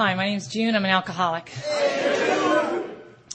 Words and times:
Hi, 0.00 0.14
my 0.14 0.24
name 0.24 0.38
is 0.38 0.48
June. 0.48 0.74
I'm 0.74 0.84
an 0.86 0.90
alcoholic. 0.90 1.52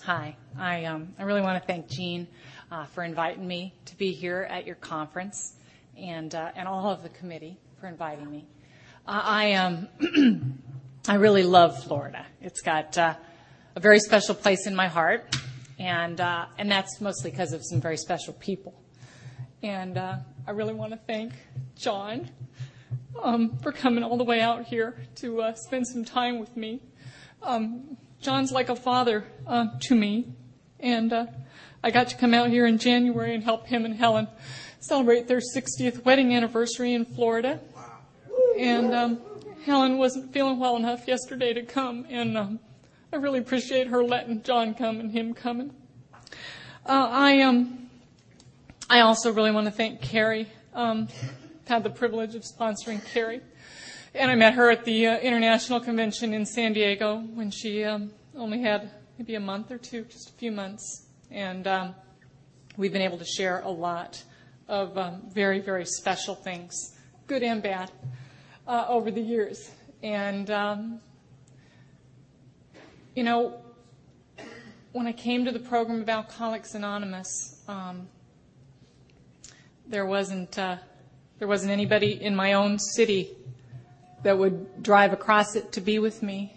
Hi. 0.02 0.36
I, 0.58 0.86
um, 0.86 1.14
I 1.20 1.22
really 1.22 1.42
want 1.42 1.62
to 1.62 1.68
thank 1.68 1.88
Jean 1.88 2.28
uh, 2.72 2.86
for 2.86 3.04
inviting 3.04 3.48
me 3.48 3.76
to 3.86 3.96
be 3.98 4.14
here 4.14 4.48
at 4.50 4.66
your 4.66 4.74
conference 4.74 5.58
and, 5.96 6.34
uh, 6.34 6.54
and 6.56 6.68
all 6.68 6.90
of 6.90 7.04
the 7.04 7.10
committee 7.10 7.60
for 7.80 7.86
inviting 7.86 8.32
me. 8.32 8.48
Uh, 9.06 9.22
I, 9.24 9.54
um, 9.54 10.60
I 11.08 11.14
really 11.18 11.44
love 11.44 11.84
Florida. 11.84 12.26
It's 12.42 12.62
got 12.62 12.98
uh, 12.98 13.14
a 13.76 13.80
very 13.80 14.00
special 14.00 14.34
place 14.34 14.66
in 14.66 14.76
my 14.76 14.88
heart, 14.88 15.38
and, 15.78 16.20
uh, 16.20 16.48
and 16.58 16.72
that's 16.72 17.00
mostly 17.00 17.30
because 17.30 17.54
of 17.54 17.64
some 17.64 17.80
very 17.80 17.98
special 17.98 18.34
people. 18.34 18.74
And 19.62 20.00
uh, 20.00 20.16
I 20.48 20.52
really 20.52 20.74
want 20.74 20.94
to 20.94 21.00
thank 21.06 21.34
John 21.76 22.32
um, 23.22 23.58
for 23.62 23.72
coming 23.72 24.04
all 24.04 24.18
the 24.18 24.24
way 24.24 24.42
out 24.42 24.66
here 24.66 24.96
to 25.16 25.42
uh, 25.42 25.54
spend 25.56 25.88
some 25.88 26.06
time 26.06 26.40
with 26.40 26.56
me. 26.56 26.82
Um, 27.42 27.98
John's 28.22 28.52
like 28.52 28.70
a 28.70 28.76
father 28.76 29.26
uh, 29.46 29.68
to 29.82 29.96
me, 29.96 30.34
and 30.80 31.14
uh, 31.14 31.26
I 31.84 31.92
got 31.92 32.10
to 32.10 32.18
come 32.18 32.34
out 32.34 32.50
here 32.50 32.66
in 32.66 32.78
January 32.78 33.36
and 33.36 33.44
help 33.44 33.68
him 33.68 33.86
and 33.86 33.96
Helen 33.96 34.28
celebrate 34.80 35.28
their 35.28 35.40
60th 35.40 36.04
wedding 36.06 36.36
anniversary 36.36 36.94
in 36.94 37.06
Florida. 37.06 37.60
And 38.58 38.94
um, 38.94 39.20
Helen 39.66 39.98
wasn't 39.98 40.32
feeling 40.32 40.60
well 40.60 40.76
enough 40.76 41.08
yesterday 41.08 41.54
to 41.54 41.64
come, 41.64 42.06
and 42.10 42.38
um, 42.38 42.60
I 43.12 43.18
really 43.18 43.40
appreciate 43.40 43.88
her 43.88 44.04
letting 44.04 44.44
John 44.44 44.74
come 44.74 45.00
and 45.00 45.12
him 45.12 45.34
coming. 45.34 45.74
Uh, 46.86 47.10
I 47.12 47.42
um, 47.42 47.90
I 48.90 49.00
also 49.00 49.34
really 49.34 49.52
want 49.52 49.66
to 49.66 49.72
thank 49.72 50.02
Carrie. 50.02 50.48
Um, 50.74 51.08
had 51.68 51.84
the 51.84 51.90
privilege 51.90 52.36
of 52.36 52.44
sponsoring 52.44 53.04
Carrie. 53.06 53.42
And 54.14 54.32
I 54.32 54.36
met 54.36 54.54
her 54.54 54.70
at 54.70 54.86
the 54.86 55.08
uh, 55.08 55.18
International 55.18 55.80
Convention 55.80 56.34
in 56.34 56.46
San 56.46 56.74
Diego 56.74 57.20
when 57.34 57.52
she 57.52 57.84
um, 57.84 58.12
only 58.36 58.62
had 58.62 58.92
maybe 59.18 59.36
a 59.36 59.40
month 59.40 59.72
or 59.72 59.78
two, 59.78 60.04
just 60.04 60.30
a 60.30 60.34
few 60.34 60.52
months. 60.52 61.08
And 61.32 61.68
um, 61.68 61.96
we've 62.78 62.94
been 62.94 63.02
able 63.02 63.18
to 63.18 63.26
share 63.26 63.62
a 63.62 63.70
lot 63.70 64.24
of 64.68 64.98
um, 64.98 65.24
very, 65.34 65.60
very 65.60 65.86
special 65.86 66.36
things, 66.36 66.96
good 67.28 67.44
and 67.44 67.62
bad, 67.62 67.92
uh, 68.68 68.86
over 68.88 69.12
the 69.12 69.22
years. 69.22 69.72
And, 70.04 70.50
um, 70.52 71.02
you 73.16 73.24
know, 73.24 73.60
when 74.92 75.08
I 75.08 75.14
came 75.14 75.46
to 75.46 75.52
the 75.52 75.60
program 75.60 76.02
of 76.02 76.10
Alcoholics 76.10 76.76
Anonymous, 76.76 77.64
um, 77.68 78.08
there 79.88 80.06
wasn't. 80.06 80.58
Uh, 80.60 80.78
there 81.40 81.48
wasn't 81.48 81.72
anybody 81.72 82.22
in 82.22 82.36
my 82.36 82.54
own 82.54 82.80
city 82.80 83.36
that 84.24 84.38
would 84.38 84.82
drive 84.82 85.14
across 85.14 85.56
it 85.56 85.72
to 85.74 85.82
be 85.82 86.00
with 86.00 86.24
me. 86.24 86.54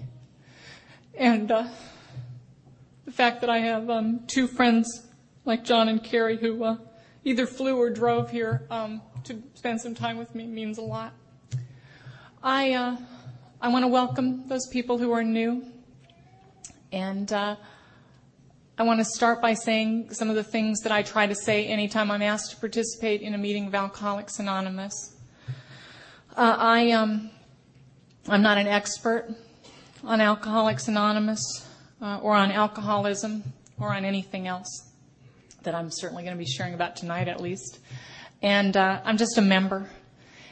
And 1.16 1.50
uh, 1.50 1.68
the 3.04 3.10
fact 3.12 3.40
that 3.40 3.50
I 3.50 3.58
have 3.58 3.90
um, 3.90 4.20
two 4.26 4.46
friends 4.46 5.06
like 5.44 5.64
John 5.64 5.88
and 5.88 6.02
Carrie 6.02 6.36
who 6.36 6.62
uh, 6.62 6.76
either 7.24 7.46
flew 7.46 7.76
or 7.76 7.90
drove 7.90 8.30
here 8.30 8.66
um, 8.70 9.02
to 9.24 9.42
spend 9.54 9.80
some 9.80 9.94
time 9.94 10.16
with 10.16 10.34
me 10.34 10.46
means 10.46 10.78
a 10.78 10.82
lot. 10.82 11.12
I 12.42 12.72
uh, 12.72 12.96
I 13.60 13.68
want 13.68 13.82
to 13.82 13.88
welcome 13.88 14.46
those 14.46 14.68
people 14.68 14.98
who 14.98 15.10
are 15.10 15.24
new, 15.24 15.64
and 16.92 17.32
uh, 17.32 17.56
I 18.80 18.84
want 18.84 19.00
to 19.00 19.04
start 19.04 19.42
by 19.42 19.54
saying 19.54 20.12
some 20.12 20.30
of 20.30 20.36
the 20.36 20.44
things 20.44 20.82
that 20.82 20.92
I 20.92 21.02
try 21.02 21.26
to 21.26 21.34
say 21.34 21.66
anytime 21.66 22.12
I'm 22.12 22.22
asked 22.22 22.52
to 22.52 22.56
participate 22.58 23.22
in 23.22 23.34
a 23.34 23.38
meeting 23.38 23.66
of 23.66 23.74
Alcoholics 23.74 24.38
Anonymous. 24.38 25.16
Uh, 26.36 26.54
I, 26.56 26.92
um, 26.92 27.28
I'm 28.28 28.40
not 28.40 28.56
an 28.56 28.68
expert 28.68 29.34
on 30.04 30.20
Alcoholics 30.20 30.86
Anonymous 30.86 31.66
uh, 32.00 32.18
or 32.18 32.36
on 32.36 32.52
alcoholism 32.52 33.42
or 33.80 33.92
on 33.92 34.04
anything 34.04 34.46
else 34.46 34.88
that 35.64 35.74
I'm 35.74 35.90
certainly 35.90 36.22
going 36.22 36.36
to 36.36 36.38
be 36.38 36.48
sharing 36.48 36.74
about 36.74 36.94
tonight, 36.94 37.26
at 37.26 37.40
least. 37.40 37.80
And 38.42 38.76
uh, 38.76 39.00
I'm 39.04 39.16
just 39.16 39.38
a 39.38 39.42
member. 39.42 39.90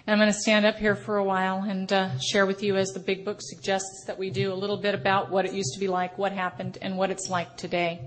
And 0.04 0.12
I'm 0.12 0.18
going 0.18 0.32
to 0.32 0.40
stand 0.40 0.66
up 0.66 0.78
here 0.78 0.96
for 0.96 1.16
a 1.16 1.24
while 1.24 1.62
and 1.62 1.92
uh, 1.92 2.18
share 2.18 2.44
with 2.44 2.64
you, 2.64 2.76
as 2.76 2.88
the 2.88 2.98
big 2.98 3.24
book 3.24 3.38
suggests 3.40 4.02
that 4.08 4.18
we 4.18 4.30
do, 4.30 4.52
a 4.52 4.54
little 4.54 4.78
bit 4.78 4.96
about 4.96 5.30
what 5.30 5.46
it 5.46 5.52
used 5.52 5.74
to 5.74 5.80
be 5.80 5.86
like, 5.86 6.18
what 6.18 6.32
happened, 6.32 6.78
and 6.82 6.98
what 6.98 7.12
it's 7.12 7.28
like 7.30 7.56
today. 7.56 8.00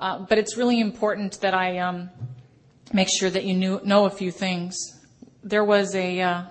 Uh, 0.00 0.18
but 0.18 0.38
it's 0.38 0.56
really 0.56 0.80
important 0.80 1.38
that 1.42 1.52
I 1.52 1.76
um, 1.76 2.08
make 2.90 3.08
sure 3.10 3.28
that 3.28 3.44
you 3.44 3.52
knew, 3.52 3.80
know 3.84 4.06
a 4.06 4.10
few 4.10 4.30
things. 4.30 4.74
There 5.44 5.62
was 5.62 5.94
a, 5.94 6.20
uh, 6.22 6.44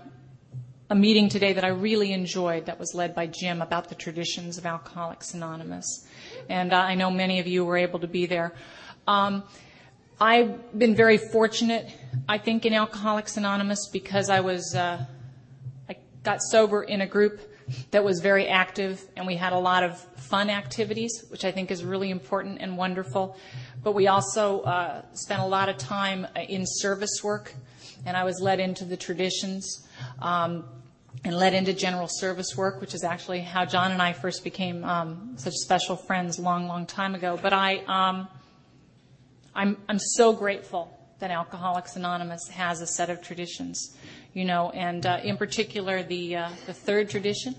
a 0.91 0.95
meeting 0.95 1.29
today 1.29 1.53
that 1.53 1.63
I 1.63 1.69
really 1.69 2.13
enjoyed 2.13 2.67
that 2.67 2.77
was 2.77 2.93
led 2.93 3.15
by 3.15 3.25
Jim 3.25 3.63
about 3.63 3.89
the 3.89 3.95
traditions 3.95 4.59
of 4.59 4.67
Alcoholics 4.67 5.33
Anonymous. 5.33 6.07
And 6.47 6.71
uh, 6.71 6.77
I 6.77 6.93
know 6.93 7.09
many 7.09 7.39
of 7.39 7.47
you 7.47 7.65
were 7.65 7.77
able 7.77 7.97
to 7.99 8.07
be 8.07 8.27
there. 8.27 8.53
Um, 9.07 9.43
I've 10.21 10.77
been 10.77 10.95
very 10.95 11.17
fortunate, 11.17 11.91
I 12.27 12.37
think, 12.37 12.67
in 12.67 12.73
Alcoholics 12.73 13.35
Anonymous 13.35 13.89
because 13.91 14.29
I 14.29 14.41
was, 14.41 14.75
uh, 14.75 15.03
I 15.89 15.95
got 16.21 16.43
sober 16.43 16.83
in 16.83 17.01
a 17.01 17.07
group 17.07 17.41
that 17.91 18.03
was 18.03 18.19
very 18.19 18.47
active, 18.47 19.03
and 19.15 19.25
we 19.27 19.35
had 19.35 19.53
a 19.53 19.57
lot 19.59 19.83
of 19.83 19.99
fun 19.99 20.49
activities, 20.49 21.25
which 21.29 21.45
I 21.45 21.51
think 21.51 21.71
is 21.71 21.83
really 21.83 22.09
important 22.09 22.59
and 22.61 22.77
wonderful. 22.77 23.37
But 23.83 23.93
we 23.93 24.07
also 24.07 24.61
uh, 24.61 25.01
spent 25.13 25.41
a 25.41 25.45
lot 25.45 25.69
of 25.69 25.77
time 25.77 26.27
uh, 26.35 26.41
in 26.41 26.63
service 26.65 27.23
work, 27.23 27.53
and 28.05 28.15
I 28.15 28.23
was 28.23 28.39
led 28.41 28.59
into 28.59 28.85
the 28.85 28.97
traditions. 28.97 29.87
Um, 30.21 30.65
and 31.25 31.35
led 31.35 31.53
into 31.53 31.73
general 31.73 32.07
service 32.07 32.55
work, 32.55 32.79
which 32.79 32.93
is 32.93 33.03
actually 33.03 33.41
how 33.41 33.65
John 33.65 33.91
and 33.91 34.01
I 34.01 34.13
first 34.13 34.41
became 34.41 34.85
um, 34.85 35.33
such 35.35 35.53
special 35.55 35.97
friends 35.97 36.39
a 36.39 36.41
long, 36.41 36.67
long 36.67 36.85
time 36.85 37.13
ago. 37.13 37.37
But 37.41 37.51
I, 37.51 37.77
um, 37.87 38.29
I'm, 39.53 39.75
I'm 39.89 39.99
so 39.99 40.31
grateful 40.31 40.98
that 41.19 41.31
Alcoholics 41.31 41.95
Anonymous 41.95 42.47
has 42.49 42.81
a 42.81 42.87
set 42.87 43.09
of 43.09 43.21
traditions 43.21 43.95
you 44.33 44.45
know, 44.45 44.69
and 44.71 45.05
uh, 45.05 45.19
in 45.23 45.37
particular 45.37 46.03
the 46.03 46.35
uh, 46.35 46.49
the 46.65 46.73
third 46.73 47.09
tradition, 47.09 47.55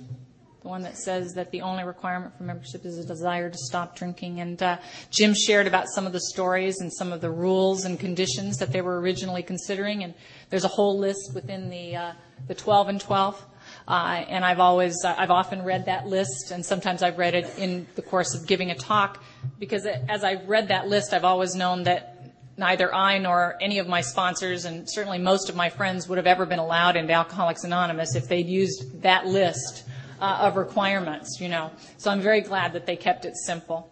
the 0.62 0.69
one 0.69 0.82
that 0.82 0.97
says 0.97 1.32
that 1.34 1.50
the 1.50 1.62
only 1.62 1.84
requirement 1.84 2.37
for 2.37 2.44
membership 2.44 2.84
is 2.84 2.98
a 2.98 3.04
desire 3.04 3.50
to 3.50 3.59
stop 3.59 3.97
drinking. 3.97 4.41
And 4.41 4.62
uh, 4.62 4.78
Jim 5.10 5.34
shared 5.34 5.66
about 5.66 5.88
some 5.88 6.06
of 6.06 6.12
the 6.12 6.21
stories 6.21 6.81
and 6.81 6.93
some 6.93 7.12
of 7.12 7.21
the 7.21 7.31
rules 7.31 7.84
and 7.84 7.98
conditions 7.98 8.59
that 8.59 8.72
they 8.72 8.82
were 8.82 9.00
originally 9.00 9.43
considering. 9.43 10.04
And 10.04 10.15
there's 10.50 10.65
a 10.65 10.69
whole 10.69 10.98
list 10.98 11.32
within 11.34 11.71
the 11.71 11.97
uh, 11.97 12.12
the 12.47 12.54
12 12.54 12.88
and 12.88 13.00
12. 13.00 13.47
Uh, 13.87 14.25
and 14.28 14.44
I've 14.44 14.60
always, 14.60 14.94
uh, 15.04 15.15
I've 15.16 15.31
often 15.31 15.62
read 15.62 15.87
that 15.87 16.06
list, 16.06 16.50
and 16.50 16.65
sometimes 16.65 17.03
I've 17.03 17.19
read 17.19 17.34
it 17.34 17.59
in 17.59 17.87
the 17.94 18.03
course 18.03 18.34
of 18.34 18.47
giving 18.47 18.71
a 18.71 18.75
talk, 18.75 19.22
because 19.59 19.87
as 19.87 20.25
I've 20.25 20.48
read 20.48 20.69
that 20.69 20.88
list, 20.88 21.12
I've 21.12 21.25
always 21.25 21.54
known 21.54 21.84
that 21.84 22.09
neither 22.60 22.94
I 22.94 23.19
nor 23.19 23.56
any 23.60 23.78
of 23.78 23.88
my 23.88 24.03
sponsors, 24.03 24.66
and 24.66 24.88
certainly 24.88 25.19
most 25.19 25.48
of 25.48 25.56
my 25.56 25.71
friends, 25.71 26.09
would 26.09 26.19
have 26.19 26.26
ever 26.26 26.47
been 26.47 26.60
allowed 26.60 26.94
into 26.94 27.12
Alcoholics 27.12 27.65
Anonymous 27.65 28.15
if 28.15 28.28
they'd 28.28 28.47
used 28.47 29.03
that 29.03 29.26
list 29.26 29.84
uh, 30.21 30.38
of 30.43 30.56
requirements, 30.56 31.41
you 31.41 31.48
know. 31.48 31.72
So 31.97 32.10
I'm 32.10 32.21
very 32.21 32.43
glad 32.43 32.75
that 32.75 32.87
they 32.87 32.97
kept 32.97 33.25
it 33.25 33.34
simple. 33.34 33.91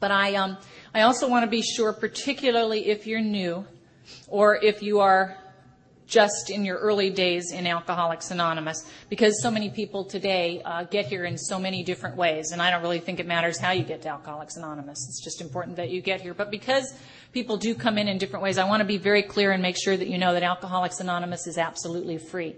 But 0.00 0.10
I, 0.10 0.34
um, 0.34 0.56
I 0.94 1.02
also 1.02 1.28
want 1.28 1.44
to 1.44 1.50
be 1.50 1.62
sure, 1.62 1.92
particularly 1.92 2.88
if 2.88 3.06
you're 3.06 3.20
new, 3.20 3.66
or 4.26 4.56
if 4.56 4.82
you 4.82 5.00
are 5.00 5.36
just 6.12 6.50
in 6.50 6.62
your 6.62 6.76
early 6.76 7.08
days 7.08 7.52
in 7.52 7.66
Alcoholics 7.66 8.30
Anonymous 8.30 8.86
because 9.08 9.40
so 9.40 9.50
many 9.50 9.70
people 9.70 10.04
today 10.04 10.60
uh, 10.62 10.84
get 10.84 11.06
here 11.06 11.24
in 11.24 11.38
so 11.38 11.58
many 11.58 11.82
different 11.82 12.16
ways. 12.16 12.52
And 12.52 12.60
I 12.60 12.70
don't 12.70 12.82
really 12.82 13.00
think 13.00 13.18
it 13.18 13.26
matters 13.26 13.58
how 13.58 13.70
you 13.70 13.82
get 13.82 14.02
to 14.02 14.10
Alcoholics 14.10 14.56
Anonymous. 14.56 14.98
It's 15.08 15.24
just 15.24 15.40
important 15.40 15.76
that 15.76 15.88
you 15.88 16.02
get 16.02 16.20
here. 16.20 16.34
But 16.34 16.50
because 16.50 16.92
people 17.32 17.56
do 17.56 17.74
come 17.74 17.96
in 17.96 18.08
in 18.08 18.18
different 18.18 18.42
ways, 18.42 18.58
I 18.58 18.68
want 18.68 18.80
to 18.82 18.86
be 18.86 18.98
very 18.98 19.22
clear 19.22 19.52
and 19.52 19.62
make 19.62 19.76
sure 19.82 19.96
that 19.96 20.06
you 20.06 20.18
know 20.18 20.34
that 20.34 20.42
Alcoholics 20.42 21.00
Anonymous 21.00 21.46
is 21.46 21.56
absolutely 21.56 22.18
free. 22.18 22.56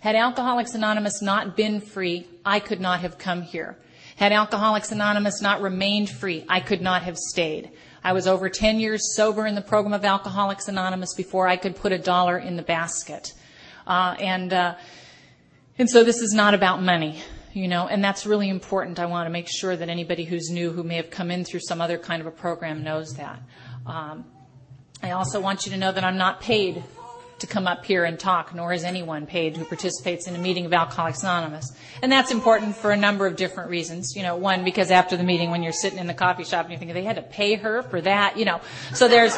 Had 0.00 0.16
Alcoholics 0.16 0.74
Anonymous 0.74 1.22
not 1.22 1.56
been 1.56 1.80
free, 1.80 2.26
I 2.44 2.58
could 2.58 2.80
not 2.80 3.00
have 3.00 3.18
come 3.18 3.42
here. 3.42 3.78
Had 4.16 4.32
Alcoholics 4.32 4.90
Anonymous 4.90 5.40
not 5.40 5.62
remained 5.62 6.10
free, 6.10 6.44
I 6.48 6.58
could 6.58 6.80
not 6.80 7.02
have 7.04 7.16
stayed. 7.16 7.70
I 8.02 8.12
was 8.12 8.26
over 8.26 8.48
10 8.48 8.80
years 8.80 9.14
sober 9.14 9.46
in 9.46 9.54
the 9.54 9.62
program 9.62 9.92
of 9.92 10.04
Alcoholics 10.04 10.68
Anonymous 10.68 11.14
before 11.14 11.46
I 11.46 11.56
could 11.56 11.76
put 11.76 11.92
a 11.92 11.98
dollar 11.98 12.38
in 12.38 12.56
the 12.56 12.62
basket. 12.62 13.34
Uh, 13.86 14.14
and, 14.18 14.52
uh, 14.52 14.74
and 15.78 15.88
so 15.90 16.02
this 16.02 16.20
is 16.20 16.32
not 16.32 16.54
about 16.54 16.82
money, 16.82 17.20
you 17.52 17.68
know, 17.68 17.86
and 17.88 18.02
that's 18.02 18.24
really 18.24 18.48
important. 18.48 18.98
I 18.98 19.06
want 19.06 19.26
to 19.26 19.30
make 19.30 19.48
sure 19.48 19.76
that 19.76 19.88
anybody 19.88 20.24
who's 20.24 20.48
new 20.50 20.70
who 20.70 20.82
may 20.82 20.96
have 20.96 21.10
come 21.10 21.30
in 21.30 21.44
through 21.44 21.60
some 21.60 21.80
other 21.80 21.98
kind 21.98 22.20
of 22.20 22.26
a 22.26 22.30
program 22.30 22.82
knows 22.82 23.14
that. 23.14 23.40
Um, 23.86 24.24
I 25.02 25.10
also 25.10 25.40
want 25.40 25.66
you 25.66 25.72
to 25.72 25.78
know 25.78 25.92
that 25.92 26.04
I'm 26.04 26.16
not 26.16 26.40
paid 26.40 26.82
to 27.40 27.46
come 27.46 27.66
up 27.66 27.84
here 27.84 28.04
and 28.04 28.18
talk, 28.18 28.54
nor 28.54 28.72
is 28.72 28.84
anyone 28.84 29.26
paid 29.26 29.56
who 29.56 29.64
participates 29.64 30.26
in 30.26 30.34
a 30.34 30.38
meeting 30.38 30.66
of 30.66 30.72
Alcoholics 30.72 31.22
Anonymous. 31.22 31.72
And 32.02 32.10
that's 32.10 32.30
important 32.30 32.76
for 32.76 32.90
a 32.90 32.96
number 32.96 33.26
of 33.26 33.36
different 33.36 33.70
reasons. 33.70 34.14
You 34.16 34.22
know, 34.22 34.36
one, 34.36 34.64
because 34.64 34.90
after 34.90 35.16
the 35.16 35.24
meeting, 35.24 35.50
when 35.50 35.62
you're 35.62 35.72
sitting 35.72 35.98
in 35.98 36.06
the 36.06 36.14
coffee 36.14 36.44
shop 36.44 36.64
and 36.64 36.72
you're 36.72 36.78
thinking, 36.78 36.94
they 36.94 37.04
had 37.04 37.16
to 37.16 37.22
pay 37.22 37.56
her 37.56 37.82
for 37.82 38.00
that, 38.00 38.38
you 38.38 38.44
know. 38.44 38.60
So 38.94 39.08
there's, 39.08 39.36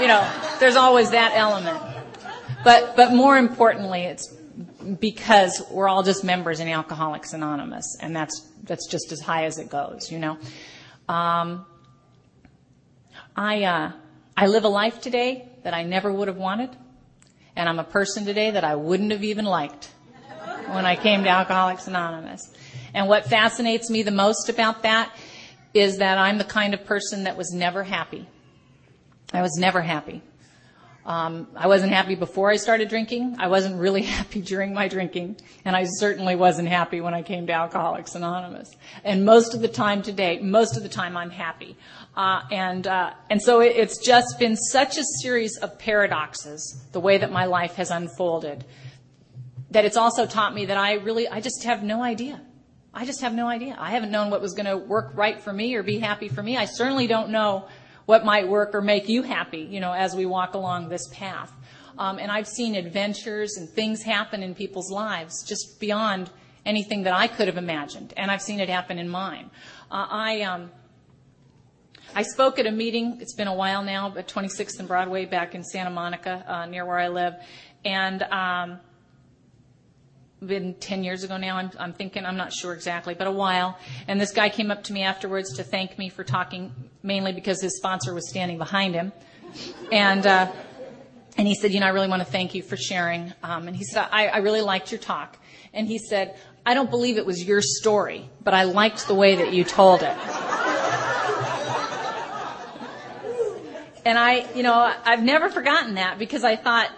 you 0.00 0.08
know, 0.08 0.30
there's 0.60 0.76
always 0.76 1.10
that 1.10 1.32
element. 1.34 1.80
But, 2.64 2.96
but 2.96 3.12
more 3.12 3.38
importantly, 3.38 4.02
it's 4.02 4.34
because 5.00 5.62
we're 5.70 5.88
all 5.88 6.02
just 6.02 6.24
members 6.24 6.60
in 6.60 6.68
Alcoholics 6.68 7.32
Anonymous, 7.32 7.96
and 8.00 8.14
that's 8.14 8.40
that's 8.64 8.86
just 8.86 9.12
as 9.12 9.20
high 9.20 9.44
as 9.44 9.58
it 9.58 9.70
goes, 9.70 10.10
you 10.10 10.18
know. 10.18 10.38
Um, 11.08 11.64
I 13.36 13.64
uh, 13.64 13.92
I 14.36 14.46
live 14.46 14.64
a 14.64 14.68
life 14.68 15.00
today 15.00 15.48
that 15.62 15.74
I 15.74 15.82
never 15.82 16.12
would 16.12 16.28
have 16.28 16.36
wanted, 16.36 16.70
and 17.58 17.68
I'm 17.68 17.80
a 17.80 17.84
person 17.84 18.24
today 18.24 18.52
that 18.52 18.62
I 18.62 18.76
wouldn't 18.76 19.10
have 19.10 19.24
even 19.24 19.44
liked 19.44 19.90
when 20.68 20.86
I 20.86 20.94
came 20.94 21.24
to 21.24 21.28
Alcoholics 21.28 21.88
Anonymous. 21.88 22.54
And 22.94 23.08
what 23.08 23.26
fascinates 23.26 23.90
me 23.90 24.02
the 24.04 24.12
most 24.12 24.48
about 24.48 24.84
that 24.84 25.12
is 25.74 25.98
that 25.98 26.18
I'm 26.18 26.38
the 26.38 26.44
kind 26.44 26.72
of 26.72 26.84
person 26.84 27.24
that 27.24 27.36
was 27.36 27.52
never 27.52 27.82
happy. 27.82 28.28
I 29.32 29.42
was 29.42 29.56
never 29.58 29.82
happy. 29.82 30.22
Um, 31.04 31.48
I 31.56 31.66
wasn't 31.66 31.92
happy 31.92 32.14
before 32.14 32.48
I 32.48 32.56
started 32.56 32.88
drinking. 32.88 33.36
I 33.40 33.48
wasn't 33.48 33.80
really 33.80 34.02
happy 34.18 34.40
during 34.40 34.72
my 34.72 34.86
drinking, 34.86 35.40
and 35.64 35.74
I 35.74 35.84
certainly 35.84 36.36
wasn't 36.36 36.68
happy 36.68 37.00
when 37.00 37.12
I 37.12 37.22
came 37.22 37.48
to 37.48 37.52
Alcoholics 37.52 38.14
Anonymous. 38.14 38.70
And 39.02 39.24
most 39.24 39.54
of 39.54 39.62
the 39.62 39.68
time 39.68 40.02
today, 40.02 40.38
most 40.38 40.76
of 40.76 40.84
the 40.84 40.88
time 40.88 41.16
I'm 41.16 41.30
happy. 41.30 41.76
Uh, 42.18 42.42
and 42.50 42.88
uh, 42.88 43.12
and 43.30 43.40
so 43.40 43.60
it, 43.60 43.76
it's 43.76 43.96
just 44.04 44.40
been 44.40 44.56
such 44.56 44.98
a 44.98 45.04
series 45.22 45.56
of 45.58 45.78
paradoxes, 45.78 46.84
the 46.90 46.98
way 46.98 47.16
that 47.16 47.30
my 47.30 47.44
life 47.44 47.76
has 47.76 47.92
unfolded, 47.92 48.64
that 49.70 49.84
it's 49.84 49.96
also 49.96 50.26
taught 50.26 50.52
me 50.52 50.66
that 50.66 50.76
I 50.76 50.94
really 50.94 51.28
I 51.28 51.40
just 51.40 51.62
have 51.62 51.84
no 51.84 52.02
idea. 52.02 52.40
I 52.92 53.04
just 53.04 53.20
have 53.20 53.32
no 53.32 53.46
idea. 53.46 53.76
I 53.78 53.90
haven't 53.90 54.10
known 54.10 54.30
what 54.30 54.40
was 54.40 54.54
going 54.54 54.66
to 54.66 54.76
work 54.76 55.12
right 55.14 55.40
for 55.40 55.52
me 55.52 55.76
or 55.76 55.84
be 55.84 56.00
happy 56.00 56.26
for 56.26 56.42
me. 56.42 56.56
I 56.56 56.64
certainly 56.64 57.06
don't 57.06 57.30
know 57.30 57.68
what 58.06 58.24
might 58.24 58.48
work 58.48 58.74
or 58.74 58.80
make 58.80 59.08
you 59.08 59.22
happy, 59.22 59.60
you 59.60 59.78
know, 59.78 59.92
as 59.92 60.16
we 60.16 60.26
walk 60.26 60.54
along 60.54 60.88
this 60.88 61.06
path. 61.12 61.52
Um, 61.98 62.18
and 62.18 62.32
I've 62.32 62.48
seen 62.48 62.74
adventures 62.74 63.56
and 63.56 63.68
things 63.68 64.02
happen 64.02 64.42
in 64.42 64.56
people's 64.56 64.90
lives 64.90 65.44
just 65.46 65.78
beyond 65.78 66.30
anything 66.66 67.04
that 67.04 67.12
I 67.12 67.28
could 67.28 67.46
have 67.46 67.58
imagined, 67.58 68.12
and 68.16 68.28
I've 68.28 68.42
seen 68.42 68.58
it 68.58 68.68
happen 68.68 68.98
in 68.98 69.08
mine. 69.08 69.50
Uh, 69.88 70.06
I 70.10 70.40
um, 70.42 70.70
I 72.14 72.22
spoke 72.22 72.58
at 72.58 72.66
a 72.66 72.70
meeting. 72.70 73.18
It's 73.20 73.34
been 73.34 73.48
a 73.48 73.54
while 73.54 73.82
now, 73.82 74.14
at 74.16 74.28
26th 74.28 74.78
and 74.78 74.88
Broadway, 74.88 75.26
back 75.26 75.54
in 75.54 75.62
Santa 75.62 75.90
Monica, 75.90 76.44
uh, 76.46 76.66
near 76.66 76.84
where 76.84 76.98
I 76.98 77.08
live, 77.08 77.34
and 77.84 78.22
um, 78.24 78.80
been 80.44 80.74
10 80.74 81.04
years 81.04 81.24
ago 81.24 81.36
now. 81.36 81.56
I'm, 81.56 81.70
I'm 81.78 81.92
thinking, 81.92 82.24
I'm 82.24 82.36
not 82.36 82.52
sure 82.52 82.72
exactly, 82.72 83.14
but 83.14 83.26
a 83.26 83.32
while. 83.32 83.78
And 84.06 84.20
this 84.20 84.32
guy 84.32 84.48
came 84.48 84.70
up 84.70 84.84
to 84.84 84.92
me 84.92 85.02
afterwards 85.02 85.54
to 85.56 85.64
thank 85.64 85.98
me 85.98 86.08
for 86.08 86.24
talking, 86.24 86.72
mainly 87.02 87.32
because 87.32 87.60
his 87.60 87.76
sponsor 87.76 88.14
was 88.14 88.28
standing 88.28 88.58
behind 88.58 88.94
him. 88.94 89.12
And, 89.92 90.26
uh, 90.26 90.50
and 91.36 91.46
he 91.46 91.54
said, 91.54 91.72
you 91.72 91.80
know, 91.80 91.86
I 91.86 91.90
really 91.90 92.08
want 92.08 92.20
to 92.20 92.30
thank 92.30 92.54
you 92.54 92.62
for 92.62 92.76
sharing. 92.76 93.32
Um, 93.42 93.68
and 93.68 93.76
he 93.76 93.84
said, 93.84 94.08
I, 94.10 94.28
I 94.28 94.38
really 94.38 94.62
liked 94.62 94.92
your 94.92 95.00
talk. 95.00 95.38
And 95.72 95.86
he 95.86 95.98
said, 95.98 96.36
I 96.64 96.74
don't 96.74 96.90
believe 96.90 97.18
it 97.18 97.26
was 97.26 97.44
your 97.44 97.62
story, 97.62 98.28
but 98.42 98.54
I 98.54 98.64
liked 98.64 99.06
the 99.06 99.14
way 99.14 99.36
that 99.36 99.52
you 99.52 99.64
told 99.64 100.02
it. 100.02 100.16
And 104.04 104.18
I, 104.18 104.46
you 104.54 104.62
know, 104.62 104.92
I've 105.04 105.22
never 105.22 105.48
forgotten 105.48 105.94
that 105.94 106.18
because 106.18 106.44
I 106.44 106.56
thought, 106.56 106.90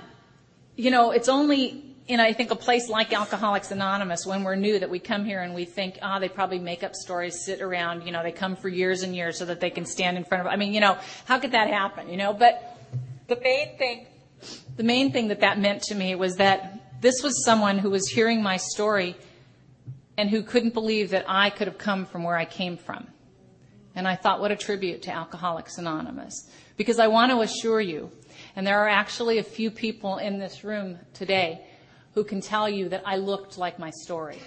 you 0.77 0.91
know, 0.91 1.11
it's 1.11 1.29
only 1.29 1.85
in, 2.09 2.19
I 2.19 2.33
think, 2.33 2.51
a 2.51 2.57
place 2.57 2.89
like 2.89 3.13
Alcoholics 3.13 3.71
Anonymous, 3.71 4.27
when 4.27 4.43
we're 4.43 4.57
new, 4.57 4.79
that 4.79 4.91
we 4.91 4.99
come 4.99 5.25
here 5.25 5.43
and 5.43 5.55
we 5.55 5.65
think, 5.65 5.99
ah, 6.03 6.17
oh, 6.17 6.21
they 6.21 6.29
probably 6.29 6.59
make 6.59 6.83
up 6.83 6.95
stories, 6.95 7.45
sit 7.45 7.61
around, 7.61 8.05
you 8.05 8.11
know, 8.11 8.23
they 8.23 8.33
come 8.33 8.57
for 8.57 8.69
years 8.69 9.03
and 9.03 9.15
years 9.15 9.39
so 9.39 9.45
that 9.45 9.61
they 9.61 9.71
can 9.71 9.85
stand 9.85 10.17
in 10.17 10.25
front 10.25 10.47
of, 10.47 10.53
I 10.53 10.57
mean, 10.57 10.73
you 10.73 10.81
know, 10.81 10.99
how 11.27 11.39
could 11.39 11.53
that 11.53 11.69
happen, 11.69 12.09
you 12.09 12.17
know? 12.17 12.33
But 12.33 12.77
the 13.29 13.39
main 13.41 13.79
thing, 13.79 14.07
the 14.77 14.83
main 14.83 15.13
thing 15.13 15.29
that 15.29 15.41
that 15.41 15.61
meant 15.61 15.83
to 15.85 15.95
me 15.95 16.17
was 16.17 16.37
that 16.37 17.01
this 17.01 17.23
was 17.23 17.45
someone 17.45 17.79
who 17.79 17.91
was 17.91 18.09
hearing 18.09 18.43
my 18.43 18.57
story 18.57 19.17
and 20.19 20.29
who 20.29 20.43
couldn't 20.43 20.75
believe 20.75 21.11
that 21.11 21.25
I 21.29 21.51
could 21.51 21.69
have 21.69 21.79
come 21.79 22.07
from 22.07 22.25
where 22.25 22.37
I 22.37 22.45
came 22.45 22.77
from. 22.77 23.07
And 23.95 24.07
I 24.07 24.17
thought, 24.17 24.41
what 24.41 24.51
a 24.51 24.57
tribute 24.57 25.03
to 25.03 25.13
Alcoholics 25.13 25.79
Anonymous. 25.79 26.50
Because 26.81 26.99
I 26.99 27.09
want 27.09 27.31
to 27.31 27.43
assure 27.43 27.79
you, 27.83 28.11
and 28.57 28.67
there 28.67 28.79
are 28.83 28.89
actually 28.89 29.37
a 29.37 29.43
few 29.43 29.71
people 29.71 30.17
in 30.17 30.39
this 30.39 30.65
room 30.65 30.99
today 31.13 31.61
who 32.15 32.25
can 32.25 32.41
tell 32.41 32.71
you 32.71 32.89
that 32.89 33.03
I 33.05 33.17
looked 33.17 33.59
like 33.59 33.79
my 33.79 33.91
story 33.91 34.39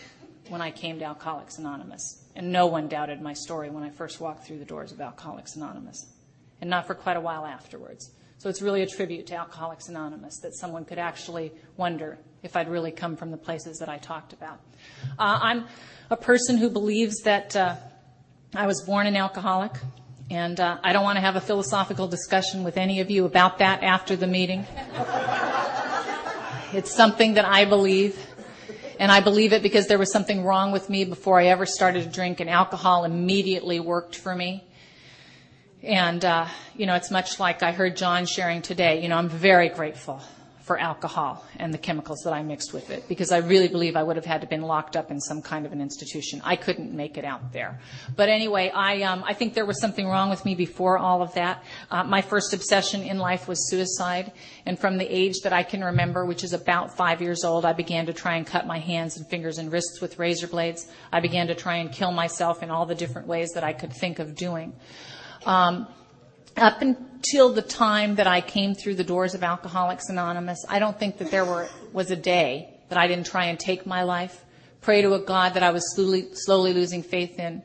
when 0.50 0.60
I 0.60 0.72
came 0.72 0.98
to 0.98 1.06
Alcoholics 1.06 1.60
Anonymous. 1.60 2.26
And 2.36 2.52
no 2.52 2.66
one 2.66 2.88
doubted 2.88 3.22
my 3.22 3.34
story 3.34 3.70
when 3.70 3.84
I 3.84 3.92
first 3.92 4.20
walked 4.20 4.48
through 4.48 4.58
the 4.58 4.66
doors 4.66 4.92
of 4.92 5.00
Alcoholics 5.00 5.58
Anonymous, 5.58 6.12
and 6.60 6.72
not 6.72 6.88
for 6.88 6.96
quite 6.96 7.18
a 7.18 7.22
while 7.22 7.46
afterwards. 7.46 8.10
So 8.40 8.50
it's 8.50 8.64
really 8.64 8.82
a 8.82 8.88
tribute 8.88 9.28
to 9.28 9.36
Alcoholics 9.36 9.88
Anonymous 9.88 10.40
that 10.40 10.56
someone 10.56 10.86
could 10.86 10.98
actually 10.98 11.52
wonder 11.78 12.18
if 12.42 12.56
I'd 12.56 12.68
really 12.68 12.92
come 12.92 13.16
from 13.16 13.30
the 13.30 13.38
places 13.38 13.78
that 13.78 13.90
I 13.90 14.00
talked 14.00 14.34
about. 14.34 14.60
Uh, 15.20 15.38
I'm 15.40 15.66
a 16.10 16.18
person 16.18 16.58
who 16.58 16.72
believes 16.72 17.22
that 17.26 17.56
uh, 17.56 17.76
I 18.56 18.66
was 18.66 18.82
born 18.88 19.06
an 19.06 19.16
alcoholic, 19.16 19.74
and 20.30 20.60
uh, 20.60 20.78
I 20.84 20.94
don't 20.94 21.04
want 21.04 21.18
to 21.18 21.22
have 21.22 21.36
a 21.36 21.42
philosophical 21.42 22.08
discussion 22.08 22.64
with 22.64 22.78
any 22.78 23.02
of 23.02 23.12
you 23.12 23.26
about 23.26 23.60
that 23.60 23.84
after 23.84 24.16
the 24.16 24.28
meeting. 24.28 24.66
It's 26.74 26.94
something 26.94 27.36
that 27.36 27.46
I 27.46 27.66
believe. 27.66 28.18
And 29.00 29.12
I 29.12 29.20
believe 29.20 29.54
it 29.54 29.62
because 29.62 29.88
there 29.88 29.98
was 29.98 30.12
something 30.12 30.44
wrong 30.44 30.72
with 30.72 30.90
me 30.90 31.04
before 31.04 31.40
I 31.40 31.48
ever 31.48 31.66
started 31.66 32.04
to 32.04 32.10
drink, 32.10 32.40
and 32.40 32.50
alcohol 32.50 33.04
immediately 33.04 33.80
worked 33.80 34.16
for 34.16 34.34
me. 34.34 34.64
And, 35.82 36.24
uh, 36.24 36.48
you 36.76 36.86
know, 36.86 36.96
it's 36.96 37.12
much 37.12 37.40
like 37.40 37.64
I 37.64 37.72
heard 37.74 37.98
John 37.98 38.26
sharing 38.26 38.62
today. 38.62 39.02
You 39.02 39.10
know, 39.10 39.18
I'm 39.18 39.30
very 39.30 39.70
grateful 39.70 40.22
for 40.64 40.80
alcohol 40.80 41.46
and 41.58 41.74
the 41.74 41.78
chemicals 41.78 42.22
that 42.24 42.32
I 42.32 42.42
mixed 42.42 42.74
with 42.74 42.90
it 42.90 43.10
because 43.10 43.34
I 43.34 43.40
really 43.40 43.68
believe 43.68 43.98
I 43.98 44.04
would 44.04 44.16
have 44.16 44.26
had 44.26 44.40
to 44.42 44.48
been 44.54 44.62
locked 44.62 44.96
up 44.96 45.10
in 45.10 45.20
some 45.20 45.42
kind 45.42 45.66
of 45.66 45.72
an 45.72 45.82
institution. 45.82 46.40
I 46.44 46.56
couldn't 46.56 46.94
make 46.94 47.18
it 47.18 47.26
out 47.26 47.52
there. 47.52 47.80
But 48.16 48.30
anyway, 48.30 48.70
I, 48.70 49.02
um, 49.02 49.24
I 49.26 49.34
think 49.34 49.56
there 49.56 49.66
was 49.66 49.82
something 49.82 50.08
wrong 50.08 50.30
with 50.30 50.46
me 50.46 50.54
before 50.54 51.00
all 51.00 51.24
of 51.24 51.34
that. 51.34 51.64
Uh, 51.90 52.04
my 52.04 52.22
first 52.22 52.54
obsession 52.54 53.02
in 53.02 53.18
life 53.18 53.48
was 53.48 53.68
suicide. 53.68 54.32
And 54.68 54.78
from 54.78 55.00
the 55.00 55.06
age 55.06 55.40
that 55.44 55.54
I 55.54 55.64
can 55.64 55.84
remember, 55.84 56.24
which 56.24 56.44
is 56.44 56.54
about 56.54 56.96
five 56.96 57.20
years 57.20 57.44
old, 57.44 57.66
I 57.66 57.74
began 57.74 58.06
to 58.06 58.14
try 58.14 58.36
and 58.36 58.46
cut 58.46 58.68
my 58.68 58.78
hands 58.78 59.18
and 59.18 59.28
fingers 59.28 59.58
and 59.58 59.72
wrists 59.72 60.00
with 60.02 60.20
razor 60.20 60.48
blades. 60.48 60.88
I 61.12 61.20
began 61.20 61.48
to 61.48 61.56
try 61.56 61.78
and 61.78 61.92
kill 61.92 62.12
myself 62.12 62.62
in 62.62 62.70
all 62.70 62.86
the 62.86 62.96
different 62.96 63.28
ways 63.28 63.54
that 63.56 63.64
I 63.64 63.74
could 63.74 63.92
think 63.92 64.20
of 64.20 64.36
doing. 64.36 64.74
Um, 65.48 65.88
up 66.58 66.84
until 67.24 67.54
the 67.54 67.62
time 67.62 68.16
that 68.16 68.28
I 68.28 68.42
came 68.42 68.76
through 68.76 68.96
the 68.96 69.04
doors 69.06 69.34
of 69.34 69.44
Alcoholics 69.44 70.10
Anonymous, 70.10 70.66
I 70.68 70.80
don't 70.80 71.00
think 71.00 71.20
that 71.20 71.32
there 71.32 71.46
were, 71.46 71.70
was 71.94 72.12
a 72.12 72.18
day 72.18 72.82
that 72.90 72.98
I 72.98 73.08
didn't 73.08 73.28
try 73.28 73.46
and 73.46 73.58
take 73.58 73.86
my 73.86 74.04
life, 74.04 74.44
pray 74.82 75.02
to 75.04 75.14
a 75.14 75.20
God 75.20 75.54
that 75.54 75.64
I 75.64 75.72
was 75.72 75.96
slowly, 75.96 76.28
slowly 76.34 76.74
losing 76.74 77.02
faith 77.02 77.40
in, 77.40 77.64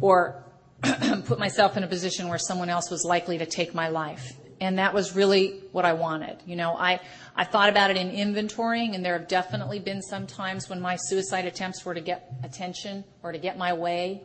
or 0.00 0.42
put 0.82 1.38
myself 1.38 1.76
in 1.76 1.84
a 1.84 1.86
position 1.86 2.26
where 2.26 2.38
someone 2.38 2.68
else 2.68 2.90
was 2.90 3.04
likely 3.04 3.38
to 3.38 3.46
take 3.46 3.72
my 3.72 3.86
life. 3.86 4.32
And 4.60 4.80
that 4.80 4.92
was 4.94 5.14
really 5.14 5.62
what 5.70 5.84
I 5.84 5.92
wanted. 5.92 6.38
You 6.44 6.56
know, 6.56 6.76
I, 6.76 6.98
I 7.36 7.44
thought 7.44 7.68
about 7.68 7.92
it 7.92 7.96
in 7.96 8.10
inventorying, 8.10 8.96
and 8.96 9.04
there 9.04 9.16
have 9.16 9.28
definitely 9.28 9.78
been 9.78 10.02
some 10.02 10.26
times 10.26 10.68
when 10.68 10.80
my 10.80 10.96
suicide 10.96 11.44
attempts 11.44 11.84
were 11.84 11.94
to 11.94 12.00
get 12.00 12.32
attention 12.42 13.04
or 13.22 13.30
to 13.30 13.38
get 13.38 13.56
my 13.56 13.74
way. 13.74 14.22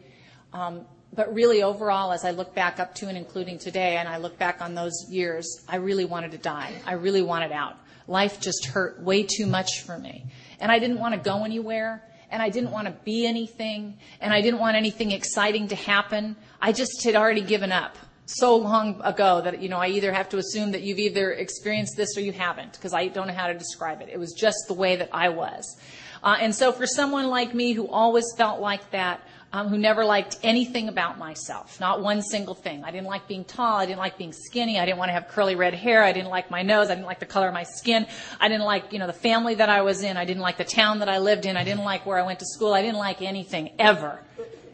Um, 0.52 0.88
but 1.14 1.34
really 1.34 1.64
overall, 1.64 2.12
as 2.12 2.26
I 2.26 2.32
look 2.32 2.54
back 2.54 2.80
up 2.80 2.94
to 2.96 3.08
and 3.08 3.18
including 3.18 3.58
today, 3.58 3.98
and 3.98 4.08
I 4.08 4.18
look 4.18 4.38
back 4.38 4.62
on 4.62 4.76
those 4.76 5.06
years, 5.10 5.64
I 5.68 5.78
really 5.78 6.06
wanted 6.06 6.32
to 6.32 6.38
die. 6.38 6.74
I 6.86 6.94
really 6.94 7.22
wanted 7.22 7.52
out. 7.52 7.78
Life 8.08 8.40
just 8.40 8.66
hurt 8.66 9.02
way 9.02 9.24
too 9.24 9.48
much 9.48 9.82
for 9.82 9.98
me. 9.98 10.26
And 10.60 10.72
I 10.72 10.80
didn't 10.80 11.00
want 11.00 11.14
to 11.14 11.20
go 11.20 11.44
anywhere, 11.44 12.04
and 12.30 12.42
I 12.42 12.50
didn't 12.50 12.72
want 12.72 12.88
to 12.88 12.94
be 13.04 13.26
anything, 13.26 13.98
and 14.22 14.34
I 14.34 14.42
didn't 14.42 14.60
want 14.60 14.76
anything 14.76 15.12
exciting 15.12 15.70
to 15.70 15.76
happen. 15.76 16.36
I 16.62 16.72
just 16.72 17.04
had 17.04 17.16
already 17.16 17.42
given 17.42 17.72
up 17.72 17.98
so 18.26 18.58
long 18.58 19.00
ago 19.04 19.42
that, 19.42 19.62
you 19.62 19.70
know, 19.70 19.78
I 19.78 19.88
either 19.88 20.12
have 20.12 20.28
to 20.30 20.38
assume 20.38 20.72
that 20.72 20.82
you've 20.82 21.00
either 21.00 21.32
experienced 21.32 21.96
this 21.96 22.18
or 22.18 22.22
you 22.22 22.34
haven't, 22.34 22.74
because 22.74 22.94
I 22.94 23.08
don't 23.08 23.28
know 23.28 23.34
how 23.34 23.48
to 23.48 23.54
describe 23.54 24.02
it. 24.02 24.10
It 24.12 24.20
was 24.20 24.34
just 24.34 24.58
the 24.68 24.74
way 24.74 24.98
that 24.98 25.10
I 25.14 25.30
was. 25.30 25.78
Uh, 26.22 26.36
and 26.42 26.54
so 26.54 26.72
for 26.72 26.86
someone 26.86 27.28
like 27.28 27.54
me 27.54 27.74
who 27.74 27.88
always 27.88 28.26
felt 28.38 28.60
like 28.60 28.92
that, 28.92 29.22
um, 29.54 29.70
who 29.70 29.78
never 29.78 30.04
liked 30.04 30.38
anything 30.44 30.90
about 30.90 31.18
myself, 31.18 31.80
not 31.80 32.02
one 32.02 32.22
single 32.22 32.54
thing. 32.54 32.84
I 32.84 32.92
didn't 32.92 33.08
like 33.08 33.28
being 33.28 33.46
tall. 33.46 33.78
I 33.78 33.86
didn't 33.86 34.00
like 34.00 34.18
being 34.18 34.34
skinny. 34.34 34.78
I 34.78 34.86
didn't 34.86 34.98
want 34.98 35.10
to 35.10 35.14
have 35.14 35.30
curly 35.30 35.56
red 35.56 35.74
hair. 35.74 36.04
I 36.04 36.12
didn't 36.12 36.30
like 36.30 36.52
my 36.52 36.64
nose. 36.64 36.90
I 36.90 36.96
didn't 36.96 37.06
like 37.06 37.20
the 37.20 37.26
color 37.26 37.48
of 37.48 37.54
my 37.54 37.64
skin. 37.64 38.08
I 38.42 38.50
didn't 38.50 38.66
like, 38.66 38.92
you 38.92 39.00
know, 39.00 39.08
the 39.08 39.14
family 39.14 39.56
that 39.56 39.70
I 39.70 39.82
was 39.84 40.04
in. 40.04 40.18
I 40.18 40.26
didn't 40.26 40.42
like 40.42 40.58
the 40.58 40.66
town 40.66 41.00
that 41.00 41.08
I 41.08 41.20
lived 41.20 41.46
in. 41.46 41.56
I 41.56 41.64
didn't 41.64 41.86
like 41.86 42.06
where 42.06 42.18
I 42.18 42.24
went 42.24 42.40
to 42.40 42.46
school. 42.46 42.74
I 42.74 42.82
didn't 42.82 42.98
like 42.98 43.22
anything 43.22 43.72
ever. 43.80 44.22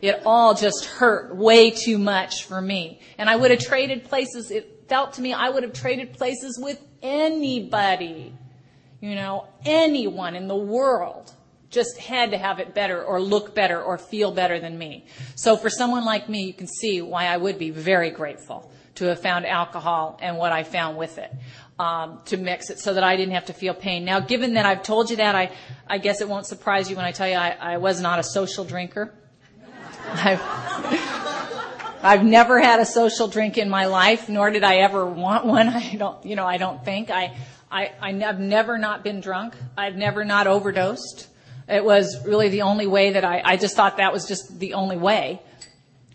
It 0.02 0.22
all 0.26 0.56
just 0.56 0.86
hurt 0.86 1.36
way 1.36 1.70
too 1.70 1.98
much 1.98 2.46
for 2.46 2.60
me. 2.60 3.00
And 3.18 3.30
I 3.30 3.36
would 3.36 3.52
have 3.52 3.62
traded 3.62 4.06
places. 4.06 4.50
It 4.50 4.86
felt 4.90 5.14
to 5.14 5.22
me 5.22 5.34
I 5.34 5.50
would 5.50 5.64
have 5.64 5.74
traded 5.74 6.14
places 6.14 6.60
with 6.62 6.82
anybody. 7.02 8.34
You 9.02 9.16
know, 9.16 9.48
anyone 9.66 10.36
in 10.36 10.48
the 10.48 10.56
world 10.56 11.32
just 11.74 11.98
had 11.98 12.32
to 12.32 12.38
have 12.38 12.60
it 12.60 12.74
better 12.74 13.04
or 13.04 13.20
look 13.20 13.54
better 13.54 13.82
or 13.82 13.98
feel 13.98 14.32
better 14.32 14.60
than 14.60 14.78
me. 14.78 15.06
So 15.36 15.58
for 15.58 15.70
someone 15.70 16.06
like 16.06 16.30
me, 16.30 16.44
you 16.44 16.54
can 16.54 16.68
see 16.68 17.02
why 17.02 17.26
I 17.26 17.36
would 17.36 17.58
be 17.58 17.72
very 17.72 18.12
grateful 18.12 18.72
to 18.96 19.06
have 19.06 19.20
found 19.20 19.46
alcohol 19.46 20.20
and 20.22 20.38
what 20.38 20.52
I 20.52 20.64
found 20.64 20.98
with 20.98 21.18
it. 21.18 21.32
Um, 21.80 22.20
to 22.26 22.38
mix 22.38 22.70
it 22.70 22.80
so 22.80 22.94
that 22.94 23.04
I 23.04 23.18
didn't 23.18 23.34
have 23.34 23.46
to 23.46 23.54
feel 23.54 23.74
pain. 23.74 24.06
Now, 24.06 24.20
given 24.20 24.54
that 24.54 24.66
I've 24.68 24.84
told 24.84 25.10
you 25.10 25.18
that, 25.18 25.34
I, 25.34 25.52
I 25.88 25.98
guess 25.98 26.22
it 26.22 26.30
won't 26.30 26.46
surprise 26.46 26.88
you 26.88 26.96
when 26.96 27.04
I 27.04 27.12
tell 27.12 27.28
you 27.28 27.34
I, 27.34 27.58
I 27.60 27.78
was 27.78 28.00
not 28.00 28.20
a 28.20 28.24
social 28.24 28.64
drinker. 28.64 29.12
I've, 30.14 30.40
I've 32.04 32.24
never 32.24 32.60
had 32.60 32.80
a 32.80 32.86
social 32.86 33.28
drink 33.28 33.58
in 33.58 33.70
my 33.70 33.88
life, 33.88 34.30
nor 34.30 34.52
did 34.52 34.64
I 34.64 34.78
ever 34.78 35.04
want 35.04 35.46
one. 35.46 35.68
I 35.70 35.96
don't, 35.96 36.24
you 36.24 36.36
know, 36.36 36.46
I 36.46 36.58
don't 36.58 36.86
think. 36.86 37.10
I, 37.10 37.36
I, 37.72 37.92
I've 38.00 38.40
never 38.40 38.78
not 38.78 39.04
been 39.04 39.20
drunk. 39.20 39.56
I've 39.76 39.96
never 39.96 40.24
not 40.24 40.46
overdosed. 40.46 41.28
It 41.68 41.84
was 41.84 42.26
really 42.26 42.50
the 42.50 42.64
only 42.64 42.88
way 42.88 43.14
that 43.14 43.24
I, 43.24 43.42
I 43.44 43.58
just 43.58 43.76
thought 43.76 43.98
that 43.98 44.12
was 44.12 44.28
just 44.28 44.60
the 44.60 44.74
only 44.74 44.98
way. 44.98 45.42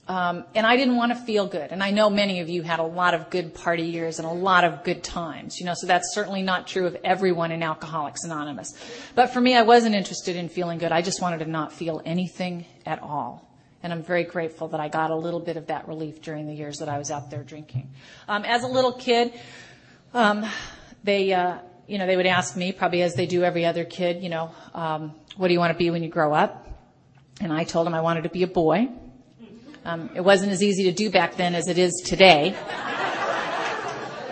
Um, 0.08 0.44
and 0.54 0.66
I 0.66 0.76
didn't 0.76 0.96
want 0.96 1.12
to 1.12 1.18
feel 1.18 1.46
good. 1.46 1.70
And 1.70 1.82
I 1.82 1.90
know 1.90 2.08
many 2.08 2.40
of 2.40 2.48
you 2.48 2.62
had 2.62 2.80
a 2.80 2.84
lot 2.84 3.12
of 3.12 3.28
good 3.28 3.54
party 3.54 3.82
years 3.82 4.18
and 4.18 4.26
a 4.26 4.32
lot 4.32 4.64
of 4.64 4.82
good 4.82 5.04
times, 5.04 5.60
you 5.60 5.66
know, 5.66 5.74
so 5.76 5.86
that's 5.86 6.14
certainly 6.14 6.42
not 6.42 6.66
true 6.66 6.86
of 6.86 6.96
everyone 7.04 7.52
in 7.52 7.62
Alcoholics 7.62 8.24
Anonymous. 8.24 8.72
But 9.14 9.34
for 9.34 9.40
me, 9.40 9.54
I 9.54 9.62
wasn't 9.62 9.94
interested 9.94 10.34
in 10.34 10.48
feeling 10.48 10.78
good. 10.78 10.92
I 10.92 11.02
just 11.02 11.20
wanted 11.20 11.40
to 11.40 11.44
not 11.44 11.74
feel 11.74 12.00
anything 12.06 12.64
at 12.86 13.02
all. 13.02 13.46
And 13.82 13.92
I'm 13.92 14.02
very 14.02 14.24
grateful 14.24 14.68
that 14.68 14.80
I 14.80 14.88
got 14.88 15.10
a 15.10 15.16
little 15.16 15.40
bit 15.40 15.58
of 15.58 15.66
that 15.66 15.86
relief 15.86 16.22
during 16.22 16.46
the 16.46 16.54
years 16.54 16.78
that 16.78 16.88
I 16.88 16.96
was 16.96 17.10
out 17.10 17.30
there 17.30 17.42
drinking. 17.42 17.90
Um, 18.28 18.44
as 18.46 18.64
a 18.64 18.66
little 18.66 18.92
kid, 18.92 19.38
um, 20.14 20.44
they, 21.04 21.34
uh, 21.34 21.58
you 21.88 21.98
know, 21.98 22.06
they 22.06 22.16
would 22.16 22.26
ask 22.26 22.54
me, 22.54 22.70
probably 22.70 23.02
as 23.02 23.14
they 23.14 23.26
do 23.26 23.42
every 23.42 23.64
other 23.64 23.84
kid, 23.84 24.22
you 24.22 24.28
know, 24.28 24.50
um, 24.74 25.14
what 25.36 25.48
do 25.48 25.54
you 25.54 25.58
want 25.58 25.72
to 25.72 25.78
be 25.78 25.90
when 25.90 26.02
you 26.02 26.10
grow 26.10 26.34
up? 26.34 26.68
And 27.40 27.52
I 27.52 27.64
told 27.64 27.86
them 27.86 27.94
I 27.94 28.02
wanted 28.02 28.24
to 28.24 28.28
be 28.28 28.42
a 28.42 28.48
boy. 28.48 28.88
Um, 29.84 30.10
it 30.14 30.20
wasn't 30.20 30.52
as 30.52 30.62
easy 30.62 30.84
to 30.84 30.92
do 30.92 31.10
back 31.10 31.36
then 31.36 31.54
as 31.54 31.66
it 31.66 31.78
is 31.78 32.02
today. 32.04 32.54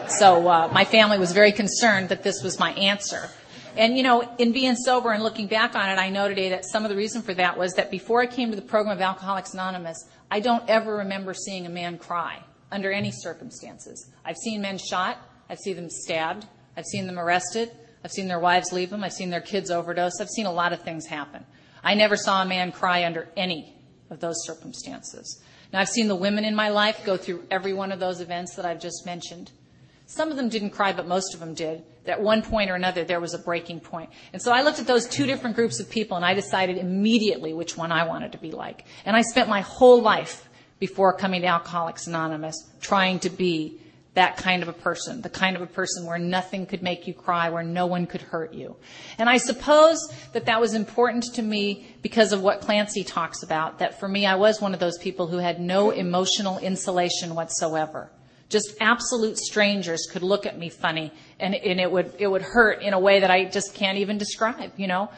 So 0.08 0.46
uh, 0.46 0.68
my 0.72 0.84
family 0.84 1.18
was 1.18 1.32
very 1.32 1.50
concerned 1.50 2.10
that 2.10 2.22
this 2.22 2.42
was 2.42 2.58
my 2.58 2.72
answer. 2.72 3.30
And 3.76 3.96
you 3.96 4.02
know, 4.02 4.28
in 4.38 4.52
being 4.52 4.76
sober 4.76 5.10
and 5.12 5.22
looking 5.22 5.46
back 5.46 5.74
on 5.74 5.88
it, 5.88 5.98
I 5.98 6.10
know 6.10 6.28
today 6.28 6.50
that 6.50 6.64
some 6.64 6.84
of 6.84 6.90
the 6.90 6.96
reason 6.96 7.22
for 7.22 7.34
that 7.34 7.58
was 7.58 7.74
that 7.74 7.90
before 7.90 8.20
I 8.20 8.26
came 8.26 8.50
to 8.50 8.56
the 8.56 8.62
program 8.62 8.96
of 8.96 9.02
Alcoholics 9.02 9.54
Anonymous, 9.54 10.08
I 10.30 10.40
don't 10.40 10.68
ever 10.68 10.96
remember 10.96 11.34
seeing 11.34 11.66
a 11.66 11.70
man 11.70 11.98
cry 11.98 12.42
under 12.70 12.92
any 12.92 13.10
circumstances. 13.10 14.10
I've 14.24 14.36
seen 14.36 14.62
men 14.62 14.78
shot, 14.78 15.18
I've 15.48 15.58
seen 15.58 15.76
them 15.76 15.90
stabbed, 15.90 16.46
I've 16.76 16.84
seen 16.84 17.06
them 17.06 17.18
arrested, 17.18 17.70
I've 18.04 18.12
seen 18.12 18.28
their 18.28 18.38
wives 18.38 18.72
leave 18.72 18.90
them, 18.90 19.02
I've 19.02 19.12
seen 19.12 19.30
their 19.30 19.40
kids 19.40 19.70
overdose, 19.70 20.20
I've 20.20 20.28
seen 20.28 20.46
a 20.46 20.52
lot 20.52 20.72
of 20.72 20.82
things 20.82 21.06
happen. 21.06 21.44
I 21.82 21.94
never 21.94 22.16
saw 22.16 22.42
a 22.42 22.46
man 22.46 22.72
cry 22.72 23.04
under 23.04 23.28
any 23.36 23.74
of 24.10 24.20
those 24.20 24.44
circumstances. 24.44 25.42
Now, 25.72 25.80
I've 25.80 25.88
seen 25.88 26.08
the 26.08 26.16
women 26.16 26.44
in 26.44 26.54
my 26.54 26.68
life 26.68 27.04
go 27.04 27.16
through 27.16 27.44
every 27.50 27.72
one 27.72 27.92
of 27.92 28.00
those 28.00 28.20
events 28.20 28.54
that 28.56 28.64
I've 28.64 28.80
just 28.80 29.04
mentioned. 29.04 29.50
Some 30.06 30.30
of 30.30 30.36
them 30.36 30.48
didn't 30.48 30.70
cry, 30.70 30.92
but 30.92 31.08
most 31.08 31.34
of 31.34 31.40
them 31.40 31.54
did. 31.54 31.82
At 32.06 32.22
one 32.22 32.42
point 32.42 32.70
or 32.70 32.76
another, 32.76 33.04
there 33.04 33.18
was 33.18 33.34
a 33.34 33.38
breaking 33.38 33.80
point. 33.80 34.10
And 34.32 34.40
so 34.40 34.52
I 34.52 34.62
looked 34.62 34.78
at 34.78 34.86
those 34.86 35.08
two 35.08 35.26
different 35.26 35.56
groups 35.56 35.80
of 35.80 35.90
people 35.90 36.16
and 36.16 36.24
I 36.24 36.34
decided 36.34 36.78
immediately 36.78 37.52
which 37.52 37.76
one 37.76 37.90
I 37.90 38.06
wanted 38.06 38.32
to 38.32 38.38
be 38.38 38.52
like. 38.52 38.84
And 39.04 39.16
I 39.16 39.22
spent 39.22 39.48
my 39.48 39.62
whole 39.62 40.00
life 40.00 40.48
before 40.78 41.12
coming 41.12 41.40
to 41.40 41.48
Alcoholics 41.48 42.06
Anonymous 42.06 42.70
trying 42.80 43.18
to 43.20 43.30
be 43.30 43.80
that 44.16 44.38
kind 44.38 44.62
of 44.62 44.68
a 44.68 44.72
person, 44.72 45.20
the 45.20 45.28
kind 45.28 45.56
of 45.56 45.62
a 45.62 45.66
person 45.66 46.06
where 46.06 46.18
nothing 46.18 46.64
could 46.64 46.82
make 46.82 47.06
you 47.06 47.12
cry, 47.12 47.50
where 47.50 47.62
no 47.62 47.84
one 47.84 48.06
could 48.06 48.22
hurt 48.22 48.54
you. 48.54 48.74
And 49.18 49.28
I 49.28 49.36
suppose 49.36 50.10
that 50.32 50.46
that 50.46 50.58
was 50.58 50.72
important 50.72 51.34
to 51.34 51.42
me 51.42 51.86
because 52.00 52.32
of 52.32 52.42
what 52.42 52.62
Clancy 52.62 53.04
talks 53.04 53.42
about, 53.42 53.78
that 53.80 54.00
for 54.00 54.08
me, 54.08 54.24
I 54.24 54.36
was 54.36 54.58
one 54.58 54.72
of 54.72 54.80
those 54.80 54.96
people 54.96 55.26
who 55.26 55.36
had 55.36 55.60
no 55.60 55.90
emotional 55.90 56.58
insulation 56.58 57.34
whatsoever. 57.34 58.10
Just 58.48 58.74
absolute 58.80 59.36
strangers 59.36 60.08
could 60.10 60.22
look 60.22 60.46
at 60.46 60.58
me 60.58 60.70
funny 60.70 61.12
and, 61.38 61.54
and 61.54 61.78
it 61.78 61.92
would, 61.92 62.14
it 62.18 62.26
would 62.26 62.42
hurt 62.42 62.80
in 62.80 62.94
a 62.94 62.98
way 62.98 63.20
that 63.20 63.30
I 63.30 63.44
just 63.44 63.74
can't 63.74 63.98
even 63.98 64.16
describe, 64.16 64.72
you 64.78 64.86
know? 64.86 65.10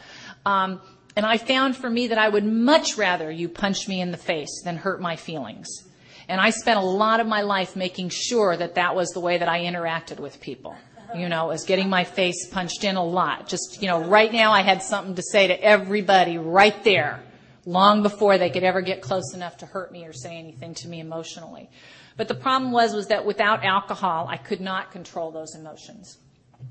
Um, 0.45 0.81
and 1.15 1.25
I 1.25 1.37
found 1.37 1.77
for 1.77 1.89
me 1.89 2.07
that 2.07 2.17
I 2.17 2.27
would 2.27 2.43
much 2.43 2.97
rather 2.97 3.31
you 3.31 3.47
punch 3.47 3.87
me 3.87 4.01
in 4.01 4.11
the 4.11 4.17
face 4.17 4.61
than 4.65 4.75
hurt 4.75 4.99
my 4.99 5.15
feelings. 5.15 5.88
And 6.29 6.39
I 6.39 6.51
spent 6.51 6.77
a 6.77 6.83
lot 6.83 7.19
of 7.19 7.27
my 7.27 7.41
life 7.41 7.75
making 7.75 8.09
sure 8.09 8.55
that 8.55 8.75
that 8.75 8.95
was 8.95 9.09
the 9.09 9.19
way 9.19 9.39
that 9.39 9.49
I 9.49 9.61
interacted 9.61 10.19
with 10.19 10.39
people. 10.39 10.75
You 11.15 11.27
know, 11.27 11.47
was 11.47 11.65
getting 11.65 11.89
my 11.89 12.03
face 12.03 12.47
punched 12.51 12.83
in 12.83 12.95
a 12.95 13.03
lot. 13.03 13.49
Just, 13.49 13.81
you 13.81 13.87
know, 13.87 14.03
right 14.03 14.31
now 14.31 14.51
I 14.51 14.61
had 14.61 14.83
something 14.83 15.15
to 15.15 15.23
say 15.23 15.47
to 15.47 15.59
everybody 15.59 16.37
right 16.37 16.83
there, 16.83 17.23
long 17.65 18.03
before 18.03 18.37
they 18.37 18.51
could 18.51 18.63
ever 18.63 18.81
get 18.81 19.01
close 19.01 19.33
enough 19.33 19.57
to 19.57 19.65
hurt 19.65 19.91
me 19.91 20.05
or 20.05 20.13
say 20.13 20.37
anything 20.37 20.75
to 20.75 20.87
me 20.87 20.99
emotionally. 20.99 21.67
But 22.15 22.27
the 22.27 22.35
problem 22.35 22.71
was, 22.71 22.93
was 22.93 23.07
that 23.07 23.25
without 23.25 23.63
alcohol, 23.63 24.27
I 24.29 24.37
could 24.37 24.61
not 24.61 24.91
control 24.91 25.31
those 25.31 25.55
emotions. 25.55 26.19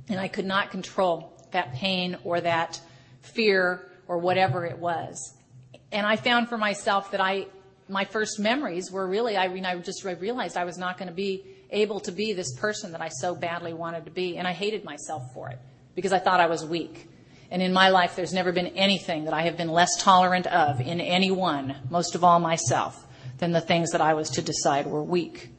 And 0.08 0.20
I 0.20 0.28
could 0.28 0.46
not 0.46 0.70
control 0.70 1.32
that 1.50 1.74
pain 1.74 2.16
or 2.22 2.40
that 2.40 2.80
fear 3.22 3.90
or 4.06 4.18
whatever 4.18 4.64
it 4.66 4.78
was. 4.78 5.34
And 5.90 6.06
I 6.06 6.14
found 6.14 6.48
for 6.48 6.58
myself 6.58 7.10
that 7.10 7.20
I, 7.20 7.46
my 7.88 8.04
first 8.04 8.38
memories 8.38 8.90
were 8.90 9.07
really, 9.07 9.37
I 9.37 9.49
mean, 9.49 9.64
I 9.64 9.76
just 9.78 10.04
realized 10.04 10.57
I 10.57 10.64
was 10.64 10.78
not 10.78 10.99
going 10.99 11.09
to 11.09 11.14
be 11.14 11.45
able 11.71 12.00
to 12.00 12.12
be 12.12 12.33
this 12.33 12.54
person 12.57 12.92
that 12.92 13.00
I 13.00 13.09
so 13.09 13.35
badly 13.35 13.73
wanted 13.73 14.04
to 14.04 14.11
be. 14.11 14.37
And 14.37 14.47
I 14.47 14.52
hated 14.52 14.85
myself 14.85 15.23
for 15.33 15.49
it 15.49 15.59
because 15.95 16.12
I 16.12 16.18
thought 16.18 16.40
I 16.40 16.47
was 16.47 16.64
weak. 16.64 17.09
And 17.50 17.62
in 17.62 17.73
my 17.73 17.88
life, 17.88 18.14
there's 18.14 18.33
never 18.33 18.52
been 18.52 18.68
anything 18.68 19.25
that 19.25 19.35
I 19.35 19.42
have 19.42 19.57
been 19.57 19.71
less 19.71 19.90
tolerant 20.02 20.47
of 20.47 20.80
in 20.80 21.00
anyone, 21.00 21.76
most 21.88 22.14
of 22.14 22.23
all 22.23 22.40
myself, 22.40 23.07
than 23.38 23.52
the 23.52 23.61
things 23.61 23.92
that 23.92 24.00
I 24.00 24.14
was 24.14 24.28
to 24.30 24.42
decide 24.42 24.87
were 24.87 25.02
weak. 25.02 25.50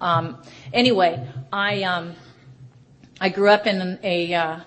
Um, 0.00 0.42
anyway, 0.72 1.24
I 1.52 1.82
um, 1.84 2.14
I 3.20 3.28
grew 3.28 3.48
up 3.48 3.66
in 3.66 3.98
a 4.02 4.34
uh, 4.34 4.60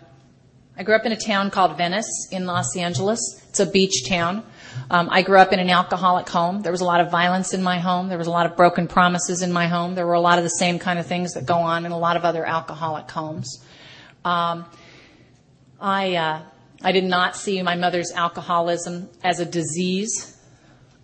I 0.77 0.83
grew 0.83 0.95
up 0.95 1.05
in 1.05 1.11
a 1.11 1.17
town 1.17 1.51
called 1.51 1.77
Venice 1.77 2.29
in 2.31 2.45
Los 2.45 2.77
Angeles. 2.77 3.19
It's 3.49 3.59
a 3.59 3.65
beach 3.65 4.07
town. 4.07 4.43
Um, 4.89 5.09
I 5.11 5.21
grew 5.21 5.37
up 5.37 5.53
in 5.53 5.59
an 5.59 5.69
alcoholic 5.69 6.29
home. 6.29 6.61
There 6.61 6.71
was 6.71 6.81
a 6.81 6.85
lot 6.85 6.99
of 6.99 7.09
violence 7.09 7.53
in 7.53 7.63
my 7.63 7.79
home. 7.79 8.09
There 8.09 8.17
was 8.17 8.27
a 8.27 8.31
lot 8.31 8.45
of 8.45 8.55
broken 8.55 8.87
promises 8.87 9.41
in 9.41 9.51
my 9.51 9.67
home. 9.67 9.95
There 9.95 10.05
were 10.05 10.13
a 10.13 10.21
lot 10.21 10.37
of 10.37 10.43
the 10.43 10.49
same 10.49 10.79
kind 10.79 10.99
of 10.99 11.05
things 11.05 11.33
that 11.33 11.45
go 11.45 11.55
on 11.55 11.85
in 11.85 11.91
a 11.91 11.97
lot 11.97 12.17
of 12.17 12.25
other 12.25 12.45
alcoholic 12.45 13.09
homes. 13.09 13.63
Um, 14.25 14.65
I 15.79 16.15
uh, 16.15 16.41
I 16.81 16.91
did 16.91 17.05
not 17.05 17.35
see 17.35 17.61
my 17.61 17.75
mother's 17.75 18.11
alcoholism 18.11 19.09
as 19.23 19.39
a 19.39 19.45
disease. 19.45 20.37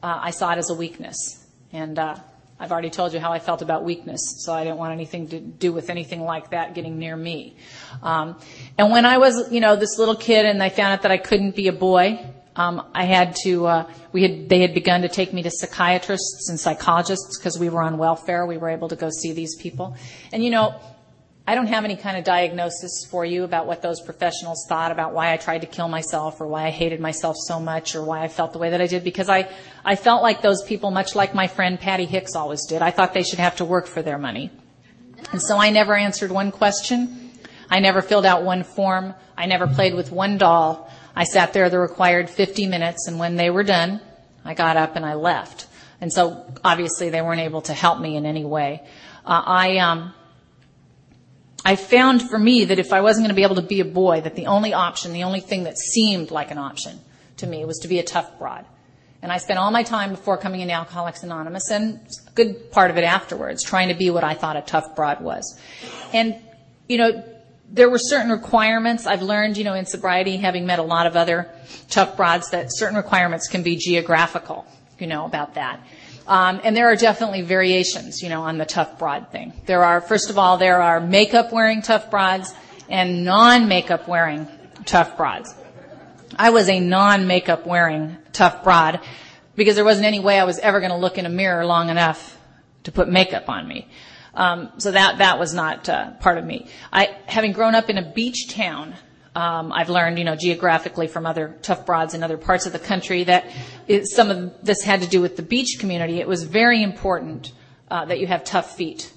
Uh, 0.01 0.19
I 0.21 0.31
saw 0.31 0.51
it 0.53 0.57
as 0.57 0.69
a 0.69 0.73
weakness, 0.73 1.45
and 1.71 1.97
uh, 1.97 2.15
I've 2.59 2.73
already 2.73 2.89
told 2.89 3.13
you 3.13 3.21
how 3.21 3.31
I 3.31 3.39
felt 3.39 3.61
about 3.61 3.85
weakness, 3.85 4.19
so 4.39 4.53
I 4.53 4.65
didn't 4.65 4.77
want 4.77 4.91
anything 4.91 5.29
to 5.29 5.39
do 5.39 5.71
with 5.71 5.89
anything 5.89 6.21
like 6.21 6.51
that 6.51 6.75
getting 6.75 6.99
near 6.99 7.15
me. 7.15 7.55
Um, 8.03 8.37
and 8.77 8.91
when 8.91 9.05
I 9.05 9.17
was, 9.17 9.49
you 9.51 9.61
know, 9.61 9.77
this 9.77 9.97
little 9.97 10.15
kid, 10.15 10.45
and 10.45 10.61
I 10.61 10.67
found 10.67 10.93
out 10.93 11.01
that 11.03 11.11
I 11.11 11.17
couldn't 11.17 11.55
be 11.55 11.69
a 11.69 11.73
boy, 11.73 12.19
um, 12.59 12.85
I 12.93 13.05
had 13.05 13.37
to. 13.43 13.65
Uh, 13.65 13.91
we 14.11 14.21
had 14.21 14.49
they 14.49 14.59
had 14.59 14.73
begun 14.73 15.03
to 15.03 15.09
take 15.09 15.31
me 15.33 15.41
to 15.43 15.49
psychiatrists 15.49 16.49
and 16.49 16.59
psychologists 16.59 17.39
because 17.39 17.57
we 17.57 17.69
were 17.69 17.81
on 17.81 17.97
welfare. 17.97 18.45
We 18.45 18.57
were 18.57 18.69
able 18.69 18.89
to 18.89 18.97
go 18.97 19.09
see 19.09 19.31
these 19.31 19.55
people, 19.55 19.95
and 20.33 20.43
you 20.43 20.49
know, 20.49 20.77
I 21.47 21.55
don't 21.55 21.67
have 21.67 21.85
any 21.85 21.95
kind 21.95 22.17
of 22.17 22.25
diagnosis 22.25 23.07
for 23.09 23.23
you 23.23 23.45
about 23.45 23.65
what 23.65 23.81
those 23.81 24.01
professionals 24.01 24.65
thought 24.67 24.91
about 24.91 25.13
why 25.13 25.31
I 25.31 25.37
tried 25.37 25.61
to 25.61 25.67
kill 25.67 25.87
myself 25.87 26.41
or 26.41 26.47
why 26.47 26.67
I 26.67 26.69
hated 26.69 26.99
myself 26.99 27.37
so 27.37 27.61
much 27.61 27.95
or 27.95 28.03
why 28.03 28.23
I 28.23 28.27
felt 28.27 28.51
the 28.51 28.59
way 28.59 28.71
that 28.71 28.81
I 28.81 28.87
did 28.87 29.05
because 29.05 29.29
I, 29.29 29.49
I 29.83 29.95
felt 29.95 30.21
like 30.21 30.41
those 30.41 30.61
people, 30.61 30.91
much 30.91 31.15
like 31.15 31.33
my 31.33 31.47
friend 31.47 31.79
Patty 31.79 32.05
Hicks 32.05 32.35
always 32.35 32.65
did. 32.67 32.81
I 32.81 32.91
thought 32.91 33.13
they 33.13 33.23
should 33.23 33.39
have 33.39 33.55
to 33.55 33.65
work 33.65 33.87
for 33.87 34.01
their 34.01 34.19
money. 34.19 34.51
And 35.31 35.41
so 35.41 35.57
I 35.57 35.71
never 35.71 35.95
answered 35.95 36.29
one 36.29 36.51
question. 36.51 37.31
I 37.69 37.79
never 37.79 38.01
filled 38.01 38.25
out 38.25 38.43
one 38.43 38.63
form. 38.63 39.15
I 39.37 39.45
never 39.45 39.65
played 39.65 39.95
with 39.95 40.11
one 40.11 40.37
doll. 40.37 40.91
I 41.19 41.25
sat 41.25 41.51
there 41.51 41.69
the 41.69 41.79
required 41.79 42.29
50 42.29 42.67
minutes 42.67 43.09
and 43.09 43.19
when 43.19 43.35
they 43.35 43.49
were 43.49 43.63
done, 43.63 43.99
I 44.45 44.53
got 44.53 44.77
up 44.77 44.95
and 44.95 45.05
I 45.05 45.15
left. 45.15 45.67
And 45.99 46.13
so 46.13 46.45
obviously 46.63 47.09
they 47.09 47.21
weren't 47.21 47.41
able 47.41 47.61
to 47.63 47.73
help 47.73 47.99
me 47.99 48.15
in 48.15 48.25
any 48.25 48.45
way. 48.45 48.87
Uh, 49.25 49.43
I, 49.45 49.77
um, 49.79 50.13
I 51.65 51.75
found 51.75 52.21
for 52.21 52.39
me 52.39 52.63
that 52.63 52.79
if 52.79 52.93
I 52.93 53.01
wasn't 53.01 53.25
going 53.25 53.31
to 53.31 53.35
be 53.35 53.43
able 53.43 53.55
to 53.55 53.61
be 53.61 53.81
a 53.81 53.85
boy, 53.85 54.21
that 54.21 54.35
the 54.37 54.45
only 54.45 54.73
option, 54.73 55.11
the 55.11 55.23
only 55.23 55.41
thing 55.41 55.65
that 55.65 55.77
seemed 55.77 56.31
like 56.31 56.51
an 56.51 56.57
option 56.57 56.97
to 57.35 57.47
me 57.47 57.65
was 57.65 57.79
to 57.79 57.89
be 57.89 57.99
a 57.99 58.03
tough 58.03 58.39
broad. 58.39 58.65
And 59.21 59.29
I 59.29 59.39
spent 59.39 59.59
all 59.59 59.71
my 59.71 59.83
time 59.83 60.11
before 60.11 60.37
coming 60.37 60.61
into 60.61 60.73
Alcoholics 60.73 61.23
Anonymous 61.23 61.69
and 61.69 61.99
a 62.29 62.31
good 62.31 62.71
part 62.71 62.91
of 62.91 62.97
it 62.97 63.03
afterwards 63.03 63.61
trying 63.61 63.89
to 63.89 63.93
be 63.93 64.09
what 64.09 64.23
I 64.23 64.35
thought 64.35 64.55
a 64.55 64.61
tough 64.61 64.95
broad 64.95 65.19
was. 65.19 65.59
And, 66.13 66.37
you 66.87 66.97
know, 66.97 67.38
there 67.71 67.89
were 67.89 67.99
certain 67.99 68.31
requirements 68.31 69.05
I've 69.05 69.21
learned, 69.21 69.57
you 69.57 69.63
know, 69.63 69.73
in 69.73 69.85
sobriety, 69.85 70.37
having 70.37 70.65
met 70.65 70.79
a 70.79 70.83
lot 70.83 71.05
of 71.05 71.15
other 71.15 71.49
tough 71.89 72.17
broads, 72.17 72.49
that 72.51 72.67
certain 72.69 72.95
requirements 72.95 73.47
can 73.47 73.63
be 73.63 73.75
geographical, 73.75 74.65
you 74.97 75.07
know, 75.07 75.25
about 75.25 75.55
that. 75.55 75.79
Um, 76.27 76.61
and 76.63 76.75
there 76.75 76.87
are 76.91 76.95
definitely 76.95 77.41
variations, 77.41 78.21
you 78.21 78.29
know, 78.29 78.43
on 78.43 78.57
the 78.57 78.65
tough 78.65 78.99
broad 78.99 79.31
thing. 79.31 79.53
There 79.65 79.83
are, 79.83 80.01
first 80.01 80.29
of 80.29 80.37
all, 80.37 80.57
there 80.57 80.81
are 80.81 80.99
makeup 80.99 81.51
wearing 81.51 81.81
tough 81.81 82.11
broads 82.11 82.53
and 82.87 83.23
non-makeup 83.23 84.07
wearing 84.07 84.47
tough 84.85 85.17
broads. 85.17 85.53
I 86.37 86.51
was 86.51 86.69
a 86.69 86.79
non-makeup 86.79 87.65
wearing 87.65 88.17
tough 88.31 88.63
broad 88.63 88.99
because 89.55 89.75
there 89.75 89.85
wasn't 89.85 90.05
any 90.05 90.19
way 90.19 90.39
I 90.39 90.43
was 90.43 90.59
ever 90.59 90.79
going 90.79 90.91
to 90.91 90.97
look 90.97 91.17
in 91.17 91.25
a 91.25 91.29
mirror 91.29 91.65
long 91.65 91.89
enough 91.89 92.37
to 92.83 92.91
put 92.91 93.09
makeup 93.09 93.49
on 93.49 93.67
me. 93.67 93.87
Um, 94.39 94.71
so 94.77 94.91
that 94.91 95.17
that 95.17 95.37
was 95.37 95.53
not 95.53 95.89
uh, 95.89 96.11
part 96.11 96.37
of 96.37 96.45
me. 96.45 96.67
I, 96.93 97.17
having 97.25 97.51
grown 97.51 97.75
up 97.75 97.89
in 97.89 97.97
a 97.97 98.13
beach 98.13 98.47
town, 98.49 98.95
um, 99.35 99.73
I've 99.73 99.89
learned, 99.89 100.17
you 100.17 100.23
know, 100.23 100.37
geographically 100.37 101.07
from 101.07 101.25
other 101.25 101.57
tough 101.61 101.85
broads 101.85 102.13
in 102.13 102.23
other 102.23 102.37
parts 102.37 102.65
of 102.65 102.71
the 102.71 102.79
country 102.79 103.25
that 103.25 103.51
it, 103.85 104.07
some 104.07 104.31
of 104.31 104.63
this 104.63 104.81
had 104.81 105.01
to 105.01 105.09
do 105.09 105.19
with 105.19 105.35
the 105.35 105.41
beach 105.41 105.75
community. 105.77 106.21
It 106.21 106.27
was 106.27 106.43
very 106.43 106.81
important 106.81 107.51
uh, 107.91 108.05
that 108.05 108.21
you 108.21 108.27
have 108.27 108.45
tough 108.45 108.77
feet. 108.77 109.11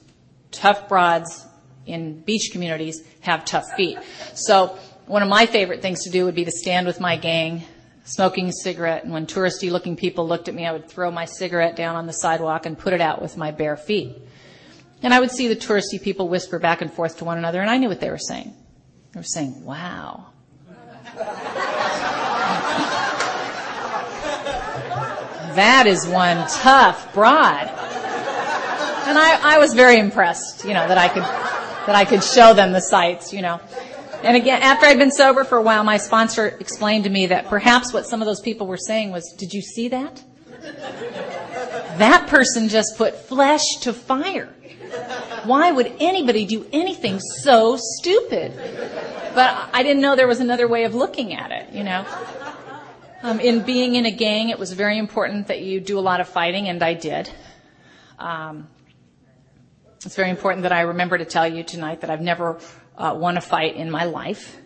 Tough 0.50 0.88
broads 0.88 1.46
in 1.86 2.20
beach 2.22 2.50
communities 2.50 3.04
have 3.20 3.44
tough 3.44 3.70
feet. 3.76 3.98
So 4.34 4.76
one 5.06 5.22
of 5.22 5.28
my 5.28 5.46
favorite 5.46 5.82
things 5.82 6.02
to 6.02 6.10
do 6.10 6.24
would 6.24 6.34
be 6.34 6.46
to 6.46 6.50
stand 6.50 6.84
with 6.84 6.98
my 6.98 7.16
gang, 7.16 7.62
smoking 8.02 8.48
a 8.48 8.52
cigarette, 8.52 9.04
and 9.04 9.12
when 9.12 9.26
touristy 9.26 9.70
looking 9.70 9.94
people 9.94 10.26
looked 10.26 10.48
at 10.48 10.54
me, 10.56 10.66
I 10.66 10.72
would 10.72 10.88
throw 10.88 11.12
my 11.12 11.26
cigarette 11.26 11.76
down 11.76 11.94
on 11.94 12.08
the 12.08 12.12
sidewalk 12.12 12.66
and 12.66 12.76
put 12.76 12.92
it 12.92 13.00
out 13.00 13.22
with 13.22 13.36
my 13.36 13.52
bare 13.52 13.76
feet. 13.76 14.16
And 15.02 15.12
I 15.12 15.20
would 15.20 15.30
see 15.30 15.48
the 15.48 15.56
touristy 15.56 16.00
people 16.00 16.28
whisper 16.28 16.58
back 16.58 16.80
and 16.80 16.92
forth 16.92 17.18
to 17.18 17.24
one 17.24 17.38
another, 17.38 17.60
and 17.60 17.68
I 17.68 17.76
knew 17.78 17.88
what 17.88 18.00
they 18.00 18.10
were 18.10 18.18
saying. 18.18 18.54
They 19.12 19.20
were 19.20 19.24
saying, 19.24 19.64
wow. 19.64 20.26
that 25.54 25.86
is 25.86 26.06
one 26.06 26.46
tough 26.48 27.12
broad. 27.12 27.68
And 29.04 29.18
I, 29.18 29.56
I 29.56 29.58
was 29.58 29.74
very 29.74 29.98
impressed, 29.98 30.64
you 30.64 30.72
know, 30.72 30.86
that 30.86 30.96
I 30.96 31.08
could, 31.08 31.22
that 31.22 31.96
I 31.96 32.04
could 32.04 32.22
show 32.22 32.54
them 32.54 32.72
the 32.72 32.80
sights, 32.80 33.32
you 33.32 33.42
know. 33.42 33.60
And 34.22 34.36
again, 34.36 34.62
after 34.62 34.86
I'd 34.86 34.98
been 34.98 35.10
sober 35.10 35.42
for 35.42 35.58
a 35.58 35.62
while, 35.62 35.82
my 35.82 35.96
sponsor 35.96 36.46
explained 36.60 37.04
to 37.04 37.10
me 37.10 37.26
that 37.26 37.48
perhaps 37.48 37.92
what 37.92 38.06
some 38.06 38.22
of 38.22 38.26
those 38.26 38.40
people 38.40 38.68
were 38.68 38.76
saying 38.76 39.10
was, 39.10 39.34
did 39.36 39.52
you 39.52 39.60
see 39.60 39.88
that? 39.88 40.22
That 41.98 42.28
person 42.28 42.68
just 42.68 42.96
put 42.96 43.16
flesh 43.16 43.64
to 43.80 43.92
fire. 43.92 44.54
Why 45.44 45.72
would 45.72 45.92
anybody 46.00 46.44
do 46.44 46.66
anything 46.72 47.18
so 47.20 47.76
stupid? 47.78 48.52
But 49.34 49.70
I 49.72 49.82
didn't 49.82 50.02
know 50.02 50.14
there 50.14 50.28
was 50.28 50.40
another 50.40 50.68
way 50.68 50.84
of 50.84 50.94
looking 50.94 51.34
at 51.34 51.50
it, 51.50 51.72
you 51.72 51.82
know. 51.82 52.04
Um, 53.22 53.40
in 53.40 53.62
being 53.62 53.94
in 53.94 54.04
a 54.04 54.10
gang, 54.10 54.50
it 54.50 54.58
was 54.58 54.72
very 54.72 54.98
important 54.98 55.46
that 55.46 55.62
you 55.62 55.80
do 55.80 55.98
a 55.98 56.00
lot 56.00 56.20
of 56.20 56.28
fighting, 56.28 56.68
and 56.68 56.82
I 56.82 56.94
did. 56.94 57.30
Um, 58.18 58.68
it's 60.04 60.16
very 60.16 60.30
important 60.30 60.64
that 60.64 60.72
I 60.72 60.82
remember 60.82 61.16
to 61.18 61.24
tell 61.24 61.46
you 61.46 61.62
tonight 61.62 62.00
that 62.00 62.10
I've 62.10 62.20
never 62.20 62.58
uh, 62.98 63.14
won 63.16 63.36
a 63.36 63.40
fight 63.40 63.76
in 63.76 63.90
my 63.90 64.04
life. 64.04 64.56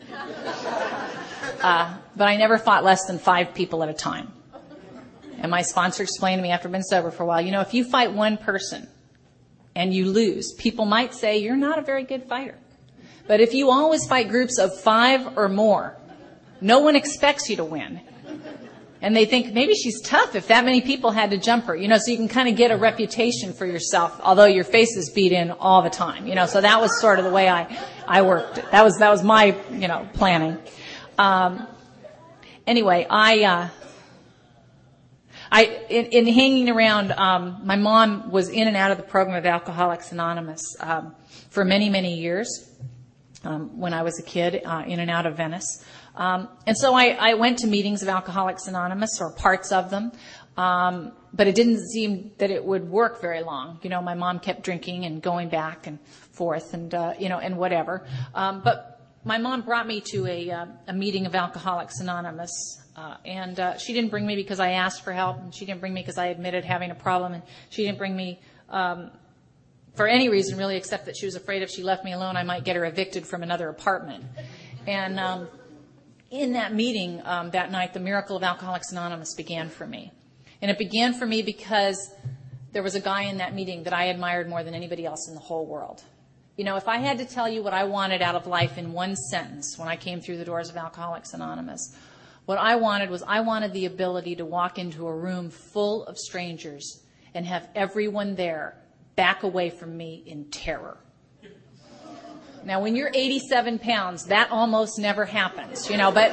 Uh, 1.63 1.97
but 2.17 2.29
I 2.29 2.37
never 2.37 2.59
fought 2.59 2.85
less 2.85 3.07
than 3.07 3.19
five 3.19 3.55
people 3.55 3.83
at 3.83 3.89
a 3.89 3.95
time. 3.95 4.33
And 5.39 5.51
my 5.51 5.63
sponsor 5.63 6.03
explained 6.03 6.39
to 6.39 6.43
me 6.43 6.51
after 6.51 6.69
I've 6.69 6.73
been 6.73 6.83
sober 6.83 7.11
for 7.11 7.23
a 7.23 7.27
while, 7.27 7.41
you 7.41 7.53
know, 7.53 7.61
if 7.61 7.75
you 7.75 7.85
fight 7.85 8.13
one 8.13 8.37
person 8.37 8.89
and 9.77 9.93
you 9.93 10.07
lose, 10.07 10.55
people 10.55 10.87
might 10.87 11.15
say 11.15 11.37
you're 11.37 11.55
not 11.55 11.79
a 11.79 11.83
very 11.83 12.03
good 12.03 12.25
fighter. 12.25 12.57
But 13.29 13.41
if 13.41 13.53
you 13.53 13.71
always 13.71 14.07
fight 14.07 14.29
groups 14.29 14.59
of 14.59 14.81
five 14.81 15.37
or 15.37 15.49
more, 15.49 15.97
no 16.61 16.81
one 16.81 16.97
expects 16.97 17.51
you 17.51 17.57
to 17.57 17.65
win. 17.65 18.01
And 19.03 19.15
they 19.15 19.27
think 19.27 19.53
maybe 19.53 19.75
she's 19.75 20.01
tough 20.01 20.35
if 20.35 20.49
that 20.49 20.65
many 20.65 20.81
people 20.81 21.11
had 21.11 21.31
to 21.31 21.37
jump 21.37 21.67
her, 21.67 21.77
you 21.77 21.89
know, 21.89 21.99
so 21.99 22.11
you 22.11 22.17
can 22.17 22.29
kind 22.29 22.49
of 22.49 22.57
get 22.57 22.71
a 22.71 22.77
reputation 22.77 23.53
for 23.53 23.67
yourself, 23.67 24.19
although 24.23 24.47
your 24.47 24.65
face 24.65 24.97
is 24.97 25.11
beat 25.11 25.33
in 25.33 25.51
all 25.51 25.83
the 25.83 25.91
time, 25.91 26.27
you 26.27 26.35
know, 26.35 26.47
so 26.47 26.63
that 26.63 26.81
was 26.81 26.99
sort 26.99 27.19
of 27.19 27.27
the 27.27 27.31
way 27.31 27.47
I, 27.47 27.79
I 28.09 28.23
worked. 28.23 28.57
That 28.71 28.83
was, 28.83 28.97
that 28.99 29.11
was 29.11 29.23
my, 29.23 29.55
you 29.71 29.89
know, 29.89 30.09
planning. 30.15 30.57
Um, 31.19 31.67
anyway, 32.67 33.07
I, 33.11 33.45
uh, 33.45 33.69
I, 35.57 35.87
in, 35.89 36.05
in 36.07 36.27
hanging 36.35 36.69
around, 36.69 37.13
um, 37.13 37.63
my 37.65 37.77
mom 37.77 38.31
was 38.31 38.51
in 38.51 38.69
and 38.69 38.77
out 38.77 38.91
of 38.91 38.99
the 38.99 39.03
program 39.03 39.39
of 39.39 39.47
Alcoholics 39.47 40.13
Anonymous 40.13 40.61
um, 40.81 41.15
for 41.49 41.65
many, 41.65 41.89
many 41.89 42.19
years 42.19 42.71
um, 43.43 43.81
when 43.81 43.95
I 43.95 44.03
was 44.03 44.19
a 44.19 44.23
kid, 44.23 44.61
uh, 44.67 44.85
in 44.87 45.01
and 45.01 45.11
out 45.11 45.25
of 45.25 45.39
Venice. 45.39 45.83
Um, 46.15 46.51
and 46.67 46.77
so 46.77 46.93
I, 46.93 47.17
I, 47.19 47.35
went 47.35 47.61
to 47.61 47.69
meetings 47.69 48.03
of 48.03 48.11
Alcoholics 48.11 48.67
Anonymous 48.67 49.19
or 49.19 49.33
parts 49.33 49.73
of 49.73 49.89
them, 49.89 50.13
um, 50.59 51.13
but 51.33 51.47
it 51.47 51.55
didn't 51.55 51.89
seem 51.89 52.33
that 52.37 52.51
it 52.51 52.63
would 52.63 52.91
work 52.91 53.23
very 53.23 53.43
long. 53.43 53.79
You 53.83 53.89
know, 53.89 54.03
my 54.03 54.15
mom 54.15 54.41
kept 54.41 54.63
drinking 54.63 55.07
and 55.07 55.23
going 55.23 55.49
back 55.49 55.87
and 55.87 55.99
forth, 56.33 56.75
and 56.75 56.93
uh, 56.95 57.15
you 57.19 57.31
know, 57.31 57.39
and 57.39 57.57
whatever. 57.57 58.07
Um, 58.35 58.61
but 58.63 59.01
my 59.25 59.39
mom 59.39 59.63
brought 59.63 59.87
me 59.87 60.03
to 60.13 60.27
a, 60.27 60.51
uh, 60.51 60.67
a 60.89 60.93
meeting 60.93 61.25
of 61.25 61.35
Alcoholics 61.35 62.01
Anonymous 62.01 62.83
uh, 62.97 63.17
and 63.27 63.61
uh, 63.61 63.77
she 63.77 63.93
didn't 63.93 64.11
bring 64.11 64.27
me 64.27 64.37
because 64.37 64.59
I 64.59 64.73
asked 64.73 65.05
for 65.05 65.13
help, 65.13 65.39
and 65.39 65.55
she 65.55 65.67
didn't 65.67 65.81
bring 65.81 65.93
me 65.93 66.01
because 66.01 66.17
I 66.17 66.27
admitted 66.27 66.65
having 66.65 66.91
a 66.91 66.95
problem, 66.95 67.35
and 67.35 67.43
she 67.69 67.85
didn't 67.85 67.99
bring 67.99 68.17
me 68.17 68.41
um, 68.71 69.11
for 69.95 70.07
any 70.07 70.29
reason 70.29 70.57
really, 70.57 70.77
except 70.77 71.07
that 71.07 71.17
she 71.17 71.27
was 71.27 71.35
afraid 71.35 71.63
if 71.63 71.71
she 71.71 71.83
left 71.83 72.05
me 72.05 72.13
alone, 72.13 72.37
I 72.37 72.43
might 72.43 72.65
get 72.65 72.77
her 72.77 72.85
evicted 72.87 73.27
from 73.27 73.43
another 73.43 73.69
apartment. 73.69 74.25
And 74.87 75.21
um, 75.21 75.49
in 76.31 76.53
that 76.53 76.75
meeting 76.75 77.21
um, 77.25 77.51
that 77.51 77.71
night, 77.71 77.93
the 77.93 78.01
miracle 78.01 78.37
of 78.37 78.43
Alcoholics 78.43 78.93
Anonymous 78.93 79.35
began 79.35 79.69
for 79.69 79.87
me, 79.87 80.13
and 80.63 80.71
it 80.71 80.79
began 80.79 81.13
for 81.13 81.27
me 81.27 81.43
because 81.43 82.15
there 82.73 82.83
was 82.83 82.95
a 82.95 83.01
guy 83.01 83.23
in 83.23 83.39
that 83.39 83.55
meeting 83.55 83.83
that 83.85 83.93
I 83.93 84.05
admired 84.05 84.49
more 84.49 84.63
than 84.63 84.75
anybody 84.75 85.05
else 85.05 85.29
in 85.29 85.35
the 85.35 85.41
whole 85.41 85.67
world. 85.67 86.03
You 86.57 86.65
know, 86.65 86.77
if 86.77 86.89
I 86.89 86.97
had 86.97 87.19
to 87.19 87.27
tell 87.27 87.49
you 87.49 87.63
what 87.63 87.75
I 87.75 87.85
wanted 87.85 88.23
out 88.23 88.35
of 88.35 88.47
life 88.47 88.79
in 88.79 88.93
one 88.93 89.17
sentence 89.17 89.79
when 89.79 89.89
I 89.89 89.97
came 89.97 90.23
through 90.23 90.39
the 90.39 90.45
doors 90.45 90.71
of 90.71 90.77
Alcoholics 90.79 91.35
Anonymous, 91.35 91.95
what 92.47 92.59
I 92.59 92.77
wanted 92.77 93.11
was 93.11 93.23
I 93.23 93.41
wanted 93.41 93.73
the 93.73 93.87
ability 93.87 94.37
to 94.37 94.45
walk 94.45 94.79
into 94.79 95.07
a 95.07 95.15
room 95.15 95.51
full 95.51 96.05
of 96.07 96.17
strangers 96.17 97.03
and 97.35 97.45
have 97.45 97.69
everyone 97.75 98.37
there 98.37 98.77
back 99.17 99.43
away 99.43 99.71
from 99.71 99.97
me 99.97 100.23
in 100.27 100.47
terror. 100.47 100.99
Now, 102.65 102.81
when 102.81 102.97
you're 102.97 103.13
87 103.15 103.79
pounds, 103.79 104.25
that 104.27 104.51
almost 104.51 104.99
never 104.99 105.25
happens, 105.25 105.89
you 105.89 105.97
know, 105.97 106.11
but 106.11 106.33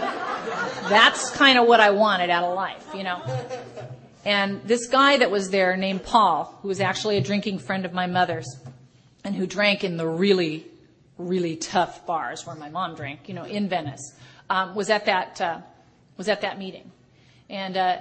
that's 0.89 1.29
kind 1.29 1.59
of 1.59 1.67
what 1.67 1.79
I 1.79 1.91
wanted 1.91 2.31
out 2.31 2.43
of 2.43 2.55
life, 2.55 2.87
you 2.95 3.03
know. 3.03 3.21
And 4.25 4.63
this 4.63 4.87
guy 4.87 5.17
that 5.17 5.29
was 5.29 5.51
there 5.51 5.77
named 5.77 6.03
Paul, 6.03 6.57
who 6.61 6.69
was 6.69 6.79
actually 6.79 7.17
a 7.17 7.21
drinking 7.21 7.59
friend 7.59 7.85
of 7.85 7.93
my 7.93 8.07
mother's 8.07 8.47
and 9.23 9.35
who 9.35 9.45
drank 9.45 9.83
in 9.83 9.97
the 9.97 10.07
really, 10.07 10.65
really 11.19 11.55
tough 11.55 12.05
bars 12.07 12.47
where 12.47 12.55
my 12.55 12.69
mom 12.69 12.95
drank, 12.95 13.27
you 13.27 13.35
know, 13.35 13.45
in 13.45 13.69
Venice, 13.69 14.15
um, 14.49 14.73
was 14.73 14.89
at 14.89 15.05
that, 15.05 15.39
uh, 15.39 15.61
was 16.17 16.29
at 16.29 16.41
that 16.41 16.57
meeting. 16.57 16.91
And, 17.49 17.77
uh, 17.77 17.97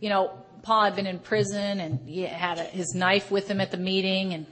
you 0.00 0.08
know, 0.08 0.44
Paul 0.62 0.84
had 0.84 0.96
been 0.96 1.06
in 1.06 1.18
prison 1.18 1.80
and 1.80 2.08
he 2.08 2.22
had 2.22 2.58
a, 2.58 2.64
his 2.64 2.94
knife 2.94 3.30
with 3.30 3.48
him 3.48 3.60
at 3.60 3.70
the 3.70 3.76
meeting 3.76 4.34
and 4.34 4.46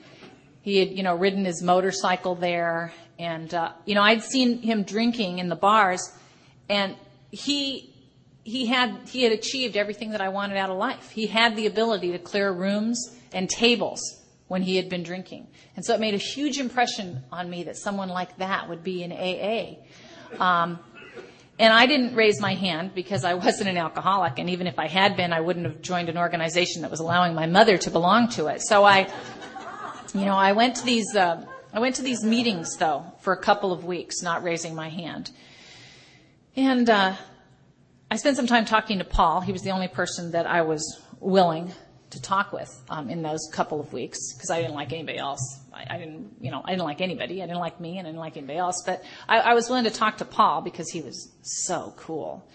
he 0.62 0.78
had, 0.78 0.90
you 0.90 1.02
know, 1.02 1.14
ridden 1.14 1.44
his 1.44 1.62
motorcycle 1.62 2.34
there. 2.34 2.92
And, 3.18 3.52
uh, 3.52 3.72
you 3.84 3.94
know, 3.94 4.02
I'd 4.02 4.22
seen 4.22 4.58
him 4.58 4.82
drinking 4.82 5.38
in 5.38 5.48
the 5.48 5.56
bars 5.56 6.12
and 6.68 6.96
he, 7.30 7.92
he 8.44 8.66
had, 8.66 9.08
he 9.08 9.22
had 9.22 9.32
achieved 9.32 9.76
everything 9.76 10.10
that 10.10 10.20
I 10.20 10.28
wanted 10.28 10.56
out 10.56 10.70
of 10.70 10.76
life. 10.76 11.10
He 11.10 11.26
had 11.26 11.56
the 11.56 11.66
ability 11.66 12.12
to 12.12 12.18
clear 12.18 12.52
rooms 12.52 13.16
and 13.32 13.48
tables 13.48 14.00
when 14.48 14.62
he 14.62 14.76
had 14.76 14.88
been 14.88 15.02
drinking. 15.02 15.48
And 15.74 15.84
so 15.84 15.94
it 15.94 16.00
made 16.00 16.14
a 16.14 16.18
huge 16.18 16.58
impression 16.58 17.22
on 17.32 17.50
me 17.50 17.64
that 17.64 17.76
someone 17.76 18.08
like 18.08 18.36
that 18.38 18.68
would 18.68 18.82
be 18.82 19.02
in 19.02 19.12
AA. 19.12 19.76
Um, 20.42 20.78
and 21.58 21.72
I 21.72 21.86
didn't 21.86 22.14
raise 22.14 22.40
my 22.40 22.54
hand 22.54 22.94
because 22.94 23.24
I 23.24 23.34
wasn't 23.34 23.70
an 23.70 23.78
alcoholic, 23.78 24.38
and 24.38 24.50
even 24.50 24.66
if 24.66 24.78
I 24.78 24.88
had 24.88 25.16
been, 25.16 25.32
I 25.32 25.40
wouldn't 25.40 25.66
have 25.66 25.80
joined 25.80 26.08
an 26.08 26.18
organization 26.18 26.82
that 26.82 26.90
was 26.90 27.00
allowing 27.00 27.34
my 27.34 27.46
mother 27.46 27.78
to 27.78 27.90
belong 27.90 28.28
to 28.30 28.48
it. 28.48 28.62
So 28.62 28.84
I, 28.84 29.10
you 30.14 30.24
know, 30.24 30.36
I 30.36 30.52
went 30.52 30.76
to 30.76 30.84
these, 30.84 31.16
uh, 31.16 31.46
I 31.72 31.80
went 31.80 31.94
to 31.96 32.02
these 32.02 32.22
meetings 32.22 32.76
though 32.76 33.04
for 33.20 33.32
a 33.32 33.40
couple 33.40 33.72
of 33.72 33.84
weeks, 33.84 34.22
not 34.22 34.42
raising 34.42 34.74
my 34.74 34.90
hand. 34.90 35.30
And 36.56 36.88
uh, 36.88 37.14
I 38.10 38.16
spent 38.16 38.36
some 38.36 38.46
time 38.46 38.64
talking 38.64 38.98
to 38.98 39.04
Paul. 39.04 39.40
He 39.40 39.52
was 39.52 39.62
the 39.62 39.70
only 39.70 39.88
person 39.88 40.32
that 40.32 40.46
I 40.46 40.62
was 40.62 41.00
willing 41.20 41.72
to 42.10 42.22
talk 42.22 42.52
with 42.52 42.72
um, 42.88 43.10
in 43.10 43.22
those 43.22 43.48
couple 43.52 43.80
of 43.80 43.92
weeks 43.92 44.32
because 44.34 44.50
I 44.50 44.60
didn't 44.60 44.74
like 44.74 44.92
anybody 44.92 45.18
else. 45.18 45.60
I, 45.72 45.86
I, 45.94 45.98
didn't, 45.98 46.36
you 46.40 46.50
know, 46.50 46.62
I 46.64 46.70
didn't 46.70 46.84
like 46.84 47.00
anybody. 47.00 47.42
I 47.42 47.46
didn't 47.46 47.60
like 47.60 47.80
me, 47.80 47.98
and 47.98 48.06
I 48.06 48.10
didn't 48.10 48.20
like 48.20 48.36
anybody 48.36 48.58
else. 48.58 48.82
But 48.84 49.02
I, 49.28 49.38
I 49.38 49.54
was 49.54 49.68
willing 49.68 49.84
to 49.84 49.90
talk 49.90 50.18
to 50.18 50.24
Paul 50.24 50.62
because 50.62 50.90
he 50.90 51.02
was 51.02 51.30
so 51.42 51.94
cool, 51.96 52.48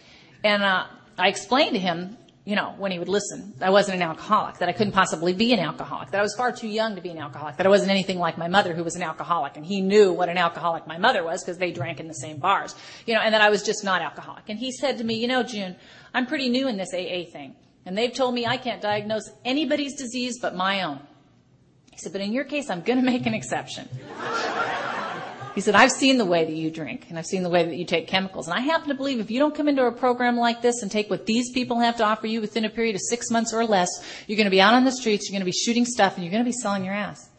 and 0.43 0.63
uh, 0.63 0.85
I 1.17 1.27
explained 1.27 1.73
to 1.73 1.79
him, 1.79 2.17
you 2.45 2.55
know, 2.55 2.73
when 2.77 2.91
he 2.91 2.97
would 2.97 3.09
listen, 3.09 3.53
I 3.61 3.69
wasn't 3.69 3.97
an 3.97 4.01
alcoholic, 4.01 4.57
that 4.57 4.69
I 4.69 4.71
couldn't 4.71 4.93
possibly 4.93 5.33
be 5.33 5.53
an 5.53 5.59
alcoholic, 5.59 6.09
that 6.09 6.19
I 6.19 6.23
was 6.23 6.33
far 6.35 6.51
too 6.51 6.67
young 6.67 6.95
to 6.95 7.01
be 7.01 7.09
an 7.09 7.19
alcoholic, 7.19 7.57
that 7.57 7.67
I 7.67 7.69
wasn't 7.69 7.91
anything 7.91 8.17
like 8.17 8.37
my 8.37 8.47
mother 8.47 8.73
who 8.73 8.83
was 8.83 8.95
an 8.95 9.03
alcoholic, 9.03 9.57
and 9.57 9.65
he 9.65 9.81
knew 9.81 10.11
what 10.11 10.27
an 10.27 10.37
alcoholic 10.37 10.87
my 10.87 10.97
mother 10.97 11.23
was 11.23 11.43
because 11.43 11.59
they 11.59 11.71
drank 11.71 11.99
in 11.99 12.07
the 12.07 12.15
same 12.15 12.37
bars, 12.37 12.73
you 13.05 13.13
know, 13.13 13.21
and 13.21 13.33
that 13.35 13.41
I 13.41 13.51
was 13.51 13.61
just 13.61 13.83
not 13.83 14.01
alcoholic. 14.01 14.45
And 14.49 14.57
he 14.57 14.71
said 14.71 14.97
to 14.97 15.03
me, 15.03 15.15
you 15.15 15.27
know, 15.27 15.43
June, 15.43 15.75
I'm 16.15 16.25
pretty 16.25 16.49
new 16.49 16.67
in 16.67 16.77
this 16.77 16.93
AA 16.93 17.29
thing. 17.31 17.55
And 17.85 17.97
they've 17.97 18.13
told 18.13 18.33
me 18.33 18.45
I 18.45 18.57
can't 18.57 18.81
diagnose 18.81 19.29
anybody's 19.43 19.95
disease 19.95 20.39
but 20.39 20.55
my 20.55 20.83
own. 20.83 20.99
He 21.91 21.97
said, 21.97 22.11
but 22.11 22.21
in 22.21 22.31
your 22.31 22.43
case, 22.43 22.69
I'm 22.69 22.81
going 22.81 22.99
to 22.99 23.05
make 23.05 23.25
an 23.25 23.33
exception. 23.33 23.89
He 25.55 25.59
said, 25.59 25.75
I've 25.75 25.91
seen 25.91 26.17
the 26.17 26.25
way 26.25 26.45
that 26.45 26.53
you 26.53 26.71
drink 26.71 27.07
and 27.09 27.17
I've 27.19 27.25
seen 27.25 27.43
the 27.43 27.49
way 27.49 27.65
that 27.65 27.75
you 27.75 27.83
take 27.83 28.07
chemicals. 28.07 28.47
And 28.47 28.57
I 28.57 28.61
happen 28.61 28.87
to 28.87 28.95
believe 28.95 29.19
if 29.19 29.29
you 29.29 29.39
don't 29.39 29.53
come 29.53 29.67
into 29.67 29.85
a 29.85 29.91
program 29.91 30.37
like 30.37 30.61
this 30.61 30.81
and 30.81 30.89
take 30.89 31.09
what 31.09 31.25
these 31.25 31.51
people 31.51 31.79
have 31.79 31.97
to 31.97 32.05
offer 32.05 32.27
you 32.27 32.39
within 32.39 32.63
a 32.63 32.69
period 32.69 32.95
of 32.95 33.01
six 33.01 33.29
months 33.29 33.53
or 33.53 33.65
less, 33.65 33.89
you're 34.27 34.37
going 34.37 34.45
to 34.45 34.51
be 34.51 34.61
out 34.61 34.73
on 34.73 34.85
the 34.85 34.91
streets, 34.91 35.27
you're 35.27 35.33
going 35.33 35.41
to 35.41 35.45
be 35.45 35.51
shooting 35.51 35.85
stuff 35.85 36.15
and 36.15 36.23
you're 36.23 36.31
going 36.31 36.43
to 36.43 36.47
be 36.47 36.53
selling 36.53 36.85
your 36.85 36.93
ass. 36.93 37.29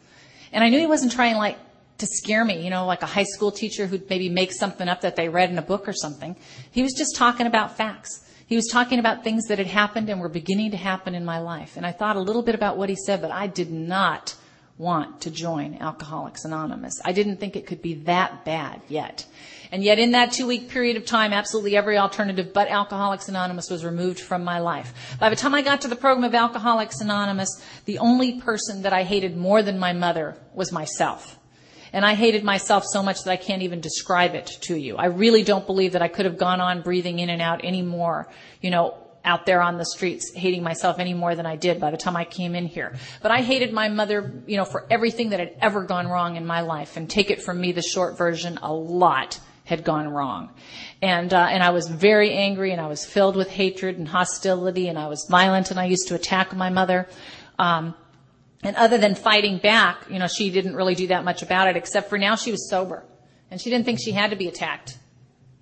And 0.51 0.63
I 0.63 0.69
knew 0.69 0.77
he 0.77 0.85
wasn't 0.85 1.11
trying 1.11 1.37
like 1.37 1.57
to 1.97 2.05
scare 2.05 2.45
me, 2.45 2.63
you 2.63 2.69
know, 2.69 2.85
like 2.85 3.01
a 3.01 3.07
high 3.07 3.23
school 3.23 3.51
teacher 3.51 3.87
who'd 3.87 4.07
maybe 4.09 4.29
make 4.29 4.51
something 4.51 4.87
up 4.87 5.01
that 5.01 5.15
they 5.15 5.29
read 5.29 5.49
in 5.49 5.57
a 5.57 5.63
book 5.63 5.87
or 5.87 5.93
something. 5.93 6.35
He 6.71 6.83
was 6.83 6.93
just 6.93 7.15
talking 7.15 7.47
about 7.47 7.77
facts. 7.77 8.29
He 8.53 8.55
was 8.55 8.67
talking 8.67 8.99
about 8.99 9.23
things 9.23 9.45
that 9.45 9.57
had 9.57 9.65
happened 9.65 10.11
and 10.11 10.21
were 10.21 10.29
beginning 10.29 10.69
to 10.69 10.77
happen 10.77 11.15
in 11.15 11.25
my 11.25 11.39
life. 11.39 11.75
And 11.75 11.87
I 11.87 11.91
thought 11.91 12.17
a 12.17 12.19
little 12.19 12.43
bit 12.43 12.53
about 12.53 12.77
what 12.77 12.87
he 12.87 12.95
said, 12.95 13.19
but 13.19 13.31
I 13.31 13.47
did 13.47 13.71
not 13.71 14.35
want 14.77 15.21
to 15.21 15.31
join 15.31 15.79
Alcoholics 15.81 16.45
Anonymous. 16.45 17.01
I 17.03 17.13
didn't 17.13 17.37
think 17.37 17.55
it 17.55 17.65
could 17.65 17.81
be 17.81 17.95
that 18.03 18.45
bad 18.45 18.83
yet. 18.87 19.25
And 19.71 19.83
yet 19.83 19.97
in 19.97 20.11
that 20.11 20.33
two 20.33 20.45
week 20.45 20.69
period 20.69 20.97
of 20.97 21.05
time, 21.07 21.33
absolutely 21.33 21.75
every 21.75 21.97
alternative 21.97 22.53
but 22.53 22.67
Alcoholics 22.67 23.27
Anonymous 23.27 23.71
was 23.71 23.83
removed 23.83 24.19
from 24.19 24.43
my 24.43 24.59
life. 24.59 25.17
By 25.19 25.31
the 25.31 25.35
time 25.35 25.55
I 25.55 25.63
got 25.63 25.81
to 25.81 25.87
the 25.87 25.95
program 25.95 26.23
of 26.23 26.35
Alcoholics 26.35 27.01
Anonymous, 27.01 27.59
the 27.85 27.97
only 27.97 28.39
person 28.39 28.83
that 28.83 28.93
I 28.93 29.01
hated 29.01 29.35
more 29.35 29.63
than 29.63 29.79
my 29.79 29.93
mother 29.93 30.37
was 30.53 30.71
myself. 30.71 31.39
And 31.93 32.03
I 32.03 32.15
hated 32.15 32.43
myself 32.43 32.83
so 32.85 33.03
much 33.03 33.23
that 33.23 33.31
I 33.31 33.37
can't 33.37 33.61
even 33.61 33.79
describe 33.79 34.33
it 34.33 34.47
to 34.61 34.75
you. 34.75 34.97
I 34.97 35.05
really 35.05 35.43
don't 35.43 35.65
believe 35.65 35.93
that 35.93 36.01
I 36.01 36.07
could 36.07 36.25
have 36.25 36.37
gone 36.37 36.59
on 36.59 36.81
breathing 36.81 37.19
in 37.19 37.29
and 37.29 37.41
out 37.41 37.63
anymore, 37.63 38.29
you 38.61 38.71
know, 38.71 38.97
out 39.25 39.45
there 39.45 39.61
on 39.61 39.77
the 39.77 39.85
streets 39.85 40.33
hating 40.35 40.63
myself 40.63 40.99
any 40.99 41.13
more 41.13 41.35
than 41.35 41.45
I 41.45 41.55
did 41.55 41.79
by 41.79 41.91
the 41.91 41.97
time 41.97 42.17
I 42.17 42.25
came 42.25 42.55
in 42.55 42.65
here. 42.65 42.95
But 43.21 43.31
I 43.31 43.41
hated 43.41 43.71
my 43.71 43.87
mother, 43.87 44.43
you 44.47 44.57
know, 44.57 44.65
for 44.65 44.85
everything 44.89 45.29
that 45.29 45.39
had 45.39 45.55
ever 45.61 45.83
gone 45.83 46.07
wrong 46.07 46.35
in 46.35 46.45
my 46.45 46.61
life. 46.61 46.97
And 46.97 47.09
take 47.09 47.31
it 47.31 47.41
from 47.41 47.61
me, 47.61 47.71
the 47.71 47.81
short 47.81 48.17
version, 48.17 48.57
a 48.61 48.73
lot 48.73 49.39
had 49.65 49.85
gone 49.85 50.09
wrong. 50.09 50.49
And, 51.01 51.33
uh, 51.33 51.47
and 51.49 51.63
I 51.63 51.69
was 51.69 51.87
very 51.87 52.33
angry 52.33 52.71
and 52.71 52.81
I 52.81 52.87
was 52.87 53.05
filled 53.05 53.37
with 53.37 53.49
hatred 53.49 53.97
and 53.97 54.07
hostility 54.07 54.89
and 54.89 54.99
I 54.99 55.07
was 55.07 55.25
violent 55.29 55.71
and 55.71 55.79
I 55.79 55.85
used 55.85 56.09
to 56.09 56.15
attack 56.15 56.53
my 56.53 56.69
mother. 56.69 57.07
Um, 57.57 57.95
and 58.63 58.75
other 58.75 58.97
than 58.97 59.15
fighting 59.15 59.57
back, 59.57 60.05
you 60.09 60.19
know, 60.19 60.27
she 60.27 60.49
didn't 60.49 60.75
really 60.75 60.95
do 60.95 61.07
that 61.07 61.23
much 61.23 61.41
about 61.41 61.67
it 61.67 61.75
except 61.75 62.09
for 62.09 62.17
now 62.17 62.35
she 62.35 62.51
was 62.51 62.69
sober. 62.69 63.03
And 63.51 63.61
she 63.61 63.69
didn't 63.69 63.85
think 63.85 63.99
she 64.01 64.11
had 64.11 64.31
to 64.31 64.35
be 64.35 64.47
attacked 64.47 64.97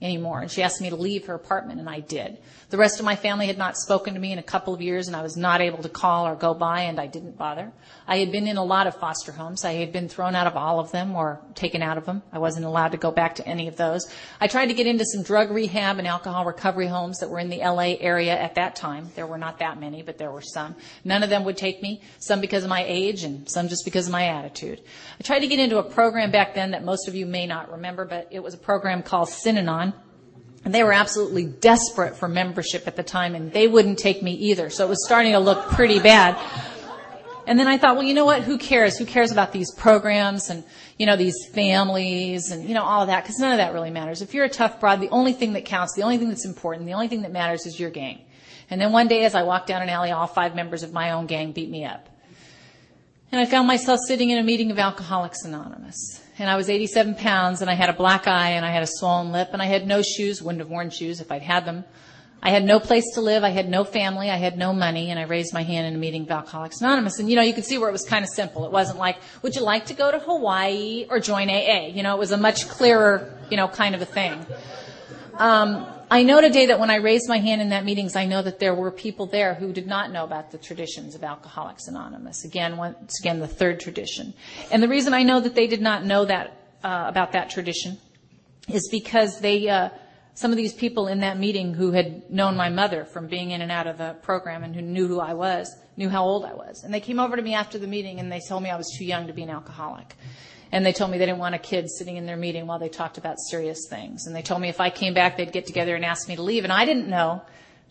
anymore. 0.01 0.41
And 0.41 0.49
she 0.49 0.63
asked 0.63 0.81
me 0.81 0.89
to 0.89 0.95
leave 0.95 1.27
her 1.27 1.35
apartment 1.35 1.79
and 1.79 1.89
I 1.89 1.99
did. 1.99 2.37
The 2.69 2.77
rest 2.77 2.99
of 2.99 3.05
my 3.05 3.15
family 3.15 3.47
had 3.47 3.57
not 3.57 3.77
spoken 3.77 4.13
to 4.15 4.19
me 4.19 4.31
in 4.31 4.39
a 4.39 4.43
couple 4.43 4.73
of 4.73 4.81
years 4.81 5.07
and 5.07 5.15
I 5.15 5.21
was 5.21 5.37
not 5.37 5.61
able 5.61 5.83
to 5.83 5.89
call 5.89 6.27
or 6.27 6.35
go 6.35 6.53
by 6.53 6.81
and 6.81 6.99
I 6.99 7.07
didn't 7.07 7.37
bother. 7.37 7.71
I 8.07 8.17
had 8.17 8.31
been 8.31 8.47
in 8.47 8.57
a 8.57 8.63
lot 8.63 8.87
of 8.87 8.95
foster 8.95 9.31
homes. 9.31 9.63
I 9.63 9.73
had 9.73 9.91
been 9.91 10.09
thrown 10.09 10.35
out 10.35 10.47
of 10.47 10.57
all 10.57 10.79
of 10.79 10.91
them 10.91 11.15
or 11.15 11.39
taken 11.53 11.83
out 11.83 11.97
of 11.97 12.05
them. 12.05 12.23
I 12.31 12.39
wasn't 12.39 12.65
allowed 12.65 12.93
to 12.93 12.97
go 12.97 13.11
back 13.11 13.35
to 13.35 13.47
any 13.47 13.67
of 13.67 13.77
those. 13.77 14.11
I 14.39 14.47
tried 14.47 14.67
to 14.67 14.73
get 14.73 14.87
into 14.87 15.05
some 15.05 15.21
drug 15.21 15.51
rehab 15.51 15.99
and 15.99 16.07
alcohol 16.07 16.45
recovery 16.45 16.87
homes 16.87 17.19
that 17.19 17.29
were 17.29 17.39
in 17.39 17.49
the 17.49 17.59
LA 17.59 17.95
area 17.99 18.37
at 18.37 18.55
that 18.55 18.75
time. 18.75 19.09
There 19.15 19.27
were 19.27 19.37
not 19.37 19.59
that 19.59 19.79
many, 19.79 20.01
but 20.01 20.17
there 20.17 20.31
were 20.31 20.41
some. 20.41 20.75
None 21.03 21.23
of 21.23 21.29
them 21.29 21.43
would 21.43 21.57
take 21.57 21.81
me, 21.81 22.01
some 22.19 22.41
because 22.41 22.63
of 22.63 22.69
my 22.69 22.83
age 22.87 23.23
and 23.23 23.47
some 23.47 23.67
just 23.67 23.85
because 23.85 24.07
of 24.07 24.11
my 24.11 24.27
attitude. 24.27 24.81
I 25.19 25.23
tried 25.23 25.39
to 25.39 25.47
get 25.47 25.59
into 25.59 25.77
a 25.77 25.83
program 25.83 26.31
back 26.31 26.55
then 26.55 26.71
that 26.71 26.83
most 26.83 27.07
of 27.07 27.15
you 27.15 27.25
may 27.25 27.45
not 27.45 27.71
remember, 27.71 28.05
but 28.05 28.27
it 28.31 28.41
was 28.41 28.53
a 28.53 28.57
program 28.57 29.03
called 29.03 29.29
Synanon. 29.29 29.90
And 30.63 30.75
they 30.75 30.83
were 30.83 30.93
absolutely 30.93 31.45
desperate 31.45 32.15
for 32.15 32.27
membership 32.27 32.87
at 32.87 32.95
the 32.95 33.03
time, 33.03 33.33
and 33.33 33.51
they 33.51 33.67
wouldn't 33.67 33.97
take 33.97 34.21
me 34.21 34.33
either. 34.33 34.69
So 34.69 34.85
it 34.85 34.89
was 34.89 35.03
starting 35.05 35.31
to 35.31 35.39
look 35.39 35.69
pretty 35.69 35.99
bad. 35.99 36.37
And 37.47 37.59
then 37.59 37.67
I 37.67 37.77
thought, 37.77 37.95
well, 37.95 38.05
you 38.05 38.13
know 38.13 38.25
what? 38.25 38.43
Who 38.43 38.59
cares? 38.59 38.97
Who 38.97 39.05
cares 39.05 39.31
about 39.31 39.51
these 39.51 39.73
programs 39.73 40.51
and, 40.51 40.63
you 40.99 41.07
know, 41.07 41.15
these 41.15 41.47
families 41.47 42.51
and, 42.51 42.67
you 42.67 42.75
know, 42.75 42.83
all 42.83 43.01
of 43.01 43.07
that? 43.07 43.23
Because 43.23 43.39
none 43.39 43.51
of 43.51 43.57
that 43.57 43.73
really 43.73 43.89
matters. 43.89 44.21
If 44.21 44.35
you're 44.35 44.45
a 44.45 44.49
tough 44.49 44.79
broad, 44.79 45.01
the 45.01 45.09
only 45.09 45.33
thing 45.33 45.53
that 45.53 45.65
counts, 45.65 45.95
the 45.95 46.03
only 46.03 46.19
thing 46.19 46.29
that's 46.29 46.45
important, 46.45 46.85
the 46.85 46.93
only 46.93 47.07
thing 47.07 47.23
that 47.23 47.31
matters 47.31 47.65
is 47.65 47.79
your 47.79 47.89
gang. 47.89 48.21
And 48.69 48.79
then 48.79 48.91
one 48.91 49.07
day 49.07 49.25
as 49.25 49.33
I 49.33 49.41
walked 49.41 49.67
down 49.67 49.81
an 49.81 49.89
alley, 49.89 50.11
all 50.11 50.27
five 50.27 50.55
members 50.55 50.83
of 50.83 50.93
my 50.93 51.11
own 51.11 51.25
gang 51.25 51.51
beat 51.51 51.69
me 51.69 51.83
up. 51.83 52.07
And 53.31 53.41
I 53.41 53.45
found 53.45 53.67
myself 53.67 53.99
sitting 54.07 54.29
in 54.29 54.37
a 54.37 54.43
meeting 54.43 54.69
of 54.71 54.77
Alcoholics 54.77 55.43
Anonymous 55.43 56.20
and 56.41 56.49
I 56.49 56.55
was 56.55 56.69
87 56.69 57.15
pounds 57.15 57.61
and 57.61 57.69
I 57.69 57.75
had 57.75 57.89
a 57.89 57.93
black 57.93 58.27
eye 58.27 58.51
and 58.51 58.65
I 58.65 58.71
had 58.71 58.83
a 58.83 58.87
swollen 58.87 59.31
lip 59.31 59.49
and 59.53 59.61
I 59.61 59.65
had 59.65 59.87
no 59.87 60.01
shoes, 60.01 60.41
wouldn't 60.41 60.59
have 60.59 60.69
worn 60.69 60.89
shoes 60.89 61.21
if 61.21 61.31
I'd 61.31 61.43
had 61.43 61.65
them. 61.65 61.85
I 62.43 62.49
had 62.49 62.65
no 62.65 62.79
place 62.79 63.05
to 63.13 63.21
live. 63.21 63.43
I 63.43 63.49
had 63.49 63.69
no 63.69 63.83
family. 63.83 64.31
I 64.31 64.37
had 64.37 64.57
no 64.57 64.73
money. 64.73 65.11
And 65.11 65.19
I 65.19 65.23
raised 65.23 65.53
my 65.53 65.61
hand 65.61 65.85
in 65.85 65.93
a 65.93 65.97
meeting 65.99 66.23
of 66.23 66.31
Alcoholics 66.31 66.81
Anonymous. 66.81 67.19
And, 67.19 67.29
you 67.29 67.35
know, 67.35 67.43
you 67.43 67.53
could 67.53 67.65
see 67.65 67.77
where 67.77 67.87
it 67.87 67.91
was 67.91 68.03
kind 68.03 68.25
of 68.25 68.31
simple. 68.31 68.65
It 68.65 68.71
wasn't 68.71 68.97
like, 68.97 69.17
would 69.43 69.55
you 69.55 69.61
like 69.61 69.85
to 69.87 69.93
go 69.93 70.09
to 70.09 70.17
Hawaii 70.17 71.05
or 71.07 71.19
join 71.19 71.51
AA? 71.51 71.89
You 71.93 72.01
know, 72.01 72.15
it 72.15 72.19
was 72.19 72.31
a 72.31 72.37
much 72.37 72.67
clearer, 72.67 73.31
you 73.51 73.57
know, 73.57 73.67
kind 73.67 73.93
of 73.93 74.01
a 74.01 74.05
thing. 74.05 74.43
Um, 75.35 75.85
I 76.11 76.23
know 76.23 76.41
today 76.41 76.65
that 76.65 76.77
when 76.77 76.89
I 76.89 76.97
raised 76.97 77.29
my 77.29 77.37
hand 77.37 77.61
in 77.61 77.69
that 77.69 77.85
meetings, 77.85 78.17
I 78.17 78.25
know 78.25 78.41
that 78.41 78.59
there 78.59 78.75
were 78.75 78.91
people 78.91 79.27
there 79.27 79.53
who 79.53 79.71
did 79.71 79.87
not 79.87 80.11
know 80.11 80.25
about 80.25 80.51
the 80.51 80.57
traditions 80.57 81.15
of 81.15 81.23
Alcoholics 81.23 81.87
Anonymous. 81.87 82.43
Again, 82.43 82.75
once 82.75 83.17
again, 83.21 83.39
the 83.39 83.47
third 83.47 83.79
tradition. 83.79 84.33
And 84.71 84.83
the 84.83 84.89
reason 84.89 85.13
I 85.13 85.23
know 85.23 85.39
that 85.39 85.55
they 85.55 85.67
did 85.67 85.79
not 85.79 86.03
know 86.03 86.25
that 86.25 86.67
uh, 86.83 87.05
about 87.07 87.31
that 87.31 87.49
tradition 87.49 87.97
is 88.67 88.89
because 88.91 89.39
they, 89.39 89.69
uh, 89.69 89.87
some 90.33 90.51
of 90.51 90.57
these 90.57 90.73
people 90.73 91.07
in 91.07 91.21
that 91.21 91.39
meeting 91.39 91.73
who 91.73 91.93
had 91.93 92.29
known 92.29 92.57
my 92.57 92.67
mother 92.67 93.05
from 93.05 93.27
being 93.27 93.51
in 93.51 93.61
and 93.61 93.71
out 93.71 93.87
of 93.87 93.97
the 93.97 94.17
program 94.21 94.65
and 94.65 94.75
who 94.75 94.81
knew 94.81 95.07
who 95.07 95.21
I 95.21 95.33
was, 95.33 95.73
knew 95.95 96.09
how 96.09 96.25
old 96.25 96.43
I 96.43 96.53
was. 96.53 96.83
And 96.83 96.93
they 96.93 96.99
came 96.99 97.21
over 97.21 97.37
to 97.37 97.41
me 97.41 97.53
after 97.53 97.77
the 97.79 97.87
meeting 97.87 98.19
and 98.19 98.29
they 98.29 98.41
told 98.49 98.63
me 98.63 98.69
I 98.69 98.75
was 98.75 98.93
too 98.97 99.05
young 99.05 99.27
to 99.27 99.33
be 99.33 99.43
an 99.43 99.49
alcoholic. 99.49 100.13
And 100.71 100.85
they 100.85 100.93
told 100.93 101.11
me 101.11 101.17
they 101.17 101.25
didn't 101.25 101.39
want 101.39 101.55
a 101.55 101.59
kid 101.59 101.89
sitting 101.89 102.15
in 102.15 102.25
their 102.25 102.37
meeting 102.37 102.65
while 102.65 102.79
they 102.79 102.89
talked 102.89 103.17
about 103.17 103.37
serious 103.39 103.87
things. 103.89 104.25
And 104.25 104.35
they 104.35 104.41
told 104.41 104.61
me 104.61 104.69
if 104.69 104.79
I 104.79 104.89
came 104.89 105.13
back, 105.13 105.35
they'd 105.35 105.51
get 105.51 105.65
together 105.67 105.95
and 105.95 106.05
ask 106.05 106.27
me 106.29 106.37
to 106.37 106.41
leave. 106.41 106.63
And 106.63 106.71
I 106.71 106.85
didn't 106.85 107.09
know 107.09 107.41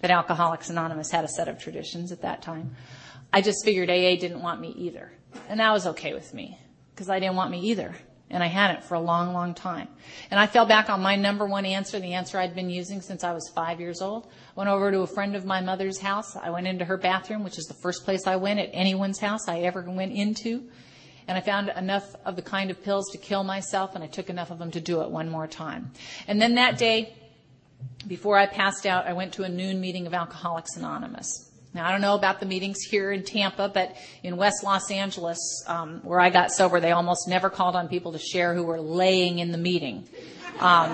that 0.01 0.11
Alcoholics 0.11 0.71
Anonymous 0.71 1.11
had 1.11 1.25
a 1.25 1.29
set 1.29 1.49
of 1.49 1.59
traditions 1.59 2.11
at 2.11 2.23
that 2.23 2.41
time. 2.41 2.75
I 3.33 3.43
just 3.43 3.65
figured 3.65 3.91
AA 3.91 4.17
didn't 4.17 4.43
want 4.43 4.61
me 4.61 4.75
either. 4.79 5.13
And 5.49 5.61
that 5.61 5.73
was 5.73 5.87
okay 5.89 6.15
with 6.15 6.33
me 6.33 6.59
because 6.95 7.11
I 7.11 7.21
didn't 7.21 7.37
want 7.37 7.51
me 7.51 7.61
either. 7.71 7.95
And 8.33 8.43
I 8.43 8.47
had 8.47 8.77
it 8.77 8.85
for 8.85 8.95
a 8.95 9.01
long, 9.01 9.33
long 9.33 9.55
time. 9.55 9.89
And 10.31 10.39
I 10.39 10.47
fell 10.47 10.65
back 10.65 10.89
on 10.89 11.03
my 11.03 11.17
number 11.17 11.47
one 11.47 11.67
answer, 11.67 11.99
the 11.99 12.15
answer 12.15 12.39
I'd 12.39 12.55
been 12.55 12.71
using 12.71 13.01
since 13.01 13.25
I 13.25 13.33
was 13.33 13.51
five 13.55 13.81
years 13.81 14.01
old. 14.01 14.29
Went 14.55 14.71
over 14.71 14.91
to 14.91 15.01
a 15.01 15.07
friend 15.07 15.35
of 15.35 15.45
my 15.45 15.61
mother's 15.61 15.99
house. 15.99 16.37
I 16.37 16.51
went 16.51 16.69
into 16.69 16.85
her 16.85 16.97
bathroom, 16.97 17.43
which 17.43 17.59
is 17.59 17.67
the 17.67 17.75
first 17.75 18.05
place 18.05 18.27
I 18.27 18.37
went 18.37 18.61
at 18.61 18.71
anyone's 18.73 19.19
house 19.19 19.49
I 19.49 19.61
ever 19.61 19.83
went 19.83 20.13
into. 20.13 20.69
And 21.31 21.39
I 21.39 21.43
found 21.43 21.69
enough 21.77 22.17
of 22.25 22.35
the 22.35 22.43
kind 22.43 22.73
of 22.73 22.83
pills 22.83 23.09
to 23.13 23.19
kill 23.19 23.45
myself, 23.45 23.95
and 23.95 24.03
I 24.03 24.09
took 24.09 24.31
enough 24.31 24.51
of 24.51 24.59
them 24.59 24.73
to 24.73 24.81
do 24.81 25.03
it 25.03 25.11
one 25.11 25.29
more 25.29 25.47
time. 25.47 25.93
And 26.27 26.43
then 26.43 26.57
that 26.57 26.77
day, 26.77 27.15
before 28.05 28.37
I 28.37 28.47
passed 28.47 28.85
out, 28.85 29.07
I 29.07 29.13
went 29.13 29.35
to 29.35 29.45
a 29.45 29.49
noon 29.49 29.81
meeting 29.81 30.09
of 30.09 30.13
Alcoholics 30.13 30.77
Anonymous. 30.77 31.49
Now, 31.73 31.87
I 31.87 31.93
don't 31.93 32.01
know 32.01 32.17
about 32.17 32.41
the 32.41 32.47
meetings 32.47 32.81
here 32.81 33.13
in 33.13 33.23
Tampa, 33.23 33.71
but 33.73 33.95
in 34.25 34.39
West 34.39 34.65
Los 34.65 34.91
Angeles, 34.91 35.39
um, 35.69 36.01
where 36.03 36.19
I 36.19 36.31
got 36.31 36.51
sober, 36.51 36.81
they 36.81 36.91
almost 36.91 37.29
never 37.29 37.49
called 37.49 37.77
on 37.77 37.87
people 37.87 38.11
to 38.11 38.19
share 38.19 38.53
who 38.53 38.65
were 38.65 38.81
laying 38.81 39.39
in 39.39 39.53
the 39.53 39.59
meeting, 39.59 40.09
um, 40.59 40.91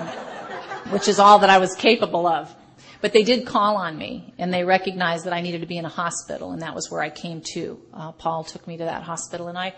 which 0.91 1.07
is 1.07 1.17
all 1.17 1.39
that 1.39 1.49
I 1.49 1.57
was 1.57 1.73
capable 1.73 2.27
of. 2.27 2.55
But 3.01 3.11
they 3.11 3.23
did 3.23 3.47
call 3.47 3.75
on 3.75 3.97
me, 3.97 4.35
and 4.37 4.53
they 4.53 4.63
recognized 4.63 5.25
that 5.25 5.33
I 5.33 5.41
needed 5.41 5.61
to 5.61 5.67
be 5.67 5.79
in 5.79 5.85
a 5.85 5.89
hospital, 5.89 6.51
and 6.51 6.61
that 6.61 6.75
was 6.75 6.91
where 6.91 7.01
I 7.01 7.09
came 7.09 7.41
to. 7.53 7.81
Uh, 7.91 8.11
Paul 8.11 8.43
took 8.43 8.67
me 8.67 8.77
to 8.77 8.83
that 8.83 9.01
hospital, 9.01 9.47
and 9.47 9.57
I 9.57 9.73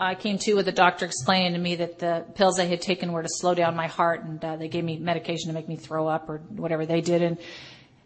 I 0.00 0.14
came 0.14 0.38
to 0.38 0.54
with 0.54 0.64
the 0.64 0.72
doctor 0.72 1.04
explaining 1.04 1.52
to 1.52 1.58
me 1.58 1.76
that 1.76 1.98
the 1.98 2.24
pills 2.34 2.58
I 2.58 2.64
had 2.64 2.80
taken 2.80 3.12
were 3.12 3.22
to 3.22 3.28
slow 3.28 3.54
down 3.54 3.76
my 3.76 3.86
heart, 3.86 4.24
and 4.24 4.42
uh, 4.42 4.56
they 4.56 4.68
gave 4.68 4.82
me 4.82 4.96
medication 4.96 5.48
to 5.48 5.52
make 5.52 5.68
me 5.68 5.76
throw 5.76 6.08
up 6.08 6.30
or 6.30 6.38
whatever 6.38 6.86
they 6.86 7.02
did. 7.02 7.20
And 7.20 7.36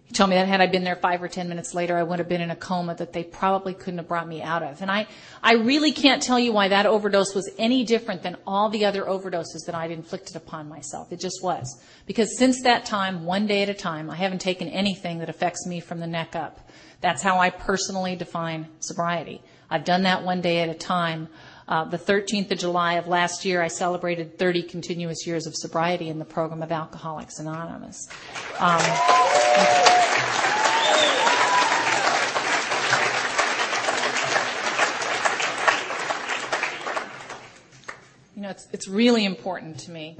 he 0.06 0.12
told 0.12 0.30
me 0.30 0.36
that 0.36 0.48
had 0.48 0.60
I 0.60 0.66
been 0.66 0.82
there 0.82 0.96
five 0.96 1.22
or 1.22 1.28
ten 1.28 1.48
minutes 1.48 1.72
later, 1.72 1.96
I 1.96 2.02
would 2.02 2.18
have 2.18 2.28
been 2.28 2.40
in 2.40 2.50
a 2.50 2.56
coma 2.56 2.96
that 2.96 3.12
they 3.12 3.22
probably 3.22 3.74
couldn't 3.74 3.98
have 3.98 4.08
brought 4.08 4.26
me 4.26 4.42
out 4.42 4.64
of. 4.64 4.82
And 4.82 4.90
I, 4.90 5.06
I 5.40 5.54
really 5.54 5.92
can't 5.92 6.20
tell 6.20 6.38
you 6.38 6.52
why 6.52 6.66
that 6.66 6.84
overdose 6.84 7.32
was 7.32 7.48
any 7.58 7.84
different 7.84 8.24
than 8.24 8.38
all 8.44 8.70
the 8.70 8.86
other 8.86 9.04
overdoses 9.04 9.64
that 9.66 9.76
I'd 9.76 9.92
inflicted 9.92 10.34
upon 10.34 10.68
myself. 10.68 11.12
It 11.12 11.20
just 11.20 11.44
was. 11.44 11.80
Because 12.06 12.36
since 12.36 12.62
that 12.62 12.86
time, 12.86 13.24
one 13.24 13.46
day 13.46 13.62
at 13.62 13.68
a 13.68 13.74
time, 13.74 14.10
I 14.10 14.16
haven't 14.16 14.40
taken 14.40 14.66
anything 14.66 15.20
that 15.20 15.28
affects 15.28 15.64
me 15.64 15.78
from 15.78 16.00
the 16.00 16.08
neck 16.08 16.34
up. 16.34 16.68
That's 17.00 17.22
how 17.22 17.38
I 17.38 17.50
personally 17.50 18.16
define 18.16 18.66
sobriety. 18.80 19.42
I've 19.70 19.84
done 19.84 20.02
that 20.02 20.24
one 20.24 20.40
day 20.40 20.60
at 20.60 20.68
a 20.68 20.74
time. 20.74 21.28
Uh, 21.66 21.84
the 21.84 21.98
13th 21.98 22.50
of 22.50 22.58
July 22.58 22.94
of 22.94 23.08
last 23.08 23.46
year, 23.46 23.62
I 23.62 23.68
celebrated 23.68 24.38
30 24.38 24.64
continuous 24.64 25.26
years 25.26 25.46
of 25.46 25.54
sobriety 25.56 26.08
in 26.08 26.18
the 26.18 26.24
program 26.24 26.62
of 26.62 26.70
Alcoholics 26.70 27.38
Anonymous. 27.38 28.06
Um, 28.58 28.80
you 38.36 38.42
know, 38.42 38.50
it's, 38.50 38.68
it's 38.72 38.86
really 38.86 39.24
important 39.24 39.78
to 39.80 39.90
me 39.90 40.18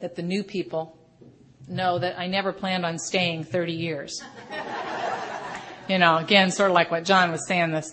that 0.00 0.16
the 0.16 0.22
new 0.22 0.42
people 0.42 0.96
know 1.68 1.98
that 1.98 2.18
I 2.18 2.26
never 2.26 2.54
planned 2.54 2.86
on 2.86 2.98
staying 2.98 3.44
30 3.44 3.72
years. 3.74 4.22
you 5.88 5.98
know, 5.98 6.16
again, 6.16 6.50
sort 6.50 6.70
of 6.70 6.74
like 6.74 6.90
what 6.90 7.04
John 7.04 7.30
was 7.30 7.46
saying 7.46 7.72
this 7.72 7.92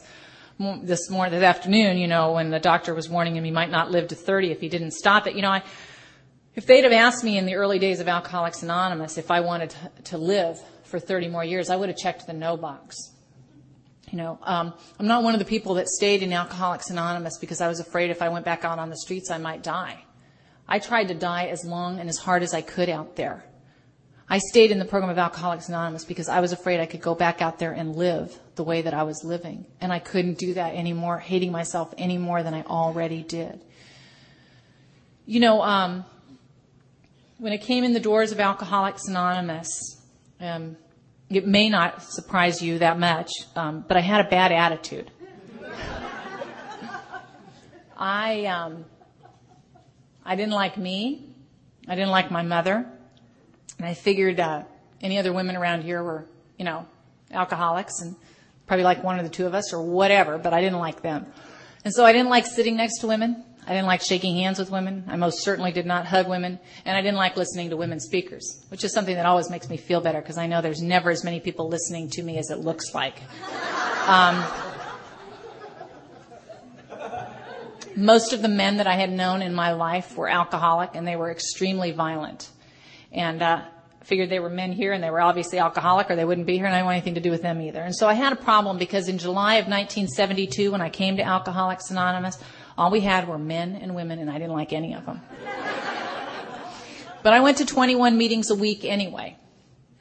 this 0.84 1.10
morning, 1.10 1.34
this 1.34 1.44
afternoon, 1.44 1.98
you 1.98 2.08
know, 2.08 2.34
when 2.34 2.52
the 2.52 2.60
doctor 2.60 2.94
was 2.94 3.10
warning 3.10 3.36
him 3.36 3.44
he 3.44 3.52
might 3.52 3.72
not 3.72 3.90
live 3.90 4.10
to 4.10 4.16
30 4.16 4.52
if 4.52 4.62
he 4.62 4.70
didn't 4.70 4.92
stop 4.92 5.26
it. 5.26 5.36
You 5.36 5.42
know, 5.42 5.50
I, 5.50 5.64
if 6.56 6.68
they'd 6.68 6.84
have 6.84 6.94
asked 6.94 7.24
me 7.24 7.38
in 7.38 7.46
the 7.46 7.56
early 7.56 7.80
days 7.80 8.00
of 8.00 8.08
Alcoholics 8.08 8.62
Anonymous 8.62 9.18
if 9.18 9.32
I 9.32 9.40
wanted 9.40 9.74
to, 10.06 10.18
live 10.18 10.60
for 10.84 11.00
30 11.00 11.30
more 11.30 11.44
years, 11.44 11.70
I 11.70 11.76
would 11.76 11.90
have 11.90 11.98
checked 11.98 12.28
the 12.28 12.34
no 12.34 12.58
box. 12.58 12.96
You 14.12 14.20
know, 14.20 14.40
um, 14.44 14.74
I'm 15.00 15.08
not 15.08 15.24
one 15.24 15.34
of 15.34 15.40
the 15.40 15.46
people 15.46 15.76
that 15.76 15.88
stayed 15.88 16.22
in 16.22 16.32
Alcoholics 16.32 16.90
Anonymous 16.90 17.40
because 17.40 17.60
I 17.60 17.68
was 17.68 17.80
afraid 17.80 18.12
if 18.12 18.22
I 18.22 18.30
went 18.30 18.46
back 18.46 18.64
out 18.64 18.78
on 18.78 18.90
the 18.90 18.98
streets 18.98 19.32
I 19.32 19.40
might 19.40 19.64
die. 19.64 20.04
I 20.68 20.80
tried 20.80 21.08
to 21.08 21.16
die 21.16 21.48
as 21.48 21.66
long 21.66 22.00
and 22.00 22.08
as 22.08 22.18
hard 22.18 22.44
as 22.44 22.54
I 22.54 22.62
could 22.62 22.90
out 22.90 23.16
there. 23.16 23.46
I 24.30 24.38
stayed 24.38 24.72
in 24.72 24.80
the 24.80 24.86
program 24.86 25.10
of 25.10 25.18
Alcoholics 25.18 25.70
Anonymous 25.70 26.06
because 26.06 26.30
I 26.30 26.40
was 26.40 26.52
afraid 26.52 26.80
I 26.80 26.86
could 26.86 27.02
go 27.02 27.16
back 27.16 27.42
out 27.42 27.58
there 27.58 27.74
and 27.74 27.96
live 27.96 28.38
the 28.62 28.66
way 28.66 28.84
that 28.84 28.94
I 28.94 29.02
was 29.02 29.24
living. 29.24 29.66
And 29.82 29.92
I 29.92 29.98
couldn't 29.98 30.38
do 30.38 30.54
that 30.54 30.76
anymore, 30.76 31.18
hating 31.18 31.52
myself 31.52 31.96
any 31.98 32.20
more 32.20 32.44
than 32.44 32.54
I 32.54 32.62
already 32.62 33.24
did. 33.24 33.60
You 35.26 35.40
know, 35.40 35.64
um, 35.64 36.06
when 37.40 37.54
it 37.54 37.64
came 37.64 37.84
in 37.84 37.94
the 37.94 38.00
doors 38.00 38.32
of 38.32 38.40
Alcoholics 38.40 39.08
Anonymous, 39.08 40.00
um, 40.40 40.78
it 41.28 41.48
may 41.48 41.70
not 41.70 42.04
surprise 42.04 42.62
you 42.62 42.78
that 42.78 43.00
much, 43.00 43.32
um, 43.56 43.84
but 43.88 43.98
I 43.98 44.02
had 44.02 44.24
a 44.24 44.30
bad 44.30 44.52
attitude. 44.52 45.10
I 47.98 48.46
um, 48.46 48.86
I 50.24 50.36
didn't 50.36 50.54
like 50.54 50.78
me. 50.78 51.34
I 51.88 51.96
didn't 51.96 52.12
like 52.12 52.30
my 52.30 52.44
mother, 52.44 52.86
and 53.80 53.88
I 53.88 53.96
figured 53.96 54.40
uh, 54.40 54.66
any 55.02 55.18
other 55.18 55.34
women 55.34 55.56
around 55.56 55.82
here 55.82 56.04
were, 56.04 56.28
you 56.60 56.66
know, 56.66 56.86
alcoholics 57.32 58.02
and 58.02 58.16
probably 58.72 58.86
like 58.86 59.04
one 59.04 59.20
of 59.20 59.26
the 59.26 59.30
two 59.30 59.46
of 59.46 59.54
us 59.54 59.74
or 59.74 59.82
whatever. 59.82 60.38
But 60.38 60.54
I 60.54 60.62
didn't 60.62 60.80
like 60.80 61.02
them, 61.02 61.26
and 61.84 61.94
so 61.94 62.06
I 62.06 62.14
didn't 62.14 62.30
like 62.30 62.46
sitting 62.46 62.78
next 62.78 63.00
to 63.00 63.08
women. 63.08 63.44
I 63.68 63.74
didn't 63.74 63.88
like 63.88 64.02
shaking 64.02 64.38
hands 64.38 64.58
with 64.60 64.72
women. 64.72 65.04
I 65.10 65.18
most 65.18 65.44
certainly 65.44 65.74
did 65.74 65.86
not 65.86 66.08
hug 66.08 66.30
women. 66.30 66.58
And 66.86 66.96
I 66.98 67.02
didn't 67.02 67.18
like 67.18 67.36
listening 67.36 67.70
to 67.72 67.78
women 67.78 68.00
speakers, 68.00 68.66
which 68.70 68.86
is 68.86 68.94
something 68.94 69.14
that 69.14 69.26
always 69.26 69.50
makes 69.50 69.70
me 69.70 69.76
feel 69.76 70.00
better 70.00 70.22
because 70.22 70.38
I 70.38 70.48
know 70.48 70.62
there's 70.62 70.82
never 70.82 71.12
as 71.12 71.26
many 71.26 71.42
people 71.42 71.68
listening 71.68 72.10
to 72.12 72.24
me 72.24 72.38
as 72.38 72.50
it 72.50 72.60
looks 72.60 72.96
like. 72.96 73.22
Um, 74.08 74.44
most 77.96 78.32
of 78.32 78.42
the 78.42 78.48
men 78.48 78.78
that 78.78 78.88
I 78.88 78.96
had 78.96 79.12
known 79.12 79.42
in 79.42 79.54
my 79.54 79.74
life 79.74 80.16
were 80.16 80.30
alcoholic 80.30 80.92
and 80.96 81.06
they 81.06 81.18
were 81.18 81.30
extremely 81.30 81.92
violent. 81.92 82.50
And, 83.12 83.44
uh, 83.44 83.62
figured 84.04 84.30
they 84.30 84.40
were 84.40 84.50
men 84.50 84.72
here 84.72 84.94
and 84.94 85.04
they 85.04 85.10
were 85.10 85.22
obviously 85.22 85.60
alcoholic 85.60 86.10
or 86.10 86.16
they 86.16 86.26
wouldn't 86.26 86.48
be 86.48 86.58
here 86.58 86.66
and 86.66 86.74
I 86.74 86.80
didn't 86.80 86.86
want 86.86 86.96
anything 86.96 87.16
to 87.16 87.22
do 87.22 87.30
with 87.30 87.42
them 87.42 87.62
either. 87.62 87.82
And 87.82 87.96
so 87.96 88.08
I 88.08 88.14
had 88.14 88.34
a 88.34 88.36
problem 88.36 88.78
because 88.78 89.08
in 89.08 89.18
July 89.18 89.56
of 89.56 89.66
1972 89.66 90.72
when 90.72 90.82
I 90.82 90.90
came 90.90 91.18
to 91.18 91.24
Alcoholics 91.24 91.92
Anonymous, 91.92 92.38
all 92.78 92.90
we 92.90 93.02
had 93.02 93.28
were 93.28 93.38
men 93.38 93.76
and 93.76 93.94
women, 93.96 94.20
and 94.20 94.30
I 94.30 94.34
didn't 94.34 94.54
like 94.54 94.74
any 94.74 94.96
of 94.96 95.06
them. 95.06 95.22
but 97.24 97.34
I 97.34 97.40
went 97.42 97.58
to 97.58 97.66
21 97.66 98.18
meetings 98.18 98.50
a 98.50 98.56
week 98.56 98.86
anyway, 98.86 99.38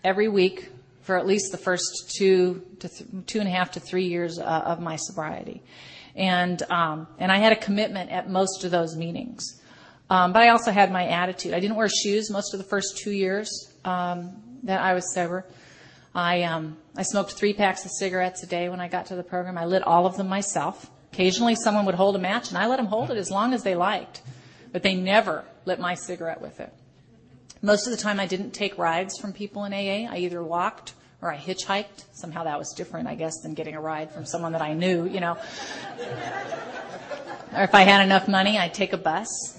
every 0.02 0.28
week 0.28 0.70
for 1.02 1.18
at 1.18 1.26
least 1.26 1.50
the 1.50 1.58
first 1.58 2.14
two 2.16 2.62
to 2.78 2.88
th- 2.88 3.10
two 3.26 3.40
and 3.40 3.48
a 3.48 3.50
half 3.50 3.72
to 3.72 3.80
three 3.80 4.06
years 4.06 4.38
uh, 4.38 4.42
of 4.42 4.80
my 4.80 4.96
sobriety, 4.96 5.62
and 6.14 6.62
um, 6.70 7.08
and 7.18 7.32
I 7.32 7.38
had 7.38 7.52
a 7.52 7.56
commitment 7.56 8.10
at 8.10 8.30
most 8.30 8.64
of 8.64 8.70
those 8.70 8.96
meetings. 8.96 9.60
Um, 10.08 10.32
but 10.32 10.42
I 10.42 10.48
also 10.48 10.72
had 10.72 10.90
my 10.90 11.06
attitude. 11.06 11.52
I 11.52 11.60
didn't 11.60 11.76
wear 11.76 11.88
shoes 11.88 12.30
most 12.30 12.54
of 12.54 12.58
the 12.58 12.64
first 12.64 12.98
two 12.98 13.12
years 13.12 13.69
um, 13.84 14.42
that 14.64 14.80
I 14.80 14.94
was 14.94 15.12
sober. 15.14 15.44
I 16.14 16.42
um, 16.42 16.76
I 16.96 17.02
smoked 17.02 17.32
three 17.32 17.52
packs 17.52 17.84
of 17.84 17.90
cigarettes 17.92 18.42
a 18.42 18.46
day 18.46 18.68
when 18.68 18.80
I 18.80 18.88
got 18.88 19.06
to 19.06 19.16
the 19.16 19.22
program. 19.22 19.56
I 19.56 19.64
lit 19.64 19.82
all 19.82 20.06
of 20.06 20.16
them 20.16 20.28
myself. 20.28 20.90
Occasionally 21.12 21.54
someone 21.56 21.86
would 21.86 21.94
hold 21.94 22.16
a 22.16 22.18
match 22.18 22.48
and 22.48 22.58
I 22.58 22.66
let 22.66 22.76
them 22.76 22.86
hold 22.86 23.10
it 23.10 23.16
as 23.16 23.30
long 23.30 23.52
as 23.52 23.62
they 23.62 23.74
liked, 23.74 24.22
but 24.72 24.82
they 24.82 24.94
never 24.94 25.44
lit 25.64 25.78
my 25.80 25.94
cigarette 25.94 26.40
with 26.40 26.60
it. 26.60 26.72
Most 27.62 27.86
of 27.86 27.90
the 27.90 27.96
time 27.96 28.18
I 28.18 28.26
didn't 28.26 28.52
take 28.52 28.78
rides 28.78 29.18
from 29.18 29.32
people 29.32 29.64
in 29.64 29.72
AA. 29.72 30.10
I 30.10 30.18
either 30.18 30.42
walked 30.42 30.94
or 31.20 31.30
I 31.30 31.36
hitchhiked. 31.36 32.04
Somehow 32.12 32.44
that 32.44 32.58
was 32.58 32.72
different, 32.76 33.08
I 33.08 33.14
guess, 33.14 33.40
than 33.42 33.54
getting 33.54 33.76
a 33.76 33.80
ride 33.80 34.10
from 34.10 34.24
someone 34.24 34.52
that 34.52 34.62
I 34.62 34.72
knew, 34.72 35.06
you 35.06 35.20
know. 35.20 35.36
or 37.54 37.62
if 37.62 37.74
I 37.74 37.82
had 37.82 38.02
enough 38.02 38.28
money, 38.28 38.58
I'd 38.58 38.72
take 38.72 38.92
a 38.92 38.96
bus. 38.96 39.58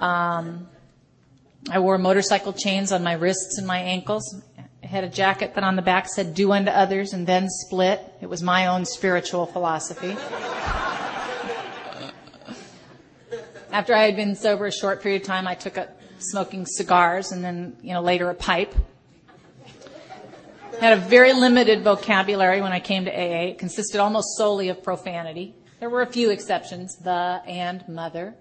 Um, 0.00 0.68
I 1.70 1.78
wore 1.80 1.98
motorcycle 1.98 2.52
chains 2.52 2.92
on 2.92 3.02
my 3.02 3.12
wrists 3.12 3.58
and 3.58 3.66
my 3.66 3.78
ankles 3.78 4.42
I 4.82 4.86
had 4.86 5.04
a 5.04 5.08
jacket 5.08 5.54
that 5.54 5.64
on 5.64 5.76
the 5.76 5.82
back 5.82 6.08
said, 6.08 6.34
do 6.34 6.50
unto 6.52 6.70
others 6.70 7.12
and 7.12 7.26
then 7.26 7.48
split. 7.50 8.00
It 8.22 8.26
was 8.26 8.42
my 8.42 8.68
own 8.68 8.86
spiritual 8.86 9.44
philosophy. 9.44 10.16
After 13.70 13.94
I 13.94 14.04
had 14.04 14.16
been 14.16 14.34
sober 14.34 14.64
a 14.64 14.72
short 14.72 15.02
period 15.02 15.20
of 15.22 15.28
time, 15.28 15.46
I 15.46 15.54
took 15.54 15.76
up 15.76 16.00
smoking 16.18 16.64
cigars 16.64 17.32
and 17.32 17.44
then, 17.44 17.76
you 17.82 17.92
know, 17.92 18.00
later 18.00 18.30
a 18.30 18.34
pipe. 18.34 18.74
I 20.80 20.84
Had 20.84 20.92
a 20.94 21.00
very 21.02 21.34
limited 21.34 21.82
vocabulary 21.82 22.62
when 22.62 22.72
I 22.72 22.80
came 22.80 23.04
to 23.04 23.10
AA. 23.10 23.50
It 23.50 23.58
consisted 23.58 24.00
almost 24.00 24.38
solely 24.38 24.70
of 24.70 24.82
profanity. 24.82 25.54
There 25.80 25.90
were 25.90 26.00
a 26.00 26.06
few 26.06 26.30
exceptions, 26.30 26.96
the 26.96 27.42
and 27.46 27.86
mother. 27.88 28.34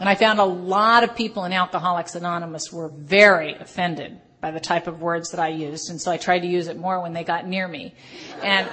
And 0.00 0.08
I 0.08 0.14
found 0.14 0.38
a 0.38 0.44
lot 0.44 1.04
of 1.04 1.14
people 1.14 1.44
in 1.44 1.52
Alcoholics 1.52 2.14
Anonymous 2.14 2.72
were 2.72 2.88
very 2.88 3.54
offended 3.54 4.18
by 4.40 4.50
the 4.50 4.58
type 4.58 4.86
of 4.86 5.02
words 5.02 5.32
that 5.32 5.40
I 5.40 5.48
used, 5.48 5.90
and 5.90 6.00
so 6.00 6.10
I 6.10 6.16
tried 6.16 6.38
to 6.38 6.46
use 6.46 6.68
it 6.68 6.78
more 6.78 7.02
when 7.02 7.12
they 7.12 7.22
got 7.22 7.46
near 7.46 7.68
me. 7.68 7.94
And, 8.42 8.66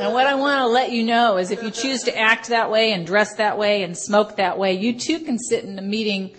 and 0.00 0.12
what 0.12 0.26
I 0.26 0.34
want 0.34 0.58
to 0.62 0.66
let 0.66 0.90
you 0.90 1.04
know 1.04 1.36
is 1.36 1.52
if 1.52 1.62
you 1.62 1.70
choose 1.70 2.02
to 2.02 2.18
act 2.18 2.48
that 2.48 2.72
way 2.72 2.90
and 2.92 3.06
dress 3.06 3.36
that 3.36 3.56
way 3.56 3.84
and 3.84 3.96
smoke 3.96 4.34
that 4.36 4.58
way, 4.58 4.72
you 4.72 4.98
too 4.98 5.20
can 5.20 5.38
sit 5.38 5.62
in 5.62 5.78
a 5.78 5.82
meeting 5.82 6.34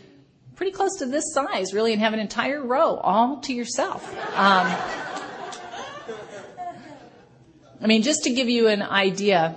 pretty 0.58 0.73
close 0.73 0.97
to 0.97 1.06
this 1.06 1.34
size, 1.34 1.73
really, 1.73 1.93
and 1.93 2.02
have 2.02 2.12
an 2.12 2.19
entire 2.19 2.62
row 2.62 2.97
all 2.97 3.39
to 3.39 3.54
yourself. 3.54 4.06
Um, 4.36 4.67
I 7.80 7.88
mean, 7.88 8.02
just 8.02 8.23
to 8.23 8.34
give 8.34 8.50
you 8.50 8.67
an 8.67 8.82
idea, 8.82 9.56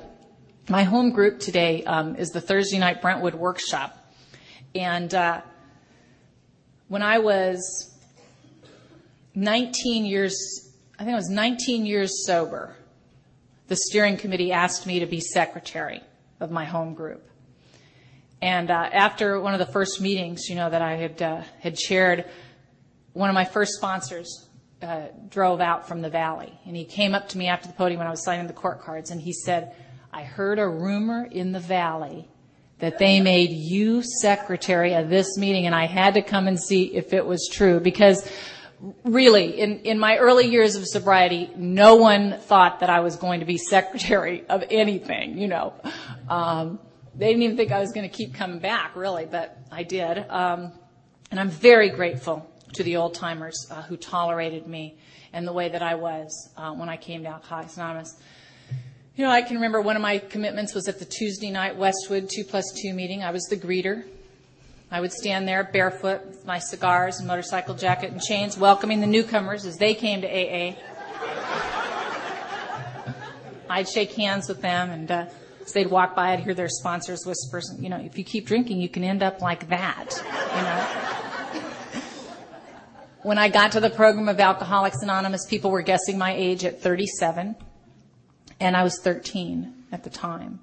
my 0.68 0.84
home 0.84 1.10
group 1.10 1.40
today 1.40 1.82
um, 1.82 2.14
is 2.14 2.30
the 2.30 2.40
Thursday 2.40 2.78
night 2.78 3.02
Brentwood 3.02 3.34
workshop. 3.34 3.96
And 4.74 5.12
uh, 5.14 5.40
when 6.88 7.02
I 7.02 7.18
was 7.18 7.92
19 9.34 10.04
years, 10.04 10.70
I 10.98 11.04
think 11.04 11.12
I 11.12 11.16
was 11.16 11.28
19 11.28 11.86
years 11.86 12.24
sober, 12.26 12.76
the 13.66 13.76
steering 13.76 14.16
committee 14.16 14.52
asked 14.52 14.86
me 14.86 15.00
to 15.00 15.06
be 15.06 15.20
secretary 15.20 16.02
of 16.38 16.50
my 16.50 16.64
home 16.64 16.94
group. 16.94 17.26
And 18.42 18.70
uh, 18.70 18.88
after 18.92 19.40
one 19.40 19.52
of 19.54 19.58
the 19.58 19.72
first 19.72 20.00
meetings, 20.00 20.48
you 20.48 20.56
know, 20.56 20.70
that 20.70 20.82
I 20.82 20.96
had 20.96 21.20
uh, 21.20 21.42
had 21.60 21.76
chaired, 21.76 22.24
one 23.12 23.28
of 23.28 23.34
my 23.34 23.44
first 23.44 23.74
sponsors 23.74 24.48
uh, 24.82 25.08
drove 25.28 25.60
out 25.60 25.86
from 25.86 26.00
the 26.00 26.08
valley, 26.08 26.58
and 26.64 26.74
he 26.74 26.86
came 26.86 27.14
up 27.14 27.28
to 27.30 27.38
me 27.38 27.48
after 27.48 27.68
the 27.68 27.74
podium 27.74 27.98
when 27.98 28.06
I 28.06 28.10
was 28.10 28.24
signing 28.24 28.46
the 28.46 28.54
court 28.54 28.80
cards, 28.80 29.10
and 29.10 29.20
he 29.20 29.32
said, 29.32 29.74
"I 30.10 30.22
heard 30.22 30.58
a 30.58 30.66
rumor 30.66 31.28
in 31.30 31.52
the 31.52 31.60
valley 31.60 32.28
that 32.80 32.98
they 32.98 33.20
made 33.20 33.50
you 33.50 34.02
secretary 34.02 34.94
of 34.94 35.08
this 35.08 35.36
meeting 35.36 35.66
and 35.66 35.74
I 35.74 35.86
had 35.86 36.14
to 36.14 36.22
come 36.22 36.48
and 36.48 36.60
see 36.60 36.94
if 36.94 37.12
it 37.12 37.24
was 37.24 37.48
true 37.50 37.80
because 37.80 38.28
really 39.04 39.60
in, 39.60 39.80
in 39.80 39.98
my 39.98 40.16
early 40.16 40.46
years 40.46 40.76
of 40.76 40.86
sobriety, 40.86 41.50
no 41.56 41.96
one 41.96 42.38
thought 42.40 42.80
that 42.80 42.90
I 42.90 43.00
was 43.00 43.16
going 43.16 43.40
to 43.40 43.46
be 43.46 43.58
secretary 43.58 44.44
of 44.48 44.64
anything, 44.70 45.38
you 45.38 45.48
know. 45.48 45.74
Um, 46.28 46.78
they 47.14 47.28
didn't 47.28 47.42
even 47.42 47.56
think 47.56 47.72
I 47.72 47.80
was 47.80 47.92
going 47.92 48.08
to 48.08 48.16
keep 48.16 48.34
coming 48.34 48.60
back, 48.60 48.96
really, 48.96 49.26
but 49.26 49.58
I 49.70 49.82
did. 49.82 50.18
Um, 50.30 50.72
and 51.30 51.38
I'm 51.38 51.50
very 51.50 51.90
grateful 51.90 52.46
to 52.74 52.82
the 52.82 52.96
old 52.96 53.14
timers 53.14 53.66
uh, 53.70 53.82
who 53.82 53.96
tolerated 53.96 54.66
me 54.66 54.96
and 55.32 55.46
the 55.46 55.52
way 55.52 55.68
that 55.68 55.82
I 55.82 55.94
was 55.96 56.50
uh, 56.56 56.72
when 56.72 56.88
I 56.88 56.96
came 56.96 57.22
to 57.24 57.28
Alcoholics 57.28 57.76
Anonymous. 57.76 58.16
You 59.20 59.26
know, 59.26 59.32
I 59.32 59.42
can 59.42 59.56
remember 59.56 59.82
one 59.82 59.96
of 59.96 60.00
my 60.00 60.16
commitments 60.16 60.72
was 60.72 60.88
at 60.88 60.98
the 60.98 61.04
Tuesday 61.04 61.50
night 61.50 61.76
Westwood 61.76 62.30
2 62.30 62.42
plus 62.42 62.64
2 62.80 62.94
meeting. 62.94 63.22
I 63.22 63.32
was 63.32 63.42
the 63.50 63.56
greeter. 63.58 64.04
I 64.90 65.02
would 65.02 65.12
stand 65.12 65.46
there 65.46 65.62
barefoot 65.62 66.26
with 66.26 66.46
my 66.46 66.58
cigars 66.58 67.18
and 67.18 67.28
motorcycle 67.28 67.74
jacket 67.74 68.12
and 68.12 68.22
chains, 68.22 68.56
welcoming 68.56 69.02
the 69.02 69.06
newcomers 69.06 69.66
as 69.66 69.76
they 69.76 69.92
came 69.92 70.22
to 70.22 70.26
AA. 70.26 70.74
I'd 73.68 73.90
shake 73.90 74.14
hands 74.14 74.48
with 74.48 74.62
them, 74.62 74.88
and 74.88 75.10
uh, 75.10 75.26
as 75.60 75.74
they'd 75.74 75.90
walk 75.90 76.16
by, 76.16 76.32
I'd 76.32 76.40
hear 76.40 76.54
their 76.54 76.70
sponsors 76.70 77.26
whisper, 77.26 77.60
you 77.78 77.90
know, 77.90 77.98
if 77.98 78.16
you 78.16 78.24
keep 78.24 78.46
drinking, 78.46 78.80
you 78.80 78.88
can 78.88 79.04
end 79.04 79.22
up 79.22 79.42
like 79.42 79.68
that, 79.68 80.14
you 80.56 80.62
know. 80.62 82.00
when 83.24 83.36
I 83.36 83.50
got 83.50 83.72
to 83.72 83.80
the 83.80 83.90
program 83.90 84.30
of 84.30 84.40
Alcoholics 84.40 85.02
Anonymous, 85.02 85.44
people 85.44 85.70
were 85.70 85.82
guessing 85.82 86.16
my 86.16 86.32
age 86.32 86.64
at 86.64 86.80
37 86.80 87.54
and 88.60 88.76
I 88.76 88.82
was 88.82 89.00
13 89.02 89.74
at 89.90 90.04
the 90.04 90.10
time. 90.10 90.60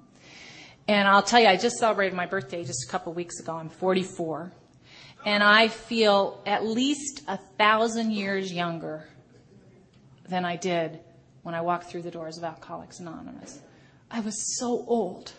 And 0.86 1.06
I'll 1.06 1.22
tell 1.22 1.40
you, 1.40 1.48
I 1.48 1.56
just 1.56 1.76
celebrated 1.76 2.16
my 2.16 2.26
birthday 2.26 2.64
just 2.64 2.88
a 2.88 2.90
couple 2.90 3.12
weeks 3.12 3.40
ago. 3.40 3.56
I'm 3.56 3.68
44. 3.68 4.52
And 5.26 5.42
I 5.42 5.68
feel 5.68 6.40
at 6.46 6.64
least 6.64 7.22
a 7.28 7.36
thousand 7.58 8.12
years 8.12 8.52
younger 8.52 9.06
than 10.28 10.44
I 10.44 10.56
did 10.56 11.00
when 11.42 11.54
I 11.54 11.60
walked 11.60 11.90
through 11.90 12.02
the 12.02 12.10
doors 12.10 12.38
of 12.38 12.44
Alcoholics 12.44 13.00
Anonymous. 13.00 13.60
I 14.10 14.20
was 14.20 14.58
so 14.58 14.84
old 14.86 15.32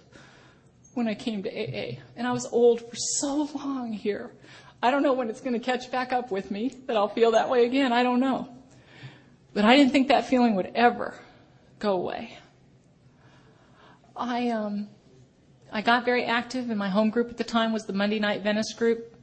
when 0.93 1.07
I 1.07 1.15
came 1.15 1.43
to 1.43 1.49
AA, 1.49 1.99
and 2.15 2.27
I 2.27 2.31
was 2.31 2.45
old 2.51 2.81
for 2.81 2.95
so 2.95 3.49
long 3.55 3.93
here. 3.93 4.31
I 4.83 4.91
don't 4.91 5.01
know 5.01 5.13
when 5.13 5.29
it's 5.29 5.41
going 5.41 5.53
to 5.53 5.59
catch 5.59 5.91
back 5.91 6.11
up 6.11 6.31
with 6.31 6.51
me 6.51 6.75
that 6.87 6.95
I'll 6.95 7.09
feel 7.09 7.31
that 7.31 7.49
way 7.49 7.65
again. 7.65 7.91
I 7.91 8.03
don't 8.03 8.19
know. 8.19 8.49
But 9.53 9.65
I 9.65 9.75
didn't 9.75 9.91
think 9.91 10.09
that 10.09 10.27
feeling 10.27 10.55
would 10.55 10.71
ever 10.75 11.15
go 11.79 11.93
away. 11.93 12.37
I, 14.19 14.49
um, 14.49 14.89
I 15.71 15.81
got 15.81 16.03
very 16.03 16.25
active, 16.25 16.69
and 16.69 16.77
my 16.77 16.89
home 16.89 17.09
group 17.09 17.29
at 17.29 17.37
the 17.37 17.43
time 17.45 17.71
was 17.71 17.85
the 17.85 17.93
Monday 17.93 18.19
Night 18.19 18.41
Venice 18.43 18.73
group, 18.73 19.15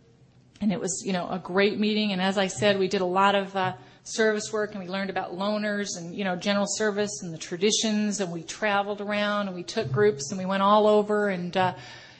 and 0.60 0.72
it 0.72 0.80
was, 0.80 1.02
you 1.04 1.12
know, 1.12 1.28
a 1.28 1.38
great 1.38 1.78
meeting. 1.78 2.12
And 2.12 2.22
as 2.22 2.38
I 2.38 2.46
said, 2.46 2.78
we 2.78 2.88
did 2.88 3.02
a 3.02 3.06
lot 3.06 3.34
of 3.34 3.54
uh, 3.54 3.74
service 4.04 4.52
work, 4.54 4.74
and 4.74 4.82
we 4.82 4.88
learned 4.88 5.10
about 5.10 5.32
loners 5.32 5.98
and, 5.98 6.14
you 6.14 6.24
know, 6.24 6.34
general 6.34 6.66
service 6.66 7.22
and 7.22 7.34
the 7.34 7.38
traditions, 7.38 8.20
and 8.20 8.32
we 8.32 8.42
traveled 8.42 9.02
around, 9.02 9.48
and 9.48 9.54
we 9.54 9.62
took 9.62 9.92
groups, 9.92 10.30
and 10.30 10.38
we 10.38 10.46
went 10.46 10.62
all 10.62 10.86
over, 10.86 11.28
and, 11.28 11.54
uh, 11.58 11.74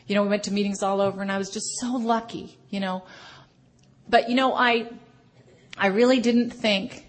you 0.06 0.14
know, 0.14 0.22
we 0.22 0.28
went 0.28 0.44
to 0.44 0.52
meetings 0.52 0.82
all 0.82 1.00
over, 1.00 1.22
and 1.22 1.32
I 1.32 1.38
was 1.38 1.48
just 1.48 1.78
so 1.80 1.96
lucky, 1.96 2.58
you 2.68 2.80
know. 2.80 3.04
But, 4.06 4.28
you 4.28 4.34
know, 4.34 4.54
I, 4.54 4.90
I 5.78 5.86
really 5.86 6.20
didn't 6.20 6.50
think, 6.50 7.06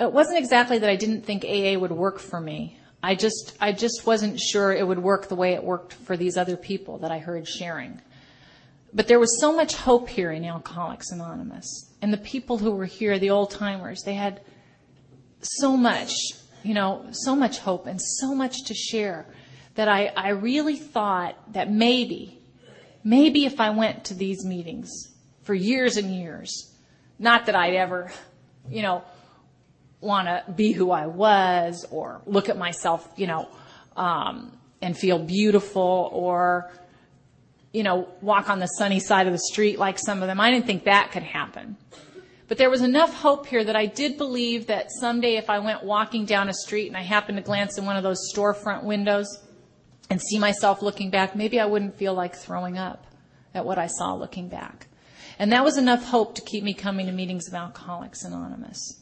it 0.00 0.12
wasn't 0.12 0.38
exactly 0.38 0.78
that 0.80 0.90
I 0.90 0.96
didn't 0.96 1.24
think 1.24 1.44
AA 1.44 1.78
would 1.78 1.92
work 1.92 2.18
for 2.18 2.40
me. 2.40 2.76
I 3.02 3.14
just, 3.16 3.56
I 3.60 3.72
just 3.72 4.06
wasn't 4.06 4.38
sure 4.38 4.72
it 4.72 4.86
would 4.86 5.00
work 5.00 5.28
the 5.28 5.34
way 5.34 5.54
it 5.54 5.64
worked 5.64 5.92
for 5.92 6.16
these 6.16 6.36
other 6.36 6.56
people 6.56 6.98
that 6.98 7.10
I 7.10 7.18
heard 7.18 7.48
sharing. 7.48 8.00
But 8.94 9.08
there 9.08 9.18
was 9.18 9.40
so 9.40 9.52
much 9.52 9.74
hope 9.74 10.08
here 10.08 10.30
in 10.30 10.44
Alcoholics 10.44 11.10
Anonymous. 11.10 11.90
And 12.00 12.12
the 12.12 12.18
people 12.18 12.58
who 12.58 12.72
were 12.72 12.84
here, 12.84 13.18
the 13.18 13.30
old 13.30 13.50
timers, 13.50 14.02
they 14.04 14.14
had 14.14 14.42
so 15.40 15.76
much, 15.76 16.12
you 16.62 16.74
know, 16.74 17.06
so 17.10 17.34
much 17.34 17.58
hope 17.58 17.86
and 17.86 18.00
so 18.00 18.34
much 18.34 18.64
to 18.66 18.74
share 18.74 19.26
that 19.74 19.88
I, 19.88 20.08
I 20.08 20.28
really 20.30 20.76
thought 20.76 21.54
that 21.54 21.70
maybe, 21.70 22.38
maybe 23.02 23.46
if 23.46 23.58
I 23.60 23.70
went 23.70 24.04
to 24.04 24.14
these 24.14 24.44
meetings 24.44 24.90
for 25.42 25.54
years 25.54 25.96
and 25.96 26.14
years, 26.14 26.72
not 27.18 27.46
that 27.46 27.56
I'd 27.56 27.74
ever, 27.74 28.12
you 28.68 28.82
know, 28.82 29.02
want 30.02 30.28
to 30.28 30.44
be 30.52 30.72
who 30.72 30.90
I 30.90 31.06
was 31.06 31.86
or 31.90 32.20
look 32.26 32.48
at 32.48 32.58
myself, 32.58 33.08
you 33.16 33.26
know, 33.26 33.48
um, 33.96 34.52
and 34.80 34.96
feel 34.96 35.18
beautiful 35.18 36.10
or, 36.12 36.70
you 37.72 37.82
know, 37.82 38.08
walk 38.20 38.50
on 38.50 38.58
the 38.58 38.66
sunny 38.66 39.00
side 39.00 39.26
of 39.26 39.32
the 39.32 39.38
street 39.38 39.78
like 39.78 39.98
some 39.98 40.20
of 40.20 40.28
them. 40.28 40.40
I 40.40 40.50
didn't 40.50 40.66
think 40.66 40.84
that 40.84 41.12
could 41.12 41.22
happen. 41.22 41.76
But 42.48 42.58
there 42.58 42.68
was 42.68 42.82
enough 42.82 43.14
hope 43.14 43.46
here 43.46 43.64
that 43.64 43.76
I 43.76 43.86
did 43.86 44.18
believe 44.18 44.66
that 44.66 44.88
someday 44.90 45.36
if 45.36 45.48
I 45.48 45.60
went 45.60 45.84
walking 45.84 46.26
down 46.26 46.48
a 46.48 46.52
street 46.52 46.88
and 46.88 46.96
I 46.96 47.02
happened 47.02 47.38
to 47.38 47.42
glance 47.42 47.78
in 47.78 47.86
one 47.86 47.96
of 47.96 48.02
those 48.02 48.30
storefront 48.34 48.82
windows 48.82 49.26
and 50.10 50.20
see 50.20 50.38
myself 50.38 50.82
looking 50.82 51.08
back, 51.10 51.34
maybe 51.34 51.58
I 51.58 51.64
wouldn't 51.64 51.96
feel 51.96 52.12
like 52.12 52.34
throwing 52.34 52.76
up 52.76 53.06
at 53.54 53.64
what 53.64 53.78
I 53.78 53.86
saw 53.86 54.14
looking 54.14 54.48
back. 54.48 54.88
And 55.38 55.52
that 55.52 55.64
was 55.64 55.78
enough 55.78 56.04
hope 56.04 56.34
to 56.34 56.42
keep 56.42 56.62
me 56.62 56.74
coming 56.74 57.06
to 57.06 57.12
meetings 57.12 57.48
of 57.48 57.54
Alcoholics 57.54 58.24
Anonymous. 58.24 59.01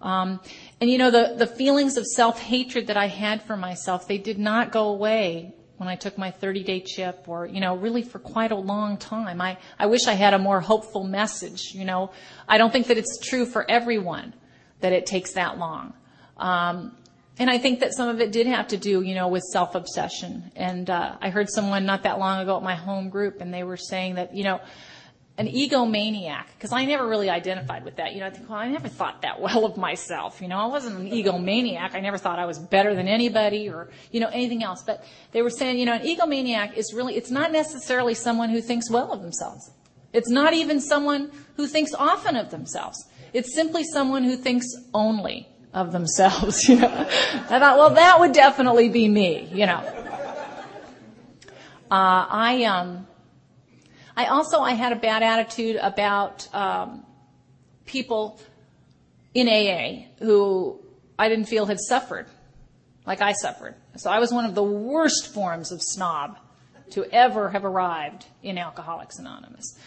Um, 0.00 0.40
and 0.80 0.90
you 0.90 0.98
know, 0.98 1.10
the, 1.10 1.34
the 1.36 1.46
feelings 1.46 1.96
of 1.96 2.04
self-hatred 2.04 2.88
that 2.88 2.96
I 2.96 3.06
had 3.06 3.42
for 3.42 3.56
myself, 3.56 4.06
they 4.06 4.18
did 4.18 4.38
not 4.38 4.72
go 4.72 4.88
away 4.88 5.54
when 5.78 5.88
I 5.88 5.96
took 5.96 6.16
my 6.16 6.30
30 6.30 6.62
day 6.62 6.80
chip 6.80 7.24
or, 7.28 7.46
you 7.46 7.60
know, 7.60 7.76
really 7.76 8.02
for 8.02 8.18
quite 8.18 8.52
a 8.52 8.56
long 8.56 8.96
time. 8.96 9.40
I, 9.40 9.58
I 9.78 9.86
wish 9.86 10.06
I 10.06 10.14
had 10.14 10.34
a 10.34 10.38
more 10.38 10.60
hopeful 10.60 11.04
message, 11.04 11.72
you 11.74 11.84
know. 11.84 12.12
I 12.48 12.58
don't 12.58 12.72
think 12.72 12.86
that 12.86 12.98
it's 12.98 13.18
true 13.18 13.46
for 13.46 13.68
everyone 13.70 14.34
that 14.80 14.92
it 14.92 15.06
takes 15.06 15.32
that 15.32 15.58
long. 15.58 15.94
Um, 16.36 16.96
and 17.38 17.50
I 17.50 17.58
think 17.58 17.80
that 17.80 17.94
some 17.94 18.08
of 18.08 18.20
it 18.20 18.32
did 18.32 18.46
have 18.46 18.68
to 18.68 18.78
do, 18.78 19.02
you 19.02 19.14
know, 19.14 19.28
with 19.28 19.42
self-obsession. 19.42 20.52
And, 20.56 20.88
uh, 20.88 21.16
I 21.20 21.28
heard 21.28 21.50
someone 21.50 21.84
not 21.84 22.04
that 22.04 22.18
long 22.18 22.40
ago 22.40 22.56
at 22.56 22.62
my 22.62 22.74
home 22.74 23.10
group 23.10 23.40
and 23.40 23.52
they 23.52 23.62
were 23.62 23.76
saying 23.76 24.14
that, 24.14 24.34
you 24.34 24.44
know, 24.44 24.60
an 25.38 25.48
egomaniac, 25.48 26.44
because 26.54 26.72
I 26.72 26.86
never 26.86 27.06
really 27.06 27.28
identified 27.28 27.84
with 27.84 27.96
that. 27.96 28.14
You 28.14 28.20
know, 28.20 28.26
I 28.26 28.30
think, 28.30 28.48
well, 28.48 28.58
I 28.58 28.68
never 28.68 28.88
thought 28.88 29.22
that 29.22 29.40
well 29.40 29.66
of 29.66 29.76
myself. 29.76 30.40
You 30.40 30.48
know, 30.48 30.58
I 30.58 30.66
wasn't 30.66 30.98
an 30.98 31.10
egomaniac. 31.10 31.94
I 31.94 32.00
never 32.00 32.18
thought 32.18 32.38
I 32.38 32.46
was 32.46 32.58
better 32.58 32.94
than 32.94 33.06
anybody 33.06 33.68
or, 33.68 33.90
you 34.10 34.20
know, 34.20 34.28
anything 34.28 34.62
else. 34.62 34.82
But 34.82 35.04
they 35.32 35.42
were 35.42 35.50
saying, 35.50 35.78
you 35.78 35.84
know, 35.84 35.94
an 35.94 36.02
egomaniac 36.02 36.76
is 36.76 36.94
really, 36.94 37.16
it's 37.16 37.30
not 37.30 37.52
necessarily 37.52 38.14
someone 38.14 38.48
who 38.48 38.62
thinks 38.62 38.90
well 38.90 39.12
of 39.12 39.20
themselves. 39.20 39.70
It's 40.12 40.30
not 40.30 40.54
even 40.54 40.80
someone 40.80 41.30
who 41.56 41.66
thinks 41.66 41.92
often 41.92 42.36
of 42.36 42.50
themselves. 42.50 43.06
It's 43.34 43.54
simply 43.54 43.84
someone 43.84 44.24
who 44.24 44.36
thinks 44.36 44.66
only 44.94 45.48
of 45.74 45.92
themselves, 45.92 46.66
you 46.68 46.76
know. 46.76 46.88
I 46.88 47.58
thought, 47.58 47.76
well, 47.76 47.90
that 47.90 48.18
would 48.18 48.32
definitely 48.32 48.88
be 48.88 49.08
me, 49.08 49.50
you 49.52 49.66
know. 49.66 49.84
Uh, 51.90 52.26
I, 52.28 52.64
um, 52.64 53.06
I 54.16 54.26
also 54.26 54.60
I 54.60 54.72
had 54.72 54.92
a 54.92 54.96
bad 54.96 55.22
attitude 55.22 55.76
about 55.76 56.52
um, 56.54 57.04
people 57.84 58.40
in 59.34 59.48
AA 59.48 60.06
who 60.24 60.80
I 61.18 61.28
didn't 61.28 61.46
feel 61.46 61.66
had 61.66 61.78
suffered 61.80 62.26
like 63.06 63.20
I 63.20 63.32
suffered. 63.32 63.74
So 63.96 64.10
I 64.10 64.18
was 64.18 64.32
one 64.32 64.44
of 64.44 64.54
the 64.54 64.62
worst 64.62 65.32
forms 65.32 65.70
of 65.70 65.80
snob 65.80 66.38
to 66.90 67.04
ever 67.12 67.50
have 67.50 67.64
arrived 67.64 68.26
in 68.42 68.58
Alcoholics 68.58 69.18
Anonymous. 69.18 69.78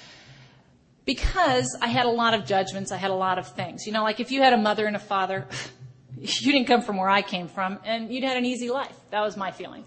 Because 1.05 1.77
I 1.81 1.87
had 1.87 2.05
a 2.05 2.09
lot 2.09 2.33
of 2.33 2.45
judgments, 2.45 2.91
I 2.91 2.97
had 2.97 3.11
a 3.11 3.15
lot 3.15 3.39
of 3.39 3.47
things. 3.47 3.85
You 3.85 3.93
know, 3.93 4.03
like 4.03 4.19
if 4.19 4.31
you 4.31 4.41
had 4.41 4.53
a 4.53 4.57
mother 4.57 4.85
and 4.85 4.95
a 4.95 4.99
father, 4.99 5.47
you 6.17 6.51
didn't 6.51 6.67
come 6.67 6.81
from 6.81 6.97
where 6.97 7.09
I 7.09 7.21
came 7.21 7.47
from, 7.47 7.79
and 7.83 8.13
you'd 8.13 8.23
had 8.23 8.37
an 8.37 8.45
easy 8.45 8.69
life. 8.69 8.95
That 9.11 9.21
was 9.21 9.35
my 9.35 9.51
feeling. 9.51 9.85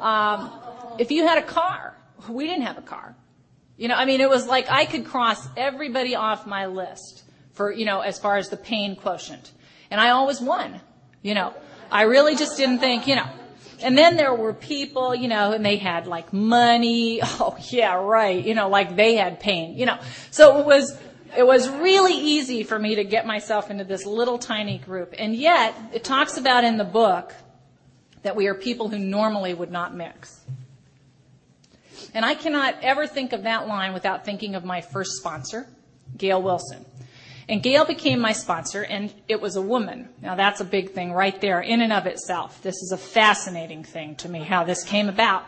Um, 0.00 0.50
if 0.98 1.10
you 1.10 1.26
had 1.26 1.38
a 1.38 1.42
car, 1.42 1.96
we 2.28 2.46
didn't 2.46 2.64
have 2.64 2.78
a 2.78 2.82
car. 2.82 3.14
You 3.76 3.88
know, 3.88 3.94
I 3.94 4.06
mean, 4.06 4.20
it 4.20 4.30
was 4.30 4.46
like 4.46 4.70
I 4.70 4.86
could 4.86 5.04
cross 5.04 5.46
everybody 5.56 6.14
off 6.14 6.46
my 6.46 6.66
list 6.66 7.24
for, 7.52 7.70
you 7.70 7.84
know, 7.84 8.00
as 8.00 8.18
far 8.18 8.36
as 8.36 8.48
the 8.48 8.56
pain 8.56 8.96
quotient. 8.96 9.52
And 9.90 10.00
I 10.00 10.10
always 10.10 10.40
won, 10.40 10.80
you 11.22 11.34
know. 11.34 11.54
I 11.90 12.02
really 12.02 12.36
just 12.36 12.56
didn't 12.56 12.78
think, 12.78 13.06
you 13.06 13.16
know. 13.16 13.28
And 13.82 13.96
then 13.96 14.16
there 14.16 14.34
were 14.34 14.54
people, 14.54 15.14
you 15.14 15.28
know, 15.28 15.52
and 15.52 15.64
they 15.64 15.76
had 15.76 16.06
like 16.06 16.32
money. 16.32 17.20
Oh, 17.38 17.56
yeah, 17.70 17.94
right. 17.94 18.44
You 18.44 18.54
know, 18.54 18.68
like 18.68 18.96
they 18.96 19.16
had 19.16 19.40
pain, 19.40 19.76
you 19.76 19.86
know. 19.86 19.98
So 20.30 20.58
it 20.58 20.66
was, 20.66 20.98
it 21.36 21.46
was 21.46 21.68
really 21.68 22.14
easy 22.14 22.62
for 22.62 22.78
me 22.78 22.94
to 22.96 23.04
get 23.04 23.26
myself 23.26 23.70
into 23.70 23.84
this 23.84 24.06
little 24.06 24.38
tiny 24.38 24.78
group. 24.78 25.14
And 25.18 25.34
yet, 25.34 25.74
it 25.92 26.02
talks 26.02 26.38
about 26.38 26.64
in 26.64 26.78
the 26.78 26.84
book 26.84 27.34
that 28.22 28.36
we 28.36 28.46
are 28.46 28.54
people 28.54 28.88
who 28.88 28.98
normally 28.98 29.52
would 29.52 29.70
not 29.70 29.94
mix. 29.94 30.40
And 32.14 32.24
I 32.24 32.34
cannot 32.34 32.76
ever 32.82 33.06
think 33.06 33.32
of 33.32 33.42
that 33.44 33.66
line 33.66 33.92
without 33.92 34.24
thinking 34.24 34.54
of 34.54 34.64
my 34.64 34.80
first 34.80 35.12
sponsor, 35.12 35.66
Gail 36.16 36.42
Wilson. 36.42 36.84
And 37.48 37.62
Gail 37.62 37.84
became 37.84 38.20
my 38.20 38.32
sponsor, 38.32 38.82
and 38.82 39.12
it 39.28 39.40
was 39.40 39.54
a 39.54 39.62
woman. 39.62 40.08
Now 40.20 40.34
that's 40.34 40.60
a 40.60 40.64
big 40.64 40.92
thing 40.92 41.12
right 41.12 41.40
there 41.40 41.60
in 41.60 41.80
and 41.80 41.92
of 41.92 42.06
itself. 42.06 42.60
This 42.62 42.74
is 42.74 42.90
a 42.92 42.98
fascinating 42.98 43.84
thing 43.84 44.16
to 44.16 44.28
me, 44.28 44.40
how 44.40 44.64
this 44.64 44.82
came 44.82 45.08
about. 45.08 45.44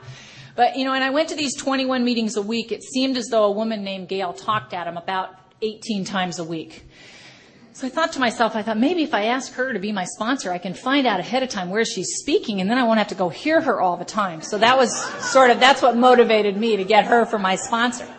But, 0.54 0.76
you 0.76 0.84
know, 0.84 0.92
and 0.92 1.02
I 1.04 1.10
went 1.10 1.28
to 1.30 1.36
these 1.36 1.56
21 1.56 2.04
meetings 2.04 2.36
a 2.36 2.42
week. 2.42 2.72
It 2.72 2.82
seemed 2.82 3.16
as 3.16 3.26
though 3.26 3.44
a 3.44 3.52
woman 3.52 3.84
named 3.84 4.08
Gail 4.08 4.32
talked 4.32 4.74
at 4.74 4.84
them 4.84 4.96
about 4.96 5.34
18 5.62 6.04
times 6.04 6.38
a 6.38 6.44
week. 6.44 6.84
So 7.78 7.86
I 7.86 7.90
thought 7.90 8.14
to 8.14 8.18
myself, 8.18 8.56
I 8.56 8.62
thought 8.62 8.76
maybe 8.76 9.04
if 9.04 9.14
I 9.14 9.26
ask 9.26 9.52
her 9.52 9.72
to 9.72 9.78
be 9.78 9.92
my 9.92 10.02
sponsor, 10.02 10.50
I 10.50 10.58
can 10.58 10.74
find 10.74 11.06
out 11.06 11.20
ahead 11.20 11.44
of 11.44 11.48
time 11.48 11.70
where 11.70 11.84
she's 11.84 12.16
speaking 12.16 12.60
and 12.60 12.68
then 12.68 12.76
I 12.76 12.82
won't 12.82 12.98
have 12.98 13.06
to 13.06 13.14
go 13.14 13.28
hear 13.28 13.60
her 13.60 13.80
all 13.80 13.96
the 13.96 14.04
time. 14.04 14.42
So 14.42 14.58
that 14.58 14.76
was 14.76 14.92
sort 15.30 15.52
of, 15.52 15.60
that's 15.60 15.80
what 15.80 15.96
motivated 15.96 16.56
me 16.56 16.76
to 16.76 16.82
get 16.82 17.04
her 17.04 17.24
for 17.24 17.38
my 17.38 17.54
sponsor. 17.54 18.12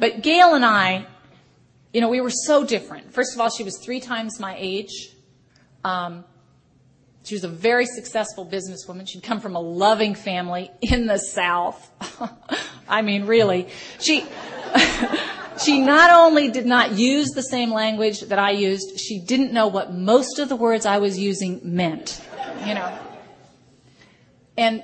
But 0.00 0.20
Gail 0.22 0.56
and 0.56 0.64
I, 0.64 1.06
you 1.92 2.00
know, 2.00 2.08
we 2.08 2.20
were 2.20 2.32
so 2.32 2.66
different. 2.66 3.14
First 3.14 3.34
of 3.34 3.40
all, 3.40 3.50
she 3.50 3.62
was 3.62 3.78
three 3.78 4.00
times 4.00 4.40
my 4.40 4.56
age. 4.58 5.10
Um, 5.84 6.24
she 7.22 7.36
was 7.36 7.44
a 7.44 7.48
very 7.48 7.86
successful 7.86 8.44
businesswoman. 8.44 9.08
She'd 9.08 9.22
come 9.22 9.38
from 9.38 9.54
a 9.54 9.60
loving 9.60 10.16
family 10.16 10.72
in 10.82 11.06
the 11.06 11.18
South. 11.18 11.88
I 12.88 13.00
mean, 13.02 13.26
really. 13.26 13.68
She, 14.00 14.26
she 15.60 15.80
not 15.80 16.10
only 16.10 16.50
did 16.50 16.66
not 16.66 16.92
use 16.92 17.30
the 17.30 17.42
same 17.42 17.72
language 17.72 18.20
that 18.20 18.38
I 18.38 18.50
used, 18.52 19.00
she 19.00 19.20
didn't 19.20 19.52
know 19.52 19.68
what 19.68 19.92
most 19.92 20.38
of 20.38 20.48
the 20.48 20.56
words 20.56 20.86
I 20.86 20.98
was 20.98 21.18
using 21.18 21.60
meant. 21.62 22.20
You 22.66 22.74
know. 22.74 22.98
And 24.56 24.82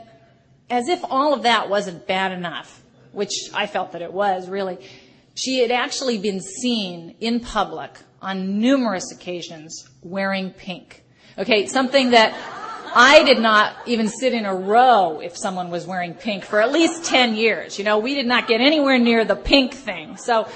as 0.70 0.89
if 0.89 1.01
all 1.05 1.35
of 1.35 1.43
that 1.43 1.68
wasn't 1.68 2.07
bad 2.07 2.33
enough, 2.33 2.83
which 3.12 3.33
I 3.53 3.66
felt 3.66 3.93
that 3.93 4.03
it 4.03 4.12
was 4.12 4.49
really, 4.49 4.79
she 5.35 5.61
had 5.61 5.70
actually 5.70 6.18
been 6.18 6.41
seen 6.41 7.16
in 7.20 7.41
public 7.41 7.91
on 8.22 8.59
numerous 8.61 9.12
occasions 9.12 9.89
wearing 10.03 10.51
pink. 10.51 11.03
Okay, 11.37 11.66
something 11.66 12.11
that 12.11 12.35
I 12.95 13.24
did 13.24 13.40
not 13.40 13.74
even 13.86 14.09
sit 14.09 14.32
in 14.32 14.47
a 14.47 14.55
row 14.55 15.20
if 15.20 15.36
someone 15.36 15.70
was 15.70 15.84
wearing 15.84 16.14
pink 16.14 16.45
for 16.45 16.61
at 16.61 16.70
least 16.70 17.05
10 17.05 17.34
years. 17.34 17.76
You 17.76 17.84
know, 17.84 17.99
we 17.99 18.14
did 18.14 18.26
not 18.26 18.47
get 18.47 18.61
anywhere 18.61 18.99
near 18.99 19.24
the 19.24 19.34
pink 19.34 19.74
thing. 19.74 20.16
So, 20.16 20.49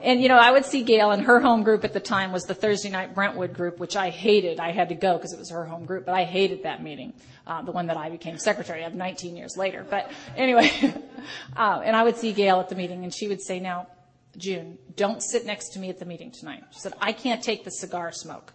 and 0.00 0.22
you 0.22 0.28
know, 0.28 0.36
I 0.36 0.52
would 0.52 0.64
see 0.64 0.84
Gail 0.84 1.10
and 1.10 1.24
her 1.24 1.40
home 1.40 1.64
group 1.64 1.82
at 1.82 1.92
the 1.92 2.00
time 2.00 2.30
was 2.30 2.44
the 2.44 2.54
Thursday 2.54 2.90
night 2.90 3.12
Brentwood 3.12 3.54
group, 3.54 3.78
which 3.78 3.96
I 3.96 4.10
hated. 4.10 4.60
I 4.60 4.70
had 4.70 4.90
to 4.90 4.94
go 4.94 5.16
because 5.16 5.32
it 5.32 5.38
was 5.38 5.50
her 5.50 5.64
home 5.64 5.84
group, 5.84 6.06
but 6.06 6.14
I 6.14 6.24
hated 6.24 6.62
that 6.62 6.80
meeting. 6.80 7.12
Uh, 7.44 7.62
the 7.62 7.72
one 7.72 7.88
that 7.88 7.96
I 7.96 8.08
became 8.08 8.38
secretary 8.38 8.84
of 8.84 8.94
19 8.94 9.36
years 9.36 9.56
later. 9.56 9.84
But 9.88 10.10
anyway, 10.36 10.70
uh, 11.56 11.82
and 11.84 11.96
I 11.96 12.04
would 12.04 12.16
see 12.16 12.32
Gail 12.32 12.60
at 12.60 12.68
the 12.68 12.76
meeting 12.76 13.02
and 13.02 13.12
she 13.12 13.26
would 13.26 13.42
say, 13.42 13.58
now, 13.58 13.88
June, 14.36 14.78
don't 14.96 15.22
sit 15.22 15.44
next 15.44 15.70
to 15.70 15.78
me 15.80 15.90
at 15.90 15.98
the 15.98 16.04
meeting 16.04 16.30
tonight. 16.30 16.62
She 16.70 16.80
said, 16.80 16.94
I 17.00 17.12
can't 17.12 17.42
take 17.42 17.64
the 17.64 17.70
cigar 17.70 18.12
smoke. 18.12 18.52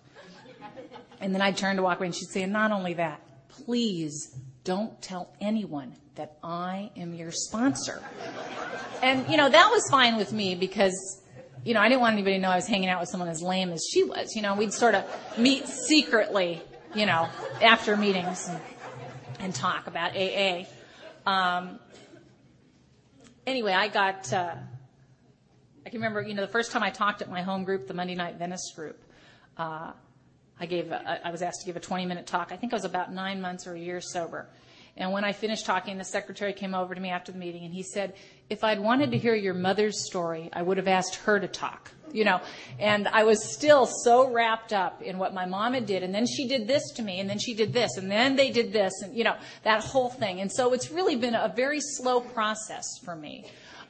And 1.21 1.33
then 1.33 1.41
I'd 1.41 1.57
turn 1.57 1.75
to 1.75 1.81
walk 1.81 1.97
away 1.99 2.07
and 2.07 2.15
she'd 2.15 2.29
say, 2.29 2.45
not 2.45 2.71
only 2.71 2.93
that, 2.95 3.21
please 3.49 4.35
don't 4.63 5.01
tell 5.01 5.33
anyone 5.41 5.95
that 6.15 6.37
I 6.43 6.91
am 6.95 7.13
your 7.13 7.31
sponsor. 7.31 8.01
And, 9.01 9.29
you 9.29 9.37
know, 9.37 9.49
that 9.49 9.69
was 9.71 9.87
fine 9.89 10.17
with 10.17 10.33
me 10.33 10.55
because, 10.55 11.21
you 11.63 11.73
know, 11.73 11.81
I 11.81 11.89
didn't 11.89 12.01
want 12.01 12.13
anybody 12.13 12.35
to 12.35 12.41
know 12.41 12.49
I 12.49 12.55
was 12.55 12.67
hanging 12.67 12.89
out 12.89 12.99
with 12.99 13.09
someone 13.09 13.29
as 13.29 13.41
lame 13.41 13.71
as 13.71 13.85
she 13.91 14.03
was. 14.03 14.35
You 14.35 14.41
know, 14.41 14.55
we'd 14.55 14.73
sort 14.73 14.95
of 14.95 15.05
meet 15.37 15.67
secretly, 15.67 16.61
you 16.93 17.05
know, 17.05 17.27
after 17.61 17.95
meetings 17.95 18.47
and, 18.47 18.59
and 19.39 19.55
talk 19.55 19.87
about 19.87 20.15
AA. 20.15 20.65
Um, 21.25 21.79
anyway, 23.47 23.73
I 23.73 23.87
got, 23.87 24.31
uh, 24.31 24.55
I 25.85 25.89
can 25.89 25.99
remember, 25.99 26.21
you 26.21 26.33
know, 26.33 26.41
the 26.41 26.51
first 26.51 26.71
time 26.71 26.83
I 26.83 26.89
talked 26.89 27.21
at 27.21 27.29
my 27.29 27.41
home 27.41 27.63
group, 27.63 27.87
the 27.87 27.93
Monday 27.93 28.15
Night 28.15 28.35
Venice 28.35 28.73
group, 28.75 29.01
uh, 29.57 29.93
I 30.59 30.65
gave, 30.65 30.91
a, 30.91 31.25
I 31.25 31.31
was 31.31 31.41
asked 31.41 31.61
to 31.61 31.65
give 31.65 31.75
a 31.75 31.79
20 31.79 32.05
minute 32.05 32.27
talk. 32.27 32.51
I 32.51 32.57
think 32.57 32.73
I 32.73 32.75
was 32.75 32.85
about 32.85 33.13
nine 33.13 33.41
months 33.41 33.65
or 33.65 33.73
a 33.73 33.79
year 33.79 34.01
sober. 34.01 34.47
And 34.97 35.13
when 35.13 35.23
I 35.23 35.31
finished 35.31 35.65
talking, 35.65 35.97
the 35.97 36.03
secretary 36.03 36.51
came 36.51 36.75
over 36.75 36.93
to 36.93 36.99
me 36.99 37.09
after 37.09 37.31
the 37.31 37.37
meeting 37.37 37.63
and 37.63 37.73
he 37.73 37.83
said, 37.83 38.13
if 38.49 38.63
I'd 38.63 38.79
wanted 38.79 39.11
to 39.11 39.17
hear 39.17 39.33
your 39.33 39.53
mother's 39.53 40.05
story, 40.05 40.49
I 40.51 40.61
would 40.61 40.77
have 40.77 40.89
asked 40.89 41.15
her 41.15 41.39
to 41.39 41.47
talk, 41.47 41.91
you 42.11 42.25
know. 42.25 42.41
And 42.79 43.07
I 43.07 43.23
was 43.23 43.53
still 43.53 43.85
so 43.85 44.29
wrapped 44.29 44.73
up 44.73 45.01
in 45.01 45.17
what 45.17 45.33
my 45.33 45.45
mom 45.45 45.73
had 45.73 45.85
did. 45.85 46.03
And 46.03 46.13
then 46.13 46.25
she 46.27 46.47
did 46.47 46.67
this 46.67 46.91
to 46.95 47.01
me 47.01 47.21
and 47.21 47.29
then 47.29 47.39
she 47.39 47.53
did 47.53 47.71
this 47.71 47.95
and 47.95 48.11
then 48.11 48.35
they 48.35 48.51
did 48.51 48.73
this 48.73 48.91
and, 49.01 49.15
you 49.15 49.23
know, 49.23 49.37
that 49.63 49.83
whole 49.83 50.09
thing. 50.09 50.41
And 50.41 50.51
so 50.51 50.73
it's 50.73 50.91
really 50.91 51.15
been 51.15 51.35
a 51.35 51.53
very 51.55 51.79
slow 51.79 52.19
process 52.19 52.85
for 53.05 53.15
me, 53.15 53.45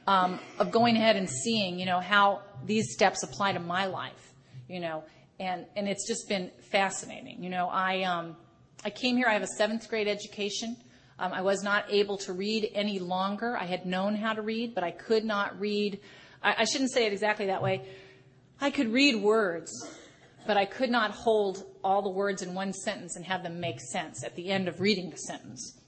um, 0.06 0.38
of 0.60 0.70
going 0.70 0.96
ahead 0.96 1.16
and 1.16 1.28
seeing, 1.28 1.80
you 1.80 1.86
know, 1.86 1.98
how 1.98 2.42
these 2.64 2.92
steps 2.92 3.24
apply 3.24 3.54
to 3.54 3.60
my 3.60 3.86
life, 3.86 4.32
you 4.68 4.78
know. 4.78 5.02
And, 5.40 5.64
and 5.74 5.88
it's 5.88 6.06
just 6.06 6.28
been 6.28 6.50
fascinating. 6.70 7.42
You 7.42 7.48
know, 7.48 7.68
I, 7.68 8.02
um, 8.02 8.36
I 8.84 8.90
came 8.90 9.16
here, 9.16 9.26
I 9.26 9.32
have 9.32 9.42
a 9.42 9.48
seventh 9.58 9.88
grade 9.88 10.06
education. 10.06 10.76
Um, 11.18 11.32
I 11.32 11.40
was 11.40 11.62
not 11.62 11.86
able 11.88 12.18
to 12.18 12.34
read 12.34 12.70
any 12.74 12.98
longer. 12.98 13.56
I 13.56 13.64
had 13.64 13.86
known 13.86 14.14
how 14.14 14.34
to 14.34 14.42
read, 14.42 14.74
but 14.74 14.84
I 14.84 14.90
could 14.90 15.24
not 15.24 15.58
read. 15.58 16.00
I, 16.42 16.56
I 16.58 16.64
shouldn't 16.64 16.92
say 16.92 17.06
it 17.06 17.12
exactly 17.12 17.46
that 17.46 17.62
way. 17.62 17.82
I 18.60 18.70
could 18.70 18.92
read 18.92 19.16
words, 19.16 19.70
but 20.46 20.58
I 20.58 20.66
could 20.66 20.90
not 20.90 21.10
hold 21.10 21.64
all 21.82 22.02
the 22.02 22.10
words 22.10 22.42
in 22.42 22.52
one 22.52 22.74
sentence 22.74 23.16
and 23.16 23.24
have 23.24 23.42
them 23.42 23.60
make 23.60 23.80
sense 23.80 24.22
at 24.22 24.36
the 24.36 24.50
end 24.50 24.68
of 24.68 24.80
reading 24.80 25.08
the 25.08 25.16
sentence. 25.16 25.80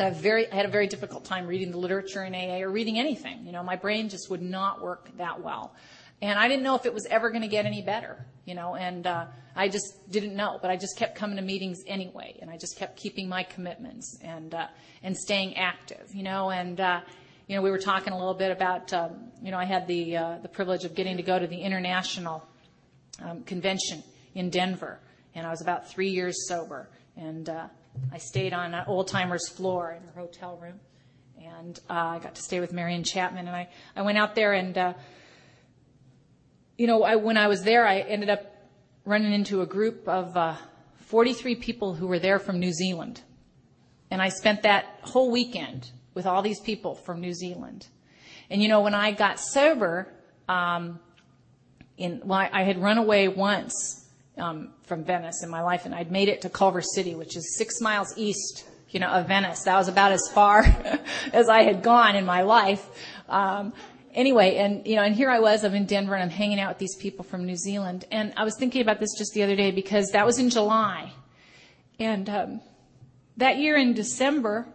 I, 0.00 0.10
very, 0.10 0.50
I 0.50 0.56
had 0.56 0.66
a 0.66 0.70
very 0.70 0.88
difficult 0.88 1.24
time 1.24 1.46
reading 1.46 1.70
the 1.70 1.78
literature 1.78 2.24
in 2.24 2.34
AA 2.34 2.62
or 2.62 2.70
reading 2.70 2.98
anything. 2.98 3.46
You 3.46 3.52
know, 3.52 3.62
my 3.62 3.76
brain 3.76 4.08
just 4.08 4.30
would 4.30 4.42
not 4.42 4.82
work 4.82 5.16
that 5.18 5.42
well. 5.42 5.74
And 6.22 6.38
I 6.38 6.48
didn't 6.48 6.62
know 6.62 6.74
if 6.74 6.84
it 6.84 6.92
was 6.92 7.06
ever 7.06 7.30
going 7.30 7.42
to 7.42 7.48
get 7.48 7.64
any 7.64 7.80
better, 7.80 8.26
you 8.44 8.54
know, 8.54 8.74
and 8.74 9.06
uh, 9.06 9.26
I 9.56 9.68
just 9.68 10.10
didn't 10.10 10.36
know. 10.36 10.58
But 10.60 10.70
I 10.70 10.76
just 10.76 10.98
kept 10.98 11.14
coming 11.16 11.36
to 11.36 11.42
meetings 11.42 11.78
anyway, 11.86 12.36
and 12.42 12.50
I 12.50 12.58
just 12.58 12.76
kept 12.76 12.98
keeping 12.98 13.28
my 13.28 13.42
commitments 13.42 14.18
and 14.22 14.54
uh, 14.54 14.66
and 15.02 15.16
staying 15.16 15.56
active, 15.56 16.14
you 16.14 16.22
know. 16.22 16.50
And 16.50 16.78
uh, 16.78 17.00
you 17.46 17.56
know, 17.56 17.62
we 17.62 17.70
were 17.70 17.78
talking 17.78 18.12
a 18.12 18.18
little 18.18 18.34
bit 18.34 18.52
about, 18.52 18.92
um, 18.92 19.32
you 19.42 19.50
know, 19.50 19.56
I 19.56 19.64
had 19.64 19.86
the 19.86 20.16
uh, 20.16 20.38
the 20.42 20.48
privilege 20.48 20.84
of 20.84 20.94
getting 20.94 21.16
to 21.16 21.22
go 21.22 21.38
to 21.38 21.46
the 21.46 21.58
international 21.58 22.46
um, 23.22 23.42
convention 23.44 24.02
in 24.34 24.50
Denver, 24.50 25.00
and 25.34 25.46
I 25.46 25.50
was 25.50 25.62
about 25.62 25.90
three 25.90 26.10
years 26.10 26.46
sober, 26.48 26.90
and 27.16 27.48
uh, 27.48 27.66
I 28.12 28.18
stayed 28.18 28.52
on 28.52 28.74
an 28.74 28.84
old 28.86 29.08
timer's 29.08 29.48
floor 29.48 29.92
in 29.92 30.06
her 30.08 30.20
hotel 30.20 30.58
room, 30.58 30.80
and 31.42 31.80
uh, 31.88 31.94
I 31.94 32.18
got 32.18 32.34
to 32.34 32.42
stay 32.42 32.60
with 32.60 32.74
Marion 32.74 33.04
Chapman, 33.04 33.48
and 33.48 33.56
I 33.56 33.70
I 33.96 34.02
went 34.02 34.18
out 34.18 34.34
there 34.34 34.52
and. 34.52 34.76
Uh, 34.76 34.92
you 36.80 36.86
know, 36.86 37.02
I, 37.02 37.16
when 37.16 37.36
I 37.36 37.46
was 37.46 37.62
there, 37.62 37.86
I 37.86 37.98
ended 37.98 38.30
up 38.30 38.40
running 39.04 39.34
into 39.34 39.60
a 39.60 39.66
group 39.66 40.08
of 40.08 40.34
uh, 40.34 40.54
43 41.00 41.56
people 41.56 41.92
who 41.92 42.06
were 42.06 42.18
there 42.18 42.38
from 42.38 42.58
New 42.58 42.72
Zealand. 42.72 43.20
And 44.10 44.22
I 44.22 44.30
spent 44.30 44.62
that 44.62 44.86
whole 45.02 45.30
weekend 45.30 45.90
with 46.14 46.24
all 46.24 46.40
these 46.40 46.58
people 46.58 46.94
from 46.94 47.20
New 47.20 47.34
Zealand. 47.34 47.86
And 48.48 48.62
you 48.62 48.68
know, 48.68 48.80
when 48.80 48.94
I 48.94 49.12
got 49.12 49.38
sober, 49.38 50.10
um, 50.48 51.00
in, 51.98 52.22
well, 52.24 52.38
I, 52.38 52.48
I 52.50 52.62
had 52.62 52.80
run 52.80 52.96
away 52.96 53.28
once 53.28 54.08
um, 54.38 54.72
from 54.84 55.04
Venice 55.04 55.42
in 55.42 55.50
my 55.50 55.60
life, 55.60 55.84
and 55.84 55.94
I'd 55.94 56.10
made 56.10 56.30
it 56.30 56.40
to 56.40 56.48
Culver 56.48 56.80
City, 56.80 57.14
which 57.14 57.36
is 57.36 57.58
six 57.58 57.82
miles 57.82 58.14
east, 58.16 58.64
you 58.88 59.00
know, 59.00 59.08
of 59.08 59.28
Venice. 59.28 59.64
That 59.64 59.76
was 59.76 59.88
about 59.88 60.12
as 60.12 60.26
far 60.32 60.64
as 61.34 61.50
I 61.50 61.62
had 61.62 61.82
gone 61.82 62.16
in 62.16 62.24
my 62.24 62.40
life. 62.40 62.88
Um, 63.28 63.74
anyway, 64.14 64.56
and 64.56 64.86
you 64.86 64.96
know, 64.96 65.02
and 65.02 65.14
here 65.14 65.30
I 65.30 65.40
was, 65.40 65.64
I'm 65.64 65.74
in 65.74 65.86
Denver 65.86 66.14
and 66.14 66.22
I'm 66.22 66.30
hanging 66.30 66.60
out 66.60 66.68
with 66.70 66.78
these 66.78 66.96
people 66.96 67.24
from 67.24 67.44
New 67.44 67.56
Zealand. 67.56 68.04
And 68.10 68.32
I 68.36 68.44
was 68.44 68.56
thinking 68.56 68.82
about 68.82 69.00
this 69.00 69.10
just 69.16 69.32
the 69.34 69.42
other 69.42 69.56
day 69.56 69.70
because 69.70 70.10
that 70.10 70.26
was 70.26 70.38
in 70.38 70.50
July. 70.50 71.12
And 71.98 72.28
um, 72.28 72.60
that 73.36 73.58
year 73.58 73.76
in 73.76 73.94
December, 73.94 74.66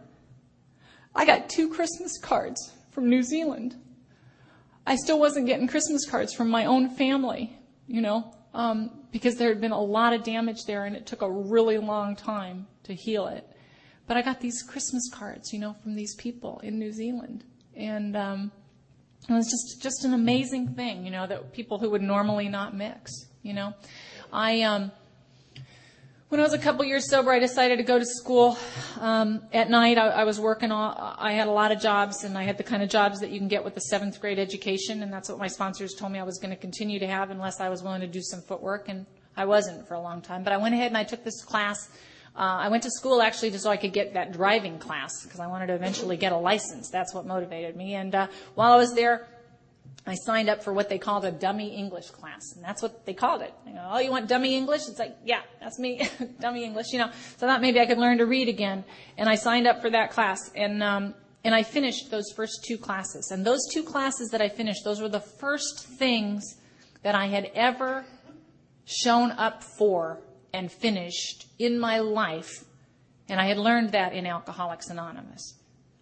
I 1.15 1.25
got 1.25 1.49
two 1.49 1.69
Christmas 1.69 2.17
cards 2.17 2.71
from 2.91 3.09
New 3.09 3.23
Zealand. 3.23 3.75
I 4.88 4.95
still 4.95 5.19
wasn't 5.19 5.47
getting 5.47 5.67
Christmas 5.67 6.07
cards 6.07 6.33
from 6.33 6.49
my 6.49 6.65
own 6.65 6.89
family, 6.89 7.57
you 7.88 8.01
know, 8.01 8.36
um, 8.53 8.91
because 9.11 9.36
there 9.38 9.49
had 9.49 9.59
been 9.59 9.71
a 9.71 9.81
lot 9.81 10.13
of 10.13 10.23
damage 10.23 10.65
there 10.65 10.86
and 10.86 10.95
it 10.95 11.05
took 11.05 11.23
a 11.23 11.29
really 11.29 11.79
long 11.79 12.15
time 12.15 12.67
to 12.83 12.93
heal 12.93 13.27
it. 13.27 13.47
But 14.07 14.17
I 14.17 14.21
got 14.21 14.39
these 14.39 14.61
Christmas 14.61 15.09
cards, 15.11 15.51
you 15.51 15.59
know, 15.59 15.75
from 15.81 15.95
these 15.95 16.13
people 16.15 16.59
in 16.59 16.77
New 16.77 16.91
Zealand. 16.91 17.43
And, 17.75 18.15
um, 18.15 18.51
it 19.28 19.34
was 19.34 19.49
just 19.49 19.82
just 19.82 20.05
an 20.05 20.13
amazing 20.13 20.76
thing, 20.76 21.05
you 21.05 21.11
know, 21.11 21.26
that 21.28 21.53
people 21.53 21.80
who 21.80 21.89
would 21.91 22.01
normally 22.01 22.49
not 22.49 22.76
mix, 22.76 23.11
you 23.43 23.53
know. 23.53 23.73
I 24.32 24.61
um 24.61 24.91
when 26.30 26.39
I 26.39 26.43
was 26.43 26.53
a 26.53 26.59
couple 26.59 26.84
years 26.84 27.09
sober, 27.09 27.32
I 27.32 27.39
decided 27.39 27.78
to 27.78 27.84
go 27.84 27.99
to 27.99 28.05
school. 28.05 28.57
Um, 28.99 29.43
at 29.53 29.69
night, 29.69 29.97
I, 29.97 30.07
I 30.07 30.23
was 30.23 30.39
working. 30.39 30.71
All, 30.71 31.15
I 31.17 31.34
had 31.34 31.47
a 31.47 31.51
lot 31.51 31.71
of 31.71 31.80
jobs, 31.80 32.23
and 32.23 32.38
I 32.38 32.43
had 32.43 32.57
the 32.57 32.63
kind 32.63 32.82
of 32.82 32.89
jobs 32.89 33.19
that 33.19 33.30
you 33.30 33.38
can 33.38 33.47
get 33.47 33.63
with 33.63 33.78
a 33.78 33.82
seventh 33.82 34.19
grade 34.19 34.39
education, 34.39 35.03
and 35.03 35.13
that's 35.13 35.30
what 35.30 35.38
my 35.38 35.47
sponsors 35.47 35.93
told 35.93 36.11
me 36.11 36.19
I 36.19 36.23
was 36.23 36.39
going 36.39 36.49
to 36.49 36.59
continue 36.59 36.99
to 36.99 37.07
have 37.07 37.30
unless 37.30 37.61
I 37.61 37.69
was 37.69 37.84
willing 37.84 38.01
to 38.01 38.07
do 38.07 38.21
some 38.21 38.41
footwork, 38.41 38.89
and 38.89 39.05
I 39.38 39.45
wasn't 39.45 39.88
for 39.88 39.93
a 39.93 40.01
long 40.01 40.21
time. 40.21 40.43
But 40.43 40.51
I 40.51 40.57
went 40.57 40.73
ahead 40.73 40.88
and 40.88 40.97
I 40.97 41.03
took 41.03 41.23
this 41.23 41.43
class 41.43 41.89
uh, 42.36 42.39
I 42.39 42.67
went 42.67 42.83
to 42.83 42.91
school 42.91 43.21
actually 43.21 43.51
just 43.51 43.63
so 43.63 43.69
I 43.69 43.77
could 43.77 43.93
get 43.93 44.13
that 44.13 44.33
driving 44.33 44.77
class 44.77 45.23
because 45.23 45.39
I 45.39 45.47
wanted 45.47 45.67
to 45.67 45.73
eventually 45.73 46.17
get 46.17 46.33
a 46.33 46.38
license. 46.38 46.89
That's 46.89 47.13
what 47.13 47.25
motivated 47.25 47.75
me. 47.75 47.95
And 47.95 48.13
uh, 48.13 48.27
while 48.55 48.73
I 48.73 48.77
was 48.77 48.93
there, 48.93 49.27
I 50.05 50.15
signed 50.15 50.49
up 50.49 50.63
for 50.63 50.71
what 50.71 50.89
they 50.89 50.99
called 50.99 51.25
a 51.25 51.31
dummy 51.31 51.75
English 51.75 52.11
class, 52.11 52.53
and 52.55 52.63
that's 52.63 52.81
what 52.81 53.05
they 53.05 53.13
called 53.13 53.41
it. 53.41 53.53
You 53.65 53.73
know, 53.73 53.89
oh, 53.91 53.99
you 53.99 54.11
want 54.11 54.27
dummy 54.27 54.55
English? 54.55 54.81
It's 54.88 54.99
like, 54.99 55.15
yeah, 55.23 55.41
that's 55.59 55.79
me, 55.79 56.07
dummy 56.39 56.63
English. 56.63 56.88
You 56.91 56.99
know, 56.99 57.11
so 57.38 57.47
I 57.47 57.51
thought 57.51 57.61
maybe 57.61 57.79
I 57.79 57.88
could 57.88 57.97
learn 57.97 58.19
to 58.19 58.25
read 58.25 58.47
again, 58.47 58.83
and 59.17 59.27
I 59.27 59.36
signed 59.36 59.65
up 59.65 59.81
for 59.81 59.89
that 59.89 60.11
class, 60.11 60.51
and 60.55 60.83
um, 60.83 61.15
and 61.43 61.55
I 61.55 61.63
finished 61.63 62.11
those 62.11 62.31
first 62.36 62.65
two 62.67 62.77
classes. 62.77 63.31
And 63.31 63.45
those 63.45 63.61
two 63.71 63.83
classes 63.83 64.29
that 64.29 64.41
I 64.41 64.49
finished, 64.49 64.83
those 64.83 65.01
were 65.01 65.09
the 65.09 65.19
first 65.19 65.88
things 65.97 66.55
that 67.01 67.15
I 67.15 67.27
had 67.27 67.51
ever 67.55 68.05
shown 68.86 69.31
up 69.31 69.63
for 69.63 70.19
and 70.56 70.72
finished 70.72 71.47
in 71.60 71.78
my 71.78 71.99
life. 71.99 72.64
And 73.28 73.41
I 73.41 73.45
had 73.45 73.58
learned 73.58 73.91
that 73.91 74.14
in 74.14 74.26
Alcoholics 74.26 74.89
Anonymous. 74.89 75.56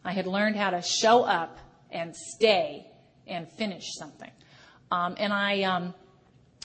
I 0.06 0.12
had 0.12 0.28
learned 0.28 0.56
how 0.58 0.70
to 0.70 0.82
show 0.82 1.24
up 1.24 1.58
and 1.89 2.16
stay 2.16 2.86
and 3.26 3.49
finish 3.49 3.84
something. 3.97 4.30
Um, 4.91 5.16
and 5.18 5.34
I, 5.34 5.64
um, 5.64 5.95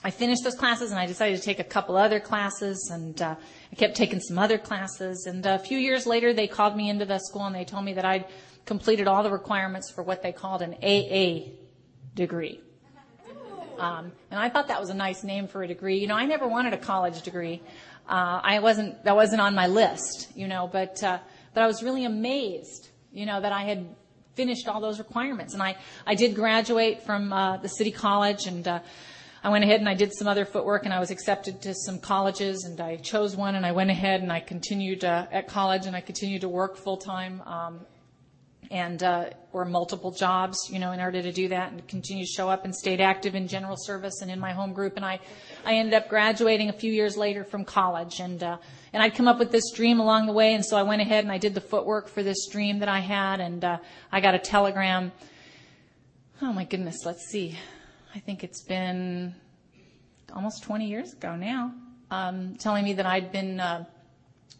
I 0.03 0.11
finished 0.11 0.43
those 0.43 0.55
classes 0.55 0.91
and 0.91 0.99
I 0.99 1.07
decided 1.07 1.37
to 1.37 1.43
take 1.43 1.59
a 1.59 1.63
couple 1.63 1.97
other 1.97 2.19
classes 2.19 2.91
and 2.93 3.19
uh, 3.21 3.35
I 3.71 3.75
kept 3.75 3.95
taking 3.95 4.19
some 4.19 4.37
other 4.37 4.59
classes. 4.59 5.25
And 5.25 5.43
a 5.45 5.57
few 5.57 5.79
years 5.79 6.05
later, 6.05 6.31
they 6.31 6.47
called 6.47 6.77
me 6.77 6.89
into 6.89 7.05
the 7.05 7.17
school 7.17 7.45
and 7.45 7.55
they 7.55 7.65
told 7.65 7.85
me 7.85 7.93
that 7.93 8.05
I'd 8.05 8.25
completed 8.65 9.07
all 9.07 9.23
the 9.23 9.31
requirements 9.31 9.89
for 9.89 10.03
what 10.03 10.21
they 10.21 10.31
called 10.31 10.61
an 10.61 10.75
AA 10.83 11.53
degree. 12.13 12.61
Um, 13.79 14.11
and 14.31 14.39
I 14.39 14.49
thought 14.49 14.67
that 14.67 14.79
was 14.79 14.89
a 14.89 14.93
nice 14.93 15.23
name 15.23 15.47
for 15.47 15.63
a 15.63 15.67
degree. 15.67 15.99
You 15.99 16.07
know, 16.07 16.15
I 16.15 16.25
never 16.25 16.47
wanted 16.47 16.73
a 16.73 16.77
college 16.77 17.21
degree. 17.21 17.61
Uh, 18.07 18.41
I 18.43 18.59
wasn't, 18.59 19.03
that 19.03 19.15
wasn't 19.15 19.41
on 19.41 19.55
my 19.55 19.67
list, 19.67 20.29
you 20.35 20.47
know, 20.47 20.69
but, 20.71 21.03
uh, 21.03 21.19
but 21.53 21.63
I 21.63 21.67
was 21.67 21.83
really 21.83 22.05
amazed, 22.05 22.89
you 23.13 23.25
know, 23.25 23.39
that 23.39 23.51
I 23.51 23.63
had 23.63 23.85
finished 24.35 24.67
all 24.67 24.81
those 24.81 24.99
requirements. 24.99 25.53
And 25.53 25.61
I, 25.61 25.77
I 26.05 26.15
did 26.15 26.35
graduate 26.35 27.03
from, 27.03 27.31
uh, 27.31 27.57
the 27.57 27.69
city 27.69 27.91
college 27.91 28.47
and, 28.47 28.67
uh, 28.67 28.79
I 29.41 29.49
went 29.49 29.63
ahead 29.63 29.79
and 29.79 29.87
I 29.87 29.93
did 29.93 30.13
some 30.13 30.27
other 30.27 30.43
footwork 30.43 30.83
and 30.83 30.93
I 30.93 30.99
was 30.99 31.11
accepted 31.11 31.61
to 31.61 31.73
some 31.73 31.99
colleges 31.99 32.65
and 32.65 32.81
I 32.81 32.97
chose 32.97 33.37
one 33.37 33.55
and 33.55 33.65
I 33.65 33.71
went 33.71 33.89
ahead 33.89 34.21
and 34.21 34.33
I 34.33 34.41
continued 34.41 35.05
uh, 35.05 35.27
at 35.31 35.47
college 35.47 35.85
and 35.85 35.95
I 35.95 36.01
continued 36.01 36.41
to 36.41 36.49
work 36.49 36.75
full 36.75 36.97
time 36.97 37.41
um, 37.45 37.79
and 38.71 39.01
uh, 39.01 39.29
or 39.51 39.65
multiple 39.65 40.11
jobs, 40.11 40.69
you 40.71 40.77
know, 40.77 40.91
in 40.91 40.99
order 40.99 41.21
to 41.21 41.31
do 41.31 41.47
that 41.47 41.71
and 41.71 41.87
continue 41.87 42.23
to 42.23 42.31
show 42.31 42.49
up 42.49 42.65
and 42.65 42.75
stayed 42.75 43.01
active 43.01 43.33
in 43.33 43.47
general 43.47 43.75
service 43.77 44.21
and 44.21 44.29
in 44.29 44.39
my 44.39 44.51
home 44.51 44.73
group. 44.73 44.95
And 44.95 45.05
I, 45.05 45.19
I 45.65 45.75
ended 45.75 45.95
up 45.95 46.07
graduating 46.07 46.69
a 46.69 46.73
few 46.73 46.91
years 46.91 47.17
later 47.17 47.43
from 47.43 47.65
college, 47.65 48.19
and 48.19 48.41
uh, 48.43 48.57
and 48.93 49.01
I'd 49.01 49.15
come 49.15 49.27
up 49.27 49.39
with 49.39 49.51
this 49.51 49.71
dream 49.71 49.99
along 49.99 50.27
the 50.27 50.33
way, 50.33 50.53
and 50.53 50.63
so 50.63 50.77
I 50.77 50.83
went 50.83 51.01
ahead 51.01 51.23
and 51.23 51.31
I 51.31 51.37
did 51.37 51.53
the 51.53 51.61
footwork 51.61 52.09
for 52.09 52.23
this 52.23 52.47
dream 52.47 52.79
that 52.79 52.89
I 52.89 52.99
had, 52.99 53.39
and 53.39 53.63
uh, 53.63 53.77
I 54.11 54.21
got 54.21 54.35
a 54.35 54.39
telegram. 54.39 55.11
Oh 56.41 56.53
my 56.53 56.63
goodness, 56.63 57.05
let's 57.05 57.25
see. 57.25 57.57
I 58.15 58.19
think 58.19 58.43
it's 58.43 58.63
been 58.63 59.35
almost 60.33 60.63
20 60.63 60.87
years 60.87 61.13
ago 61.13 61.35
now, 61.35 61.73
um, 62.11 62.55
telling 62.55 62.83
me 62.83 62.93
that 62.93 63.05
I'd 63.05 63.31
been 63.31 63.59
uh, 63.59 63.85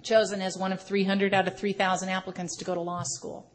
chosen 0.04 0.41
as 0.41 0.58
one 0.58 0.72
of 0.72 0.82
300 0.82 1.34
out 1.34 1.47
of 1.47 1.58
3,000 1.58 2.10
applicants 2.10 2.58
to 2.58 2.66
go 2.66 2.74
to 2.74 2.82
law 2.82 3.04
school. 3.04 3.50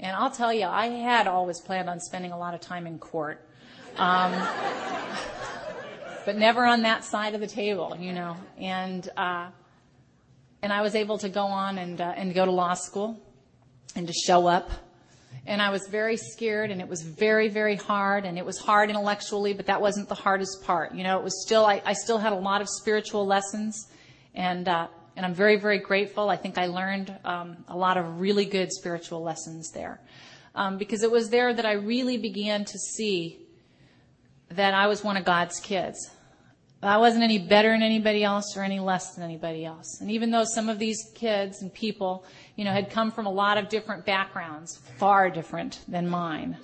And 0.00 0.16
I'll 0.16 0.30
tell 0.30 0.52
you, 0.52 0.66
I 0.66 0.86
had 0.86 1.26
always 1.26 1.60
planned 1.60 1.90
on 1.90 1.98
spending 2.00 2.32
a 2.32 2.38
lot 2.38 2.54
of 2.54 2.60
time 2.60 2.86
in 2.86 2.98
court. 2.98 3.44
Um, 3.96 4.32
but 6.24 6.36
never 6.36 6.64
on 6.64 6.82
that 6.82 7.04
side 7.04 7.34
of 7.34 7.40
the 7.40 7.46
table, 7.46 7.96
you 7.98 8.12
know. 8.12 8.36
And 8.58 9.08
uh, 9.16 9.48
and 10.62 10.72
I 10.72 10.82
was 10.82 10.94
able 10.94 11.18
to 11.18 11.28
go 11.28 11.46
on 11.46 11.78
and 11.78 12.00
uh, 12.00 12.12
and 12.16 12.34
go 12.34 12.44
to 12.44 12.50
law 12.50 12.74
school 12.74 13.18
and 13.96 14.06
to 14.06 14.12
show 14.12 14.46
up. 14.46 14.70
And 15.46 15.62
I 15.62 15.70
was 15.70 15.88
very 15.88 16.16
scared, 16.16 16.70
and 16.70 16.80
it 16.80 16.88
was 16.88 17.02
very, 17.02 17.48
very 17.48 17.76
hard, 17.76 18.26
and 18.26 18.36
it 18.36 18.44
was 18.44 18.58
hard 18.58 18.90
intellectually, 18.90 19.54
but 19.54 19.66
that 19.66 19.80
wasn't 19.80 20.08
the 20.08 20.14
hardest 20.14 20.62
part. 20.62 20.94
You 20.94 21.02
know, 21.02 21.18
it 21.18 21.24
was 21.24 21.42
still 21.42 21.64
I, 21.64 21.80
I 21.84 21.94
still 21.94 22.18
had 22.18 22.32
a 22.32 22.36
lot 22.36 22.60
of 22.60 22.68
spiritual 22.68 23.26
lessons, 23.26 23.88
and 24.34 24.68
uh, 24.68 24.88
and 25.18 25.26
I'm 25.26 25.34
very, 25.34 25.56
very 25.56 25.80
grateful. 25.80 26.30
I 26.30 26.36
think 26.36 26.58
I 26.58 26.66
learned 26.66 27.12
um, 27.24 27.64
a 27.66 27.76
lot 27.76 27.96
of 27.96 28.20
really 28.20 28.44
good 28.44 28.72
spiritual 28.72 29.20
lessons 29.20 29.72
there, 29.72 30.00
um, 30.54 30.78
because 30.78 31.02
it 31.02 31.10
was 31.10 31.28
there 31.28 31.52
that 31.52 31.66
I 31.66 31.72
really 31.72 32.18
began 32.18 32.64
to 32.64 32.78
see 32.78 33.40
that 34.50 34.74
I 34.74 34.86
was 34.86 35.02
one 35.02 35.16
of 35.16 35.24
God's 35.24 35.58
kids. 35.58 36.08
I 36.80 36.98
wasn't 36.98 37.24
any 37.24 37.40
better 37.40 37.70
than 37.70 37.82
anybody 37.82 38.22
else 38.22 38.56
or 38.56 38.62
any 38.62 38.78
less 38.78 39.16
than 39.16 39.24
anybody 39.24 39.64
else. 39.64 40.00
And 40.00 40.08
even 40.08 40.30
though 40.30 40.44
some 40.44 40.68
of 40.68 40.78
these 40.78 41.10
kids 41.16 41.62
and 41.62 41.74
people, 41.74 42.24
you 42.54 42.64
know, 42.64 42.70
had 42.70 42.88
come 42.88 43.10
from 43.10 43.26
a 43.26 43.32
lot 43.32 43.58
of 43.58 43.68
different 43.68 44.06
backgrounds, 44.06 44.78
far 44.98 45.30
different 45.30 45.80
than 45.88 46.08
mine, 46.08 46.56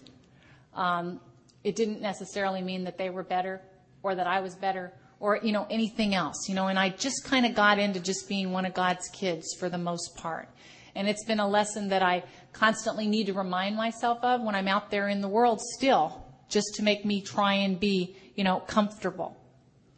um, 0.74 1.18
it 1.64 1.74
didn't 1.74 2.00
necessarily 2.00 2.62
mean 2.62 2.84
that 2.84 2.98
they 2.98 3.10
were 3.10 3.24
better 3.24 3.62
or 4.04 4.14
that 4.14 4.28
I 4.28 4.38
was 4.38 4.54
better 4.54 4.92
or, 5.20 5.38
you 5.42 5.52
know, 5.52 5.66
anything 5.70 6.14
else, 6.14 6.48
you 6.48 6.54
know, 6.54 6.68
and 6.68 6.78
I 6.78 6.90
just 6.90 7.24
kind 7.24 7.46
of 7.46 7.54
got 7.54 7.78
into 7.78 8.00
just 8.00 8.28
being 8.28 8.52
one 8.52 8.66
of 8.66 8.74
God's 8.74 9.08
kids 9.08 9.54
for 9.58 9.68
the 9.68 9.78
most 9.78 10.16
part. 10.16 10.48
And 10.94 11.08
it's 11.08 11.24
been 11.24 11.40
a 11.40 11.48
lesson 11.48 11.88
that 11.88 12.02
I 12.02 12.24
constantly 12.52 13.06
need 13.06 13.26
to 13.26 13.32
remind 13.32 13.76
myself 13.76 14.18
of 14.22 14.42
when 14.42 14.54
I'm 14.54 14.68
out 14.68 14.90
there 14.90 15.08
in 15.08 15.20
the 15.20 15.28
world 15.28 15.60
still, 15.60 16.24
just 16.48 16.74
to 16.76 16.82
make 16.82 17.04
me 17.04 17.20
try 17.20 17.54
and 17.54 17.80
be, 17.80 18.16
you 18.34 18.44
know, 18.44 18.60
comfortable 18.60 19.36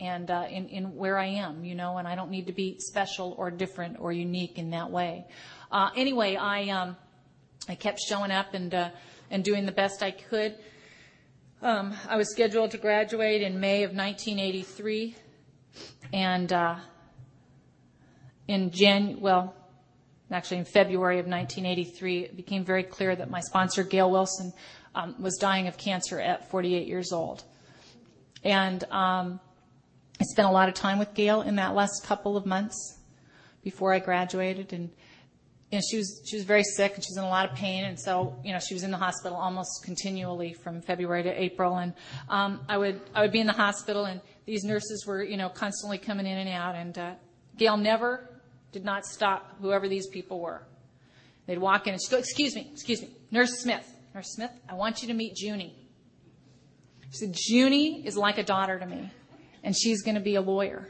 and 0.01 0.31
uh, 0.31 0.47
in, 0.49 0.69
in 0.69 0.97
where 0.97 1.19
I 1.19 1.27
am, 1.27 1.65
you 1.65 1.75
know, 1.75 1.99
and 1.99 2.07
I 2.07 2.15
don't 2.15 2.31
need 2.31 2.47
to 2.47 2.53
be 2.53 2.77
special 2.79 3.35
or 3.39 3.51
different 3.51 3.99
or 3.99 4.13
unique 4.13 4.59
in 4.59 4.71
that 4.71 4.91
way. 4.91 5.27
Uh, 5.71 5.91
anyway, 5.97 6.37
I 6.37 6.69
um, 6.69 6.97
I 7.69 7.75
kept 7.75 8.01
showing 8.01 8.31
up 8.31 8.55
and 8.55 8.75
uh, 8.75 8.91
and 9.31 9.43
doing 9.43 9.67
the 9.67 9.73
best 9.73 10.03
I 10.03 10.11
could. 10.11 10.57
Um, 11.63 11.95
I 12.07 12.19
was 12.19 12.31
scheduled 12.31 12.73
to 12.73 12.79
graduate 12.79 13.41
in 13.41 13.59
May 13.59 13.83
of 13.85 13.95
1983, 13.95 15.17
and 16.13 16.53
uh, 16.53 16.77
in 18.47 18.71
Jan 18.71 19.21
well, 19.21 19.55
actually 20.31 20.59
in 20.59 20.67
February 20.67 21.19
of 21.19 21.27
1983, 21.27 22.25
it 22.25 22.37
became 22.37 22.63
very 22.63 22.83
clear 22.83 23.17
that 23.17 23.31
my 23.31 23.41
sponsor 23.41 23.85
Gail 23.85 24.11
Wilson 24.11 24.53
um, 24.95 25.15
was 25.19 25.39
dying 25.39 25.67
of 25.67 25.79
cancer 25.79 26.21
at 26.21 26.51
48 26.51 26.87
years 26.87 27.11
old, 27.11 27.43
and 28.45 28.85
um, 28.91 29.41
I 30.21 30.25
spent 30.25 30.49
a 30.49 30.53
lot 30.53 30.69
of 30.69 30.75
time 30.75 30.99
with 30.99 31.15
Gail 31.15 31.41
in 31.41 31.57
that 31.57 31.75
last 31.75 32.05
couple 32.05 32.37
of 32.37 32.45
months 32.45 32.99
before 33.65 33.95
I 33.95 33.99
graduated, 33.99 34.75
and 34.75 34.91
know, 35.73 35.81
she 35.91 35.97
was 35.97 36.23
she 36.25 36.37
was 36.37 36.45
very 36.45 36.63
sick 36.63 36.95
and 36.95 37.05
she 37.05 37.11
was 37.11 37.17
in 37.19 37.25
a 37.25 37.29
lot 37.29 37.51
of 37.51 37.57
pain, 37.57 37.85
and 37.85 37.99
so 37.99 38.37
you 38.45 38.53
know 38.53 38.59
she 38.59 38.75
was 38.75 38.83
in 38.83 38.91
the 38.91 38.97
hospital 38.97 39.37
almost 39.37 39.83
continually 39.85 40.53
from 40.53 40.81
February 40.81 41.23
to 41.25 41.43
April, 41.43 41.77
and 41.77 41.93
um, 42.29 42.61
I 42.69 42.79
would 42.79 43.01
I 43.15 43.23
would 43.23 43.33
be 43.33 43.41
in 43.41 43.47
the 43.47 43.53
hospital, 43.53 44.05
and 44.05 44.21
these 44.45 44.65
nurses 44.65 45.05
were 45.07 45.23
you 45.23 45.37
know 45.37 45.49
constantly 45.49 45.99
coming 45.99 46.27
in 46.27 46.39
and 46.39 46.49
out, 46.49 46.75
and 46.75 46.99
uh, 46.99 47.15
Gail 47.57 47.77
never 47.77 48.29
did 48.73 48.85
not 48.85 49.05
stop 49.05 49.57
whoever 49.61 49.89
these 49.89 50.07
people 50.07 50.41
were. 50.41 50.63
They'd 51.47 51.59
walk 51.59 51.87
in 51.87 51.95
and 51.95 52.03
she'd 52.03 52.11
go, 52.11 52.19
"Excuse 52.19 52.55
me, 52.55 52.69
excuse 52.73 53.03
me, 53.03 53.11
Nurse 53.31 53.59
Smith, 53.59 53.87
Nurse 54.15 54.33
Smith, 54.35 54.51
I 54.69 54.75
want 54.75 55.03
you 55.03 55.09
to 55.09 55.15
meet 55.15 55.35
Junie." 55.37 55.75
She 57.11 57.19
said, 57.19 57.37
"Junie 57.49 58.07
is 58.07 58.17
like 58.17 58.39
a 58.39 58.45
daughter 58.45 58.79
to 58.79 58.87
me." 58.87 59.11
and 59.67 59.77
she's 59.77 60.01
going 60.03 60.15
to 60.15 60.21
be 60.21 60.37
a 60.37 60.41
lawyer. 60.41 60.89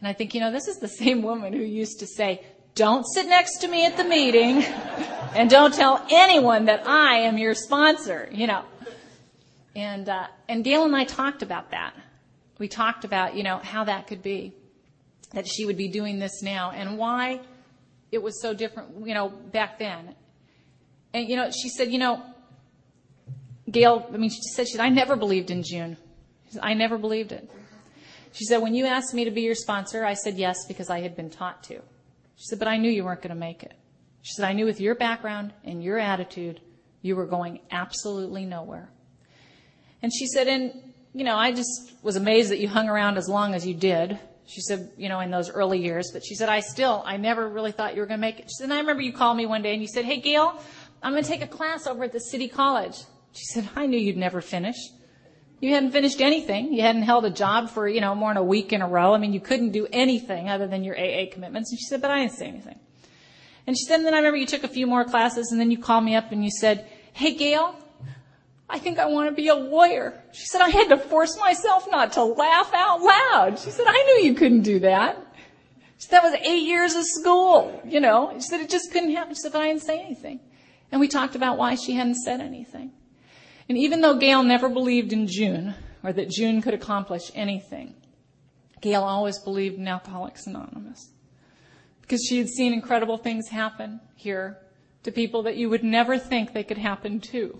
And 0.00 0.08
I 0.08 0.12
think, 0.12 0.34
you 0.34 0.40
know, 0.40 0.50
this 0.50 0.68
is 0.68 0.78
the 0.78 0.88
same 1.02 1.22
woman 1.22 1.54
who 1.54 1.62
used 1.62 2.00
to 2.00 2.06
say, 2.06 2.44
don't 2.78 3.04
sit 3.04 3.26
next 3.26 3.58
to 3.58 3.68
me 3.68 3.84
at 3.84 3.96
the 3.96 4.04
meeting 4.04 4.62
and 5.34 5.50
don't 5.50 5.74
tell 5.74 6.06
anyone 6.12 6.66
that 6.66 6.86
I 6.86 7.18
am 7.22 7.36
your 7.36 7.54
sponsor, 7.54 8.28
you 8.30 8.46
know. 8.46 8.64
And, 9.74 10.08
uh, 10.08 10.28
and 10.48 10.62
Gail 10.62 10.84
and 10.84 10.94
I 10.94 11.02
talked 11.02 11.42
about 11.42 11.72
that. 11.72 11.92
We 12.58 12.68
talked 12.68 13.04
about, 13.04 13.34
you 13.34 13.42
know, 13.42 13.58
how 13.58 13.84
that 13.84 14.06
could 14.06 14.22
be, 14.22 14.54
that 15.32 15.48
she 15.48 15.66
would 15.66 15.76
be 15.76 15.88
doing 15.88 16.20
this 16.20 16.40
now 16.40 16.70
and 16.70 16.96
why 16.96 17.40
it 18.12 18.22
was 18.22 18.40
so 18.40 18.54
different, 18.54 19.06
you 19.06 19.12
know, 19.12 19.28
back 19.28 19.80
then. 19.80 20.14
And, 21.12 21.28
you 21.28 21.34
know, 21.34 21.50
she 21.50 21.68
said, 21.68 21.90
you 21.90 21.98
know, 21.98 22.22
Gail, 23.68 24.08
I 24.14 24.16
mean, 24.18 24.30
she 24.30 24.40
said, 24.54 24.68
she 24.68 24.74
said, 24.74 24.82
I 24.82 24.88
never 24.88 25.16
believed 25.16 25.50
in 25.50 25.64
June. 25.64 25.96
Said, 26.50 26.62
I 26.62 26.74
never 26.74 26.96
believed 26.96 27.32
it. 27.32 27.50
She 28.32 28.44
said, 28.44 28.58
When 28.58 28.74
you 28.74 28.86
asked 28.86 29.12
me 29.14 29.24
to 29.24 29.30
be 29.30 29.42
your 29.42 29.56
sponsor, 29.56 30.04
I 30.04 30.14
said 30.14 30.38
yes 30.38 30.64
because 30.66 30.88
I 30.90 31.00
had 31.00 31.16
been 31.16 31.28
taught 31.28 31.64
to. 31.64 31.82
She 32.38 32.44
said, 32.46 32.58
But 32.58 32.68
I 32.68 32.78
knew 32.78 32.90
you 32.90 33.04
weren't 33.04 33.20
going 33.20 33.34
to 33.34 33.34
make 33.34 33.62
it. 33.62 33.74
She 34.22 34.32
said, 34.32 34.46
I 34.46 34.52
knew 34.52 34.64
with 34.64 34.80
your 34.80 34.94
background 34.94 35.52
and 35.64 35.82
your 35.82 35.98
attitude, 35.98 36.60
you 37.02 37.16
were 37.16 37.26
going 37.26 37.60
absolutely 37.70 38.44
nowhere. 38.44 38.90
And 40.02 40.12
she 40.12 40.26
said, 40.26 40.46
And, 40.46 40.72
you 41.12 41.24
know, 41.24 41.36
I 41.36 41.52
just 41.52 41.92
was 42.02 42.16
amazed 42.16 42.50
that 42.50 42.60
you 42.60 42.68
hung 42.68 42.88
around 42.88 43.18
as 43.18 43.28
long 43.28 43.54
as 43.54 43.66
you 43.66 43.74
did. 43.74 44.18
She 44.46 44.62
said, 44.62 44.92
you 44.96 45.10
know, 45.10 45.20
in 45.20 45.30
those 45.30 45.50
early 45.50 45.78
years. 45.78 46.10
But 46.10 46.24
she 46.24 46.34
said, 46.34 46.48
I 46.48 46.60
still, 46.60 47.02
I 47.04 47.18
never 47.18 47.46
really 47.46 47.72
thought 47.72 47.94
you 47.94 48.00
were 48.00 48.06
going 48.06 48.18
to 48.18 48.26
make 48.26 48.38
it. 48.38 48.44
She 48.44 48.54
said, 48.58 48.64
and 48.64 48.72
I 48.72 48.78
remember 48.78 49.02
you 49.02 49.12
called 49.12 49.36
me 49.36 49.44
one 49.44 49.60
day 49.60 49.74
and 49.74 49.82
you 49.82 49.88
said, 49.88 50.06
Hey, 50.06 50.20
Gail, 50.20 50.58
I'm 51.02 51.12
going 51.12 51.22
to 51.22 51.28
take 51.28 51.42
a 51.42 51.46
class 51.46 51.86
over 51.86 52.04
at 52.04 52.12
the 52.12 52.20
city 52.20 52.48
college. 52.48 52.96
She 53.32 53.44
said, 53.44 53.68
I 53.76 53.86
knew 53.86 53.98
you'd 53.98 54.16
never 54.16 54.40
finish. 54.40 54.76
You 55.60 55.74
hadn't 55.74 55.90
finished 55.90 56.20
anything. 56.20 56.72
You 56.72 56.82
hadn't 56.82 57.02
held 57.02 57.24
a 57.24 57.30
job 57.30 57.70
for, 57.70 57.88
you 57.88 58.00
know, 58.00 58.14
more 58.14 58.30
than 58.30 58.36
a 58.36 58.44
week 58.44 58.72
in 58.72 58.80
a 58.80 58.88
row. 58.88 59.14
I 59.14 59.18
mean, 59.18 59.32
you 59.32 59.40
couldn't 59.40 59.70
do 59.70 59.88
anything 59.92 60.48
other 60.48 60.68
than 60.68 60.84
your 60.84 60.96
AA 60.96 61.26
commitments. 61.32 61.72
And 61.72 61.80
she 61.80 61.86
said, 61.86 62.00
but 62.00 62.10
I 62.10 62.20
didn't 62.20 62.34
say 62.34 62.46
anything. 62.46 62.78
And 63.66 63.76
she 63.76 63.84
said, 63.84 63.96
and 63.96 64.06
then 64.06 64.14
I 64.14 64.18
remember 64.18 64.38
you 64.38 64.46
took 64.46 64.64
a 64.64 64.68
few 64.68 64.86
more 64.86 65.04
classes 65.04 65.50
and 65.50 65.60
then 65.60 65.70
you 65.70 65.78
called 65.78 66.04
me 66.04 66.14
up 66.14 66.30
and 66.30 66.44
you 66.44 66.50
said, 66.50 66.88
hey, 67.12 67.34
Gail, 67.34 67.74
I 68.70 68.78
think 68.78 68.98
I 68.98 69.06
want 69.06 69.28
to 69.28 69.34
be 69.34 69.48
a 69.48 69.54
lawyer. 69.54 70.22
She 70.32 70.46
said, 70.46 70.60
I 70.60 70.68
had 70.68 70.88
to 70.90 70.96
force 70.96 71.38
myself 71.38 71.86
not 71.90 72.12
to 72.12 72.24
laugh 72.24 72.70
out 72.72 73.02
loud. 73.02 73.58
She 73.58 73.70
said, 73.70 73.86
I 73.88 74.02
knew 74.02 74.28
you 74.28 74.34
couldn't 74.34 74.62
do 74.62 74.78
that. 74.80 75.16
She 75.98 76.06
said, 76.06 76.18
that 76.18 76.22
was 76.22 76.34
eight 76.34 76.62
years 76.62 76.94
of 76.94 77.04
school, 77.04 77.82
you 77.84 78.00
know. 78.00 78.32
She 78.34 78.42
said, 78.42 78.60
it 78.60 78.70
just 78.70 78.92
couldn't 78.92 79.10
happen. 79.10 79.34
She 79.34 79.40
said, 79.40 79.52
but 79.52 79.62
I 79.62 79.68
didn't 79.68 79.82
say 79.82 79.98
anything. 79.98 80.38
And 80.92 81.00
we 81.00 81.08
talked 81.08 81.34
about 81.34 81.58
why 81.58 81.74
she 81.74 81.94
hadn't 81.94 82.16
said 82.16 82.40
anything. 82.40 82.92
And 83.68 83.76
even 83.76 84.00
though 84.00 84.14
Gail 84.14 84.42
never 84.42 84.68
believed 84.68 85.12
in 85.12 85.26
June, 85.26 85.74
or 86.02 86.12
that 86.12 86.30
June 86.30 86.62
could 86.62 86.74
accomplish 86.74 87.30
anything, 87.34 87.94
Gail 88.80 89.02
always 89.02 89.38
believed 89.38 89.78
in 89.78 89.88
Alcoholics 89.88 90.46
Anonymous. 90.46 91.10
Because 92.00 92.24
she 92.26 92.38
had 92.38 92.48
seen 92.48 92.72
incredible 92.72 93.18
things 93.18 93.48
happen 93.48 94.00
here 94.16 94.58
to 95.02 95.12
people 95.12 95.42
that 95.42 95.56
you 95.56 95.68
would 95.68 95.84
never 95.84 96.18
think 96.18 96.52
they 96.52 96.64
could 96.64 96.78
happen 96.78 97.20
to. 97.20 97.58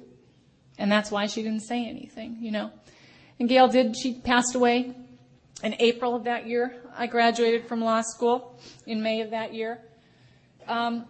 And 0.78 0.90
that's 0.90 1.10
why 1.10 1.26
she 1.26 1.42
didn't 1.42 1.62
say 1.62 1.86
anything, 1.86 2.38
you 2.40 2.52
know. 2.52 2.70
And 3.38 3.48
Gail 3.48 3.68
did, 3.68 3.96
she 3.96 4.14
passed 4.14 4.54
away 4.54 4.94
in 5.62 5.76
April 5.78 6.14
of 6.14 6.24
that 6.24 6.46
year. 6.46 6.76
I 6.96 7.06
graduated 7.06 7.66
from 7.66 7.80
law 7.80 8.02
school 8.02 8.58
in 8.86 9.02
May 9.02 9.20
of 9.20 9.30
that 9.30 9.54
year. 9.54 9.80
Um, 10.66 11.06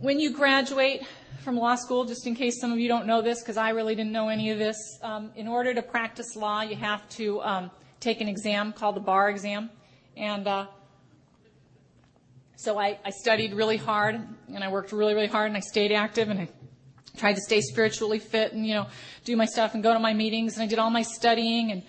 when 0.00 0.18
you 0.18 0.32
graduate, 0.32 1.02
from 1.40 1.56
law 1.56 1.74
school, 1.74 2.04
just 2.04 2.26
in 2.26 2.34
case 2.34 2.60
some 2.60 2.72
of 2.72 2.78
you 2.78 2.88
don't 2.88 3.06
know 3.06 3.22
this, 3.22 3.40
because 3.40 3.56
I 3.56 3.70
really 3.70 3.94
didn't 3.94 4.12
know 4.12 4.28
any 4.28 4.50
of 4.50 4.58
this. 4.58 4.76
Um, 5.02 5.30
in 5.34 5.48
order 5.48 5.74
to 5.74 5.82
practice 5.82 6.36
law, 6.36 6.62
you 6.62 6.76
have 6.76 7.08
to 7.10 7.42
um, 7.42 7.70
take 8.00 8.20
an 8.20 8.28
exam 8.28 8.72
called 8.72 8.96
the 8.96 9.00
bar 9.00 9.28
exam. 9.28 9.70
And 10.16 10.46
uh, 10.46 10.66
so 12.56 12.78
I, 12.78 12.98
I 13.04 13.10
studied 13.10 13.54
really 13.54 13.76
hard, 13.76 14.20
and 14.54 14.62
I 14.62 14.68
worked 14.68 14.92
really, 14.92 15.14
really 15.14 15.26
hard, 15.26 15.48
and 15.48 15.56
I 15.56 15.60
stayed 15.60 15.92
active, 15.92 16.28
and 16.28 16.40
I 16.40 16.48
tried 17.16 17.34
to 17.34 17.40
stay 17.40 17.60
spiritually 17.60 18.18
fit 18.18 18.52
and, 18.52 18.66
you 18.66 18.74
know, 18.74 18.86
do 19.24 19.36
my 19.36 19.46
stuff 19.46 19.74
and 19.74 19.82
go 19.82 19.92
to 19.92 19.98
my 19.98 20.14
meetings, 20.14 20.54
and 20.54 20.62
I 20.62 20.66
did 20.66 20.78
all 20.78 20.90
my 20.90 21.02
studying. 21.02 21.72
And 21.72 21.82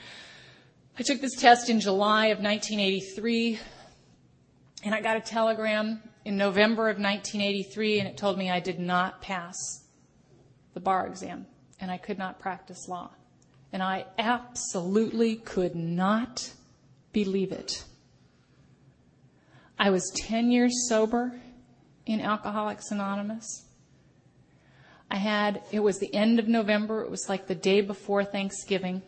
I 0.98 1.04
took 1.04 1.22
this 1.22 1.36
test 1.36 1.70
in 1.70 1.80
July 1.80 2.28
of 2.28 2.40
1983, 2.40 3.60
and 4.84 4.96
I 4.96 5.02
got 5.02 5.18
a 5.18 5.22
telegram 5.22 6.02
in 6.26 6.38
November 6.38 6.90
of 6.90 6.98
1983, 6.98 8.00
and 8.00 8.08
it 8.08 8.18
told 8.18 8.38
me 8.38 8.50
I 8.50 8.60
did 8.60 8.80
not 8.80 9.22
pass 9.22 9.84
the 10.74 10.80
bar 10.80 11.06
exam 11.08 11.46
and 11.80 11.92
I 11.92 11.98
could 11.98 12.18
not 12.18 12.40
practice 12.40 12.88
law. 12.88 13.12
And 13.72 13.84
I 13.84 14.06
absolutely 14.18 15.36
could 15.36 15.76
not 15.76 16.54
believe 17.12 17.52
it. 17.52 17.84
I 19.78 19.90
was 19.90 20.12
10 20.16 20.52
years 20.52 20.88
sober 20.88 21.34
in 22.06 22.22
Alcoholics 22.22 22.92
Anonymous. 22.92 23.66
I 25.10 25.18
had, 25.18 25.62
it 25.72 25.82
was 25.82 26.00
the 26.00 26.14
end 26.14 26.40
of 26.40 26.48
November, 26.48 27.02
it 27.04 27.12
was 27.12 27.28
like 27.28 27.48
the 27.48 27.56
day 27.56 27.82
before 27.82 28.24
Thanksgiving. 28.24 29.02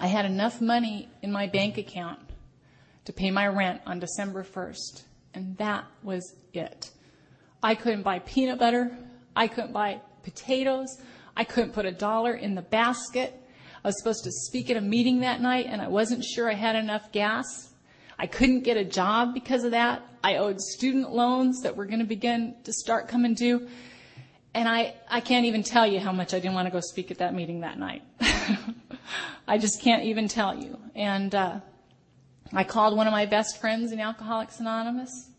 I 0.00 0.06
had 0.06 0.24
enough 0.24 0.60
money 0.60 1.08
in 1.20 1.30
my 1.30 1.46
bank 1.46 1.78
account 1.78 2.18
to 3.04 3.12
pay 3.12 3.30
my 3.30 3.46
rent 3.46 3.82
on 3.84 4.00
December 4.00 4.42
1st, 4.42 5.02
and 5.34 5.56
that 5.58 5.84
was 6.02 6.34
it. 6.52 6.90
I 7.62 7.74
couldn't 7.74 8.02
buy 8.02 8.18
peanut 8.20 8.58
butter. 8.58 8.96
I 9.34 9.46
couldn't 9.48 9.72
buy 9.72 10.00
potatoes. 10.22 10.98
I 11.36 11.44
couldn't 11.44 11.72
put 11.72 11.86
a 11.86 11.92
dollar 11.92 12.34
in 12.34 12.54
the 12.54 12.62
basket. 12.62 13.34
I 13.84 13.88
was 13.88 13.98
supposed 13.98 14.24
to 14.24 14.30
speak 14.30 14.70
at 14.70 14.76
a 14.76 14.80
meeting 14.80 15.20
that 15.20 15.40
night, 15.40 15.66
and 15.68 15.80
I 15.80 15.88
wasn't 15.88 16.24
sure 16.24 16.50
I 16.50 16.54
had 16.54 16.76
enough 16.76 17.10
gas. 17.12 17.72
I 18.18 18.26
couldn't 18.26 18.60
get 18.60 18.76
a 18.76 18.84
job 18.84 19.34
because 19.34 19.64
of 19.64 19.72
that. 19.72 20.02
I 20.22 20.36
owed 20.36 20.60
student 20.60 21.12
loans 21.12 21.62
that 21.62 21.76
were 21.76 21.86
going 21.86 21.98
to 21.98 22.04
begin 22.04 22.54
to 22.64 22.72
start 22.72 23.08
coming 23.08 23.34
due. 23.34 23.68
And 24.54 24.68
I, 24.68 24.94
I 25.10 25.20
can't 25.20 25.46
even 25.46 25.62
tell 25.62 25.86
you 25.86 25.98
how 25.98 26.12
much 26.12 26.34
I 26.34 26.38
didn't 26.38 26.54
want 26.54 26.66
to 26.66 26.72
go 26.72 26.80
speak 26.80 27.10
at 27.10 27.18
that 27.18 27.34
meeting 27.34 27.60
that 27.60 27.78
night. 27.78 28.02
I 29.48 29.58
just 29.58 29.80
can't 29.82 30.04
even 30.04 30.28
tell 30.28 30.54
you. 30.54 30.78
And 30.94 31.34
uh, 31.34 31.60
I 32.54 32.64
called 32.64 32.96
one 32.96 33.06
of 33.06 33.12
my 33.12 33.24
best 33.24 33.60
friends 33.60 33.92
in 33.92 34.00
Alcoholics 34.00 34.60
Anonymous. 34.60 35.30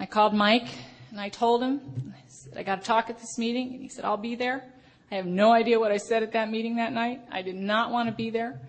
I 0.00 0.06
called 0.06 0.34
Mike 0.34 0.66
and 1.10 1.20
I 1.20 1.28
told 1.28 1.62
him, 1.62 2.12
I 2.12 2.22
said, 2.26 2.58
I 2.58 2.64
got 2.64 2.80
to 2.80 2.86
talk 2.86 3.08
at 3.08 3.20
this 3.20 3.38
meeting. 3.38 3.72
And 3.72 3.82
he 3.82 3.88
said, 3.88 4.04
I'll 4.04 4.16
be 4.16 4.34
there. 4.34 4.64
I 5.12 5.14
have 5.14 5.26
no 5.26 5.52
idea 5.52 5.78
what 5.78 5.92
I 5.92 5.96
said 5.96 6.24
at 6.24 6.32
that 6.32 6.50
meeting 6.50 6.76
that 6.76 6.92
night. 6.92 7.20
I 7.30 7.42
did 7.42 7.54
not 7.54 7.92
want 7.92 8.08
to 8.08 8.14
be 8.14 8.30
there. 8.30 8.60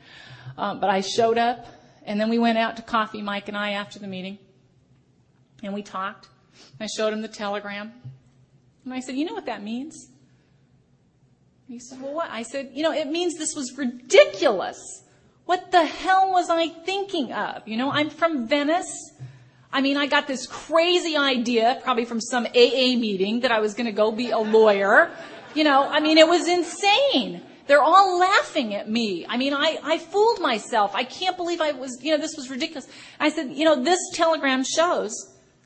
Um, 0.59 0.79
but 0.79 0.91
I 0.91 1.01
showed 1.01 1.39
up 1.39 1.65
and 2.05 2.21
then 2.21 2.29
we 2.29 2.37
went 2.37 2.59
out 2.59 2.75
to 2.77 2.83
coffee, 2.83 3.23
Mike 3.23 3.47
and 3.47 3.57
I, 3.57 3.71
after 3.71 3.97
the 3.97 4.07
meeting. 4.07 4.37
And 5.63 5.73
we 5.73 5.81
talked. 5.81 6.27
I 6.79 6.85
showed 6.85 7.11
him 7.11 7.23
the 7.23 7.27
telegram. 7.27 7.93
And 8.83 8.93
I 8.93 8.99
said, 8.99 9.15
You 9.15 9.25
know 9.25 9.33
what 9.33 9.47
that 9.47 9.63
means? 9.63 10.09
And 11.67 11.73
he 11.73 11.79
said, 11.79 11.99
Well, 11.99 12.13
what? 12.13 12.29
I 12.29 12.43
said, 12.43 12.69
You 12.73 12.83
know, 12.83 12.91
it 12.91 13.07
means 13.07 13.39
this 13.39 13.55
was 13.55 13.75
ridiculous. 13.75 14.77
What 15.45 15.71
the 15.71 15.85
hell 15.85 16.31
was 16.31 16.49
I 16.49 16.69
thinking 16.69 17.31
of? 17.31 17.67
You 17.67 17.77
know, 17.77 17.91
I'm 17.91 18.09
from 18.09 18.47
Venice. 18.47 19.13
I 19.71 19.81
mean, 19.81 19.97
I 19.97 20.07
got 20.07 20.27
this 20.27 20.47
crazy 20.47 21.17
idea, 21.17 21.79
probably 21.83 22.05
from 22.05 22.21
some 22.21 22.45
AA 22.45 22.95
meeting, 22.97 23.41
that 23.41 23.51
I 23.51 23.59
was 23.59 23.73
going 23.73 23.85
to 23.85 23.91
go 23.91 24.11
be 24.11 24.31
a 24.31 24.37
lawyer. 24.37 25.11
You 25.53 25.63
know, 25.63 25.87
I 25.87 25.99
mean, 25.99 26.17
it 26.17 26.27
was 26.27 26.47
insane. 26.47 27.41
They're 27.67 27.81
all 27.81 28.19
laughing 28.19 28.73
at 28.75 28.89
me. 28.89 29.25
I 29.27 29.37
mean, 29.37 29.53
I, 29.53 29.79
I 29.83 29.97
fooled 29.97 30.39
myself. 30.39 30.95
I 30.95 31.03
can't 31.03 31.35
believe 31.35 31.61
I 31.61 31.71
was, 31.71 32.03
you 32.03 32.11
know, 32.11 32.17
this 32.17 32.35
was 32.35 32.49
ridiculous. 32.49 32.87
I 33.19 33.29
said, 33.29 33.51
you 33.51 33.65
know, 33.65 33.83
this 33.83 33.99
telegram 34.13 34.63
shows 34.63 35.13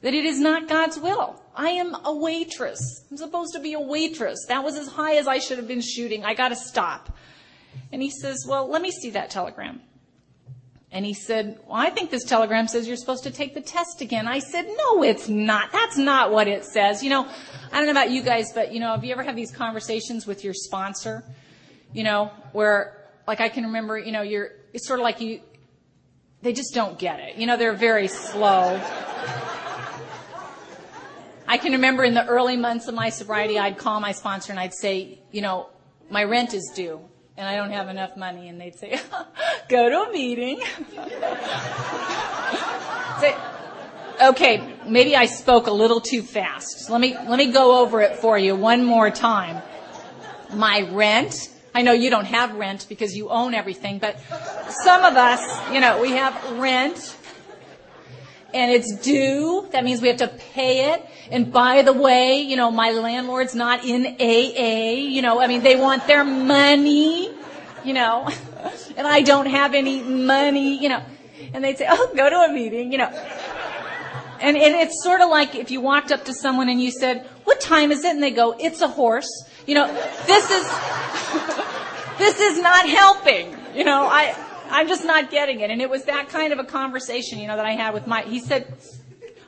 that 0.02 0.14
it 0.14 0.26
is 0.26 0.40
not 0.40 0.70
God's 0.70 0.98
will. 0.98 1.42
I 1.56 1.70
am 1.72 1.96
a 2.06 2.16
waitress. 2.16 3.06
I'm 3.12 3.18
supposed 3.18 3.54
to 3.54 3.60
be 3.60 3.74
a 3.74 3.80
waitress. 3.80 4.46
That 4.48 4.64
was 4.64 4.78
as 4.78 4.88
high 4.88 5.16
as 5.16 5.28
I 5.28 5.40
should 5.40 5.58
have 5.58 5.68
been 5.68 5.82
shooting. 5.82 6.24
I 6.24 6.34
got 6.34 6.50
to 6.50 6.56
stop. 6.56 7.16
And 7.92 8.02
he 8.02 8.10
says, 8.10 8.46
Well, 8.48 8.68
let 8.70 8.82
me 8.82 8.92
see 8.92 9.12
that 9.12 9.30
telegram. 9.30 9.82
And 10.92 11.06
he 11.06 11.14
said, 11.14 11.60
Well, 11.68 11.78
I 11.78 11.90
think 11.90 12.10
this 12.10 12.24
telegram 12.24 12.68
says 12.68 12.88
you're 12.88 12.98
supposed 12.98 13.24
to 13.24 13.32
take 13.32 13.54
the 13.54 13.62
test 13.62 14.02
again. 14.02 14.28
I 14.28 14.40
said, 14.40 14.66
No, 14.68 15.04
it's 15.04 15.30
not. 15.30 15.72
That's 15.72 15.98
not 15.98 16.32
what 16.32 16.48
it 16.48 16.66
says. 16.66 17.04
You 17.04 17.10
know, 17.10 17.28
I 17.72 17.78
don't 17.78 17.86
know 17.86 17.92
about 17.92 18.12
you 18.12 18.24
guys, 18.24 18.52
but, 18.54 18.74
you 18.74 18.80
know, 18.80 18.92
have 18.92 19.04
you 19.04 19.12
ever 19.12 19.24
had 19.24 19.36
these 19.36 19.52
conversations 19.52 20.26
with 20.26 20.44
your 20.44 20.54
sponsor? 20.54 21.24
You 21.94 22.04
know, 22.04 22.32
where, 22.52 23.08
like, 23.28 23.42
I 23.42 23.50
can 23.50 23.66
remember, 23.66 23.98
you 23.98 24.12
know, 24.12 24.22
you're, 24.22 24.52
it's 24.74 24.88
sort 24.88 25.00
of 25.00 25.04
like 25.04 25.22
you, 25.22 25.42
they 26.42 26.54
just 26.54 26.74
don't 26.74 26.98
get 26.98 27.20
it. 27.20 27.36
You 27.38 27.48
know, 27.48 27.58
they're 27.58 27.74
very 27.74 28.08
slow. 28.08 28.80
I 31.48 31.58
can 31.58 31.72
remember 31.74 32.04
in 32.04 32.14
the 32.14 32.26
early 32.28 32.58
months 32.58 32.88
of 32.88 32.94
my 32.94 33.10
sobriety, 33.10 33.58
I'd 33.58 33.80
call 33.80 34.00
my 34.00 34.12
sponsor 34.12 34.52
and 34.52 34.60
I'd 34.60 34.74
say, 34.76 35.20
you 35.32 35.42
know, 35.42 35.70
my 36.12 36.24
rent 36.24 36.54
is 36.54 36.72
due 36.76 37.02
and 37.40 37.48
I 37.48 37.56
don't 37.56 37.72
have 37.72 37.88
enough 37.88 38.18
money. 38.18 38.50
And 38.50 38.60
they'd 38.60 38.76
say, 38.76 39.00
go 39.70 39.90
to 39.90 40.10
a 40.10 40.12
meeting. 40.12 40.60
say, 43.20 43.36
okay, 44.22 44.74
maybe 44.86 45.16
I 45.16 45.26
spoke 45.26 45.68
a 45.68 45.72
little 45.72 46.02
too 46.02 46.22
fast. 46.22 46.90
Let 46.90 47.00
me, 47.00 47.16
let 47.16 47.38
me 47.38 47.54
go 47.54 47.82
over 47.82 48.02
it 48.02 48.18
for 48.18 48.38
you 48.38 48.58
one 48.58 48.84
more 48.84 49.10
time. 49.10 49.62
My 50.54 50.82
rent, 50.92 51.50
I 51.74 51.82
know 51.82 51.94
you 51.94 52.10
don't 52.10 52.26
have 52.26 52.56
rent 52.56 52.88
because 52.90 53.16
you 53.16 53.30
own 53.30 53.54
everything, 53.54 54.00
but 54.00 54.20
some 54.84 55.06
of 55.06 55.16
us, 55.16 55.72
you 55.72 55.80
know, 55.80 56.02
we 56.02 56.12
have 56.12 56.60
rent 56.60 57.16
and 58.54 58.72
it's 58.72 58.96
due. 58.96 59.68
That 59.72 59.84
means 59.84 60.02
we 60.02 60.08
have 60.08 60.18
to 60.18 60.28
pay 60.28 60.94
it. 60.94 61.06
And 61.32 61.52
by 61.52 61.82
the 61.84 61.94
way, 61.94 62.42
you 62.42 62.56
know, 62.56 62.72
my 62.72 62.92
landlord's 62.92 63.56
not 63.56 63.86
in 63.86 64.18
AA. 64.20 64.94
You 64.94 65.22
know, 65.22 65.40
I 65.40 65.48
mean, 65.48 65.62
they 65.62 65.76
want 65.76 66.08
their 66.08 66.24
money, 66.24 67.32
you 67.84 67.94
know, 67.94 68.28
and 68.98 69.08
I 69.08 69.22
don't 69.22 69.46
have 69.46 69.74
any 69.74 70.02
money, 70.02 70.82
you 70.82 70.90
know. 70.90 71.04
And 71.54 71.64
they'd 71.64 71.78
say, 71.78 71.88
oh, 71.90 72.12
go 72.16 72.30
to 72.30 72.36
a 72.36 72.54
meeting, 72.54 72.92
you 72.92 72.98
know. 72.98 73.10
And, 74.42 74.56
and 74.56 74.76
it's 74.76 75.04
sort 75.04 75.22
of 75.22 75.30
like 75.30 75.56
if 75.56 75.70
you 75.70 75.82
walked 75.82 76.12
up 76.12 76.26
to 76.26 76.34
someone 76.34 76.70
and 76.70 76.82
you 76.82 76.92
said, 76.92 77.28
what 77.44 77.60
time 77.60 77.92
is 77.92 78.04
it? 78.04 78.12
And 78.12 78.24
they 78.24 78.32
go, 78.32 78.56
it's 78.58 78.82
a 78.82 78.88
horse. 78.88 79.30
You 79.68 79.76
know, 79.76 79.88
this 80.26 80.50
is, 80.50 80.68
this 82.18 82.40
is 82.40 82.62
not 82.62 82.88
helping. 82.88 83.56
You 83.76 83.84
know, 83.84 84.04
I, 84.04 84.36
I'm 84.70 84.88
just 84.88 85.04
not 85.04 85.32
getting 85.32 85.62
it. 85.62 85.72
And 85.72 85.82
it 85.82 85.90
was 85.90 86.06
that 86.06 86.30
kind 86.30 86.54
of 86.54 86.60
a 86.60 86.64
conversation, 86.64 87.40
you 87.40 87.48
know, 87.48 87.56
that 87.56 87.66
I 87.66 87.72
had 87.72 87.94
with 87.94 88.08
Mike. 88.08 88.28
He 88.28 88.40
said, 88.40 88.78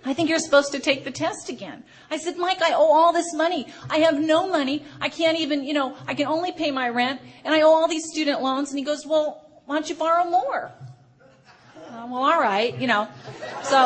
I 0.04 0.14
think 0.14 0.30
you're 0.30 0.40
supposed 0.40 0.72
to 0.72 0.80
take 0.80 1.04
the 1.04 1.12
test 1.12 1.50
again. 1.50 1.84
I 2.10 2.18
said, 2.18 2.38
Mike, 2.38 2.62
I 2.62 2.74
owe 2.74 2.92
all 2.92 3.14
this 3.14 3.34
money. 3.34 3.68
I 3.90 4.00
have 4.00 4.20
no 4.20 4.48
money. 4.48 4.84
I 5.00 5.10
can't 5.10 5.38
even, 5.40 5.64
you 5.64 5.74
know, 5.74 5.96
I 6.08 6.16
can 6.16 6.26
only 6.26 6.52
pay 6.52 6.72
my 6.72 6.90
rent 6.90 7.22
and 7.44 7.54
I 7.54 7.62
owe 7.62 7.70
all 7.70 7.88
these 7.88 8.06
student 8.12 8.42
loans. 8.42 8.70
And 8.70 8.80
he 8.80 8.86
goes, 8.86 9.06
well, 9.06 9.48
why 9.66 9.76
don't 9.76 9.88
you 9.88 9.96
borrow 9.96 10.24
more? 10.24 10.72
Uh, 11.88 12.08
well, 12.10 12.24
all 12.24 12.42
right, 12.42 12.78
you 12.80 12.88
know. 12.88 13.08
So 13.64 13.78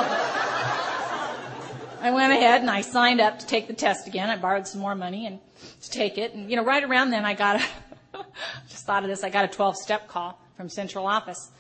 I 2.01 2.11
went 2.13 2.31
ahead 2.31 2.61
and 2.61 2.69
I 2.69 2.79
signed 2.81 3.19
up 3.19 3.39
to 3.39 3.45
take 3.45 3.67
the 3.67 3.73
test 3.73 4.07
again. 4.07 4.29
I 4.29 4.37
borrowed 4.37 4.67
some 4.67 4.79
more 4.79 4.95
money 4.95 5.25
and 5.25 5.39
to 5.81 5.89
take 5.89 6.17
it. 6.17 6.33
And, 6.33 6.49
you 6.49 6.55
know, 6.55 6.63
right 6.63 6.83
around 6.83 7.09
then 7.09 7.25
I 7.25 7.33
got 7.33 7.61
a, 7.61 8.25
just 8.69 8.85
thought 8.85 9.03
of 9.03 9.09
this, 9.09 9.23
I 9.23 9.29
got 9.29 9.43
a 9.43 9.49
12 9.49 9.75
step 9.75 10.07
call 10.07 10.39
from 10.57 10.69
central 10.69 11.07
office. 11.07 11.51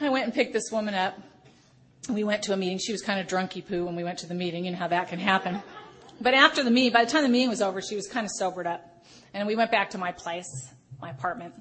I 0.00 0.10
went 0.10 0.24
and 0.24 0.34
picked 0.34 0.52
this 0.52 0.70
woman 0.70 0.94
up. 0.94 1.18
We 2.08 2.22
went 2.24 2.42
to 2.44 2.52
a 2.52 2.56
meeting. 2.56 2.78
She 2.78 2.92
was 2.92 3.02
kind 3.02 3.18
of 3.18 3.26
drunky 3.26 3.66
poo 3.66 3.84
when 3.84 3.96
we 3.96 4.04
went 4.04 4.18
to 4.20 4.26
the 4.26 4.34
meeting. 4.34 4.64
You 4.64 4.72
know 4.72 4.76
how 4.76 4.88
that 4.88 5.08
can 5.08 5.18
happen. 5.18 5.62
But 6.20 6.34
after 6.34 6.62
the 6.62 6.70
meeting, 6.70 6.92
by 6.92 7.04
the 7.04 7.10
time 7.10 7.22
the 7.22 7.28
meeting 7.28 7.48
was 7.48 7.62
over, 7.62 7.82
she 7.82 7.96
was 7.96 8.06
kind 8.06 8.24
of 8.24 8.30
sobered 8.38 8.66
up. 8.66 9.04
And 9.34 9.46
we 9.46 9.56
went 9.56 9.70
back 9.70 9.90
to 9.90 9.98
my 9.98 10.12
place, 10.12 10.70
my 11.00 11.10
apartment, 11.10 11.54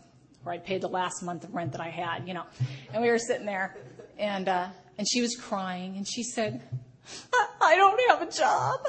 where 0.44 0.54
I'd 0.54 0.64
paid 0.64 0.82
the 0.82 0.88
last 0.88 1.24
month 1.24 1.44
of 1.44 1.54
rent 1.54 1.72
that 1.72 1.82
I 1.82 1.90
had, 1.90 2.28
you 2.28 2.34
know. 2.34 2.44
And 2.94 3.02
we 3.02 3.10
were 3.10 3.20
sitting 3.20 3.46
there, 3.46 3.76
and 4.18 4.48
uh, 4.48 4.68
and 4.98 5.08
she 5.08 5.22
was 5.22 5.36
crying, 5.36 5.98
and 5.98 6.08
she 6.08 6.24
said, 6.24 6.62
I 7.62 7.76
don't 7.76 8.00
have 8.10 8.22
a 8.22 8.32
job. 8.32 8.86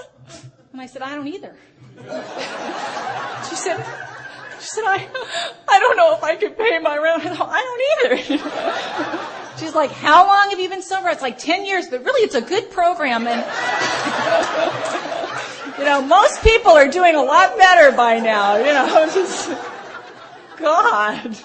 And 0.73 0.81
I 0.81 0.87
said, 0.87 1.03
I 1.03 1.15
don't 1.15 1.29
either. 1.29 1.57
she 3.49 3.57
said, 3.57 3.85
she 4.61 4.67
said, 4.67 4.85
I, 4.85 5.09
I 5.69 5.79
don't 5.79 5.97
know 5.97 6.17
if 6.17 6.23
I 6.23 6.37
can 6.37 6.53
pay 6.53 6.79
my 6.79 6.97
rent. 6.97 7.23
I 7.25 8.05
don't 8.05 8.13
either. 8.13 9.57
She's 9.59 9.75
like, 9.75 9.91
how 9.91 10.27
long 10.27 10.51
have 10.51 10.61
you 10.61 10.69
been 10.69 10.83
sober? 10.83 11.09
It's 11.09 11.23
like 11.23 11.39
10 11.39 11.65
years, 11.65 11.89
but 11.89 12.05
really 12.05 12.25
it's 12.25 12.35
a 12.35 12.43
good 12.43 12.71
program. 12.71 13.27
And, 13.27 13.41
you 15.79 15.85
know, 15.85 16.03
most 16.03 16.43
people 16.43 16.73
are 16.73 16.89
doing 16.89 17.15
a 17.15 17.23
lot 17.23 17.57
better 17.57 17.97
by 17.97 18.19
now, 18.19 18.57
you 18.57 18.67
know, 18.67 19.11
just, 19.15 19.51
God. 20.59 21.39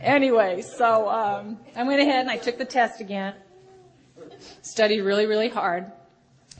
anyway, 0.00 0.62
so, 0.62 1.08
um, 1.08 1.58
I 1.76 1.84
went 1.84 2.00
ahead 2.00 2.20
and 2.20 2.30
I 2.30 2.36
took 2.36 2.58
the 2.58 2.64
test 2.64 3.00
again, 3.00 3.34
studied 4.62 5.02
really, 5.02 5.26
really 5.26 5.48
hard 5.48 5.92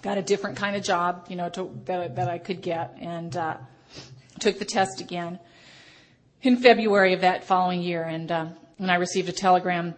got 0.02 0.18
a 0.18 0.22
different 0.22 0.56
kind 0.56 0.76
of 0.76 0.82
job, 0.82 1.26
you 1.28 1.36
know, 1.36 1.48
to, 1.50 1.70
that, 1.86 2.16
that 2.16 2.28
I 2.28 2.38
could 2.38 2.62
get, 2.62 2.96
and 3.00 3.36
uh, 3.36 3.56
took 4.38 4.58
the 4.58 4.64
test 4.64 5.00
again 5.00 5.38
in 6.42 6.56
February 6.56 7.14
of 7.14 7.22
that 7.22 7.44
following 7.44 7.82
year, 7.82 8.04
and 8.04 8.30
uh, 8.30 8.46
and 8.78 8.90
I 8.90 8.96
received 8.96 9.28
a 9.28 9.32
telegram 9.32 9.94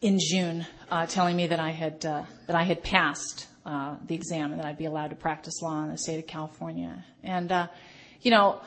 in 0.00 0.18
June 0.18 0.66
uh, 0.90 1.06
telling 1.06 1.36
me 1.36 1.46
that 1.46 1.60
I 1.60 1.70
had 1.70 2.04
uh, 2.04 2.24
that 2.46 2.56
I 2.56 2.64
had 2.64 2.82
passed 2.82 3.46
uh, 3.64 3.96
the 4.06 4.14
exam 4.14 4.52
and 4.52 4.60
that 4.60 4.66
I'd 4.66 4.78
be 4.78 4.86
allowed 4.86 5.10
to 5.10 5.16
practice 5.16 5.62
law 5.62 5.82
in 5.84 5.90
the 5.90 5.98
state 5.98 6.18
of 6.18 6.26
California. 6.26 7.04
And 7.22 7.52
uh, 7.52 7.68
you 8.22 8.30
know, 8.30 8.60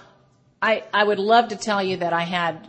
I 0.62 0.84
I 0.94 1.04
would 1.04 1.20
love 1.20 1.50
to 1.50 1.56
tell 1.56 1.84
you 1.84 1.98
that 1.98 2.14
I 2.14 2.24
had 2.24 2.68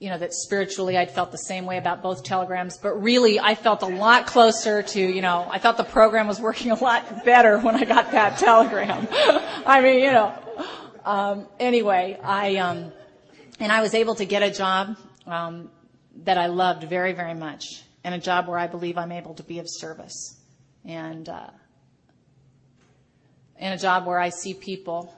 you 0.00 0.08
know, 0.08 0.16
that 0.16 0.32
spiritually 0.32 0.96
I'd 0.96 1.10
felt 1.10 1.30
the 1.30 1.36
same 1.36 1.66
way 1.66 1.76
about 1.76 2.02
both 2.02 2.24
telegrams, 2.24 2.78
but 2.78 3.02
really 3.02 3.38
I 3.38 3.54
felt 3.54 3.82
a 3.82 3.86
lot 3.86 4.26
closer 4.26 4.82
to, 4.82 5.00
you 5.00 5.20
know, 5.20 5.46
I 5.48 5.58
thought 5.58 5.76
the 5.76 5.84
program 5.84 6.26
was 6.26 6.40
working 6.40 6.70
a 6.70 6.74
lot 6.74 7.22
better 7.24 7.58
when 7.58 7.76
I 7.76 7.84
got 7.84 8.10
that 8.12 8.38
telegram. 8.38 9.06
I 9.66 9.82
mean, 9.82 10.00
you 10.00 10.10
know, 10.10 10.34
um, 11.04 11.46
anyway, 11.60 12.18
I, 12.24 12.56
um, 12.56 12.92
and 13.60 13.70
I 13.70 13.82
was 13.82 13.92
able 13.92 14.14
to 14.14 14.24
get 14.24 14.42
a 14.42 14.50
job, 14.50 14.96
um, 15.26 15.70
that 16.24 16.38
I 16.38 16.46
loved 16.46 16.84
very, 16.84 17.12
very 17.12 17.34
much 17.34 17.82
and 18.02 18.14
a 18.14 18.18
job 18.18 18.48
where 18.48 18.58
I 18.58 18.68
believe 18.68 18.96
I'm 18.96 19.12
able 19.12 19.34
to 19.34 19.42
be 19.42 19.58
of 19.58 19.66
service 19.68 20.40
and, 20.86 21.28
uh, 21.28 21.50
and 23.58 23.74
a 23.74 23.78
job 23.78 24.06
where 24.06 24.18
I 24.18 24.30
see 24.30 24.54
people, 24.54 25.14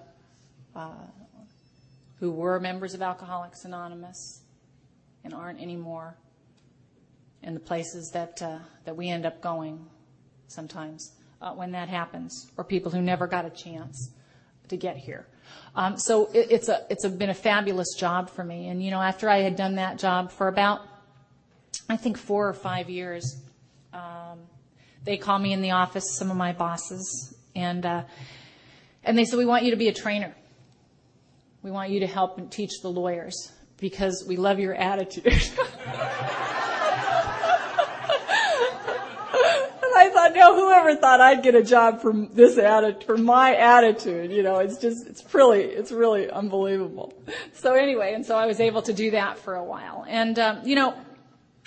uh, 0.75 1.07
who 2.19 2.33
were 2.33 2.59
members 2.59 2.95
of 2.95 3.03
Alcoholics 3.03 3.65
Anonymous 3.65 4.42
and 5.25 5.35
aren't 5.35 5.61
anymore, 5.61 6.17
and 7.43 7.55
the 7.57 7.61
places 7.61 8.11
that 8.13 8.41
uh, 8.43 8.59
that 8.85 8.97
we 8.97 9.09
end 9.09 9.27
up 9.27 9.41
going 9.41 9.87
sometimes 10.49 11.13
uh, 11.41 11.53
when 11.53 11.73
that 11.73 11.89
happens, 11.89 12.51
or 12.57 12.65
people 12.65 12.91
who 12.91 13.01
never 13.01 13.27
got 13.27 13.45
a 13.45 13.51
chance 13.51 14.11
to 14.69 14.77
get 14.77 14.97
here. 14.97 15.27
Um, 15.75 15.99
so 15.99 16.27
it, 16.33 16.49
it's 16.51 16.69
a 16.69 16.87
it's 16.91 17.05
a, 17.05 17.11
been 17.11 17.31
a 17.31 17.35
fabulous 17.35 17.95
job 17.95 18.31
for 18.31 18.45
me. 18.45 18.69
And 18.69 18.83
you 18.83 18.91
know, 18.91 19.01
after 19.01 19.29
I 19.29 19.39
had 19.39 19.57
done 19.57 19.77
that 19.77 19.99
job 19.99 20.31
for 20.31 20.49
about 20.49 20.81
I 21.89 21.97
think 21.97 22.17
four 22.17 22.49
or 22.49 22.55
five 22.55 22.89
years, 22.89 23.37
um, 23.93 24.41
they 25.05 25.17
call 25.17 25.39
me 25.39 25.53
in 25.53 25.63
the 25.63 25.73
office, 25.73 26.15
some 26.17 26.31
of 26.31 26.37
my 26.37 26.53
bosses, 26.53 27.35
and 27.55 27.85
uh, 27.85 28.05
and 29.05 29.19
they 29.19 29.25
said, 29.25 29.39
"We 29.39 29.47
want 29.47 29.65
you 29.65 29.71
to 29.73 29.77
be 29.77 29.89
a 29.89 29.95
trainer. 29.95 30.35
We 31.63 31.71
want 31.71 31.91
you 31.91 32.01
to 32.01 32.07
help 32.07 32.39
and 32.39 32.51
teach 32.51 32.81
the 32.83 32.89
lawyers 32.89 33.53
because 33.83 34.25
we 34.27 34.37
love 34.37 34.59
your 34.59 34.75
attitude." 34.75 35.27
And 39.93 40.01
I 40.01 40.09
thought, 40.11 40.33
no, 40.35 40.55
whoever 40.55 40.97
thought 40.97 41.21
I'd 41.21 41.43
get 41.43 41.55
a 41.55 41.63
job 41.63 42.01
from 42.01 42.33
this 42.33 42.57
attitude, 42.57 43.05
from 43.05 43.25
my 43.25 43.55
attitude, 43.57 44.31
you 44.31 44.43
know, 44.43 44.59
it's 44.59 44.79
just, 44.79 45.07
it's 45.07 45.23
really, 45.35 45.65
it's 45.65 45.93
really 45.93 46.31
unbelievable. 46.31 47.13
So 47.53 47.75
anyway, 47.75 48.15
and 48.15 48.25
so 48.25 48.37
I 48.37 48.47
was 48.47 48.59
able 48.59 48.81
to 48.83 48.95
do 48.95 49.11
that 49.11 49.39
for 49.39 49.55
a 49.55 49.65
while. 49.65 50.07
And, 50.09 50.39
um, 50.39 50.61
you 50.65 50.77
know, 50.77 50.95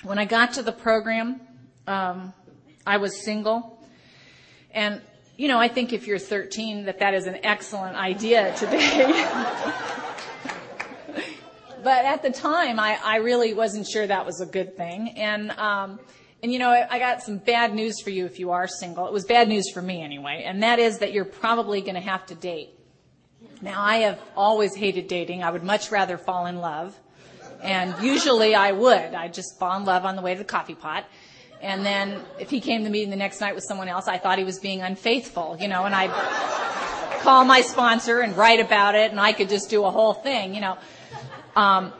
when 0.03 0.17
I 0.17 0.25
got 0.25 0.53
to 0.53 0.63
the 0.63 0.71
program, 0.71 1.39
um, 1.85 2.33
I 2.87 2.97
was 2.97 3.23
single. 3.23 3.79
And, 4.71 5.01
you 5.37 5.47
know, 5.47 5.59
I 5.59 5.67
think 5.67 5.93
if 5.93 6.07
you're 6.07 6.17
13 6.17 6.85
that 6.85 6.99
that 6.99 7.13
is 7.13 7.27
an 7.27 7.39
excellent 7.43 7.95
idea 7.95 8.55
today. 8.55 9.11
but 11.85 12.03
at 12.03 12.23
the 12.23 12.31
time, 12.31 12.79
I, 12.79 12.97
I 13.03 13.17
really 13.17 13.53
wasn't 13.53 13.85
sure 13.87 14.07
that 14.07 14.25
was 14.25 14.41
a 14.41 14.47
good 14.47 14.75
thing. 14.75 15.09
And, 15.17 15.51
um, 15.51 15.99
and 16.41 16.51
you 16.51 16.57
know, 16.57 16.71
I 16.71 16.87
I 16.89 16.97
got 16.97 17.21
some 17.21 17.37
bad 17.37 17.75
news 17.75 18.01
for 18.01 18.09
you 18.09 18.25
if 18.25 18.39
you 18.39 18.49
are 18.49 18.67
single. 18.67 19.05
It 19.05 19.13
was 19.13 19.23
bad 19.23 19.47
news 19.47 19.69
for 19.71 19.83
me 19.83 20.01
anyway, 20.01 20.43
and 20.47 20.63
that 20.63 20.79
is 20.79 20.97
that 20.97 21.13
you're 21.13 21.25
probably 21.25 21.81
going 21.81 21.93
to 21.93 22.01
have 22.01 22.25
to 22.25 22.35
date. 22.35 22.71
Now, 23.61 23.79
I 23.79 23.97
have 23.97 24.19
always 24.35 24.73
hated 24.73 25.07
dating. 25.07 25.43
I 25.43 25.51
would 25.51 25.63
much 25.63 25.91
rather 25.91 26.17
fall 26.17 26.47
in 26.47 26.57
love. 26.57 26.99
And 27.61 27.93
usually 28.03 28.55
I 28.55 28.71
would. 28.71 29.13
I'd 29.13 29.35
just 29.35 29.59
fall 29.59 29.77
in 29.77 29.85
love 29.85 30.05
on 30.05 30.15
the 30.15 30.23
way 30.23 30.33
to 30.33 30.39
the 30.39 30.43
coffee 30.43 30.75
pot. 30.75 31.05
And 31.61 31.85
then 31.85 32.19
if 32.39 32.49
he 32.49 32.61
came 32.61 32.83
to 32.83 32.89
meeting 32.89 33.11
the 33.11 33.15
next 33.15 33.41
night 33.41 33.53
with 33.53 33.63
someone 33.63 33.89
else, 33.89 34.07
I 34.07 34.17
thought 34.17 34.39
he 34.39 34.43
was 34.43 34.59
being 34.59 34.81
unfaithful, 34.81 35.55
you 35.59 35.67
know, 35.67 35.83
and 35.85 35.93
I'd 35.93 37.21
call 37.21 37.45
my 37.45 37.61
sponsor 37.61 38.19
and 38.21 38.35
write 38.35 38.59
about 38.59 38.95
it, 38.95 39.11
and 39.11 39.19
I 39.19 39.33
could 39.33 39.49
just 39.49 39.69
do 39.69 39.85
a 39.85 39.91
whole 39.91 40.13
thing, 40.13 40.53
you 40.55 40.61
know. 40.61 40.77
Um, 41.55 41.93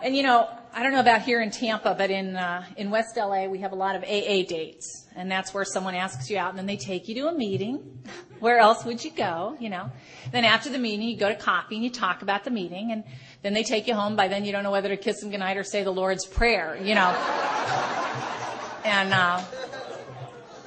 and 0.00 0.16
you 0.16 0.22
know, 0.22 0.48
I 0.72 0.84
don't 0.84 0.92
know 0.92 1.00
about 1.00 1.22
here 1.22 1.40
in 1.40 1.50
Tampa, 1.50 1.94
but 1.98 2.10
in 2.10 2.36
uh, 2.36 2.64
in 2.76 2.90
West 2.90 3.16
LA, 3.16 3.46
we 3.46 3.58
have 3.58 3.72
a 3.72 3.76
lot 3.76 3.96
of 3.96 4.04
AA 4.04 4.44
dates, 4.46 5.06
and 5.16 5.28
that's 5.28 5.52
where 5.52 5.64
someone 5.64 5.96
asks 5.96 6.30
you 6.30 6.38
out, 6.38 6.50
and 6.50 6.58
then 6.58 6.66
they 6.66 6.76
take 6.76 7.08
you 7.08 7.16
to 7.16 7.28
a 7.28 7.32
meeting. 7.32 8.04
Where 8.38 8.58
else 8.58 8.84
would 8.84 9.04
you 9.04 9.10
go? 9.10 9.56
You 9.58 9.70
know. 9.70 9.90
Then 10.30 10.44
after 10.44 10.70
the 10.70 10.78
meeting, 10.78 11.08
you 11.08 11.16
go 11.16 11.28
to 11.28 11.34
coffee 11.34 11.74
and 11.74 11.82
you 11.82 11.90
talk 11.90 12.22
about 12.22 12.44
the 12.44 12.52
meeting, 12.52 12.92
and 12.92 13.02
then 13.42 13.54
they 13.54 13.64
take 13.64 13.88
you 13.88 13.94
home. 13.94 14.14
By 14.14 14.28
then, 14.28 14.44
you 14.44 14.52
don't 14.52 14.62
know 14.62 14.70
whether 14.70 14.90
to 14.90 14.96
kiss 14.96 15.20
them 15.20 15.30
goodnight 15.30 15.56
or 15.56 15.64
say 15.64 15.82
the 15.82 15.90
Lord's 15.90 16.24
prayer. 16.24 16.78
You 16.80 16.94
know. 16.94 17.08
and 18.84 19.12
uh, 19.12 19.42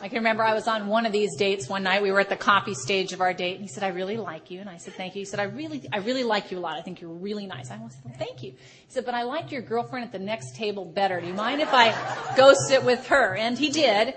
I 0.01 0.07
can 0.07 0.17
remember 0.17 0.41
I 0.43 0.55
was 0.55 0.67
on 0.67 0.87
one 0.87 1.05
of 1.05 1.11
these 1.11 1.35
dates 1.35 1.69
one 1.69 1.83
night. 1.83 2.01
We 2.01 2.11
were 2.11 2.19
at 2.19 2.29
the 2.29 2.35
coffee 2.35 2.73
stage 2.73 3.13
of 3.13 3.21
our 3.21 3.33
date, 3.35 3.53
and 3.53 3.61
he 3.61 3.67
said, 3.67 3.83
"I 3.83 3.89
really 3.89 4.17
like 4.17 4.49
you." 4.49 4.59
And 4.59 4.67
I 4.67 4.77
said, 4.77 4.95
"Thank 4.95 5.13
you." 5.15 5.19
He 5.19 5.25
said, 5.25 5.39
"I 5.39 5.43
really, 5.43 5.87
I 5.93 5.97
really 5.97 6.23
like 6.23 6.49
you 6.49 6.57
a 6.57 6.59
lot. 6.59 6.75
I 6.75 6.81
think 6.81 7.01
you're 7.01 7.11
really 7.11 7.45
nice." 7.45 7.67
I 7.69 7.75
said, 7.75 7.81
well, 8.03 8.15
"Thank 8.17 8.41
you." 8.41 8.51
He 8.51 8.87
said, 8.91 9.05
"But 9.05 9.13
I 9.13 9.21
like 9.21 9.51
your 9.51 9.61
girlfriend 9.61 10.05
at 10.05 10.11
the 10.11 10.17
next 10.17 10.55
table 10.55 10.85
better. 10.85 11.21
Do 11.21 11.27
you 11.27 11.35
mind 11.35 11.61
if 11.61 11.71
I 11.71 11.93
go 12.35 12.55
sit 12.67 12.83
with 12.83 13.05
her?" 13.07 13.35
And 13.35 13.59
he 13.59 13.69
did. 13.69 14.15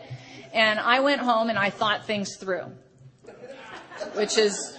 And 0.55 0.80
I 0.80 1.01
went 1.01 1.20
home 1.20 1.51
and 1.51 1.59
I 1.59 1.68
thought 1.68 2.07
things 2.07 2.37
through, 2.37 2.64
which 4.14 4.39
is 4.39 4.78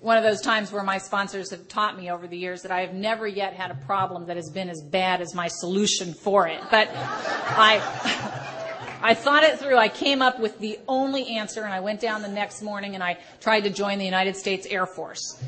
one 0.00 0.18
of 0.18 0.24
those 0.24 0.42
times 0.42 0.70
where 0.70 0.82
my 0.82 0.98
sponsors 0.98 1.52
have 1.52 1.68
taught 1.68 1.96
me 1.96 2.10
over 2.10 2.26
the 2.26 2.36
years 2.36 2.62
that 2.62 2.70
I 2.70 2.80
have 2.80 2.92
never 2.92 3.26
yet 3.26 3.54
had 3.54 3.70
a 3.70 3.76
problem 3.86 4.26
that 4.26 4.36
has 4.36 4.50
been 4.50 4.68
as 4.68 4.82
bad 4.82 5.22
as 5.22 5.34
my 5.34 5.48
solution 5.48 6.12
for 6.12 6.46
it. 6.48 6.60
But 6.70 6.90
I. 6.92 8.50
I 9.02 9.14
thought 9.14 9.44
it 9.44 9.58
through. 9.58 9.76
I 9.76 9.88
came 9.88 10.22
up 10.22 10.40
with 10.40 10.58
the 10.58 10.78
only 10.88 11.36
answer, 11.36 11.62
and 11.62 11.72
I 11.72 11.80
went 11.80 12.00
down 12.00 12.22
the 12.22 12.28
next 12.28 12.62
morning 12.62 12.94
and 12.94 13.02
I 13.02 13.18
tried 13.40 13.60
to 13.64 13.70
join 13.70 13.98
the 13.98 14.04
United 14.04 14.36
States 14.36 14.66
Air 14.66 14.86
Force. 14.86 15.42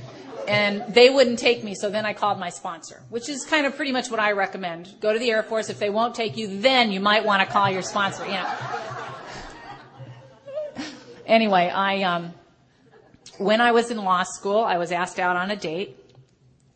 And 0.46 0.84
they 0.94 1.10
wouldn't 1.10 1.38
take 1.38 1.64
me, 1.64 1.74
so 1.74 1.90
then 1.90 2.06
I 2.06 2.12
called 2.12 2.38
my 2.38 2.50
sponsor, 2.50 3.02
which 3.08 3.28
is 3.28 3.44
kind 3.44 3.66
of 3.66 3.74
pretty 3.74 3.92
much 3.92 4.10
what 4.10 4.20
I 4.20 4.32
recommend. 4.32 4.94
Go 5.00 5.12
to 5.12 5.18
the 5.18 5.30
Air 5.30 5.42
Force. 5.42 5.70
If 5.70 5.78
they 5.78 5.90
won't 5.90 6.14
take 6.14 6.36
you, 6.36 6.60
then 6.60 6.92
you 6.92 7.00
might 7.00 7.24
want 7.24 7.46
to 7.46 7.52
call 7.52 7.68
your 7.70 7.82
sponsor. 7.82 8.24
You 8.26 8.32
know. 8.32 8.54
anyway, 11.26 11.68
I 11.68 12.02
um, 12.02 12.34
when 13.38 13.60
I 13.60 13.72
was 13.72 13.90
in 13.90 13.98
law 13.98 14.22
school, 14.22 14.62
I 14.62 14.78
was 14.78 14.92
asked 14.92 15.18
out 15.18 15.36
on 15.36 15.50
a 15.50 15.56
date, 15.56 15.96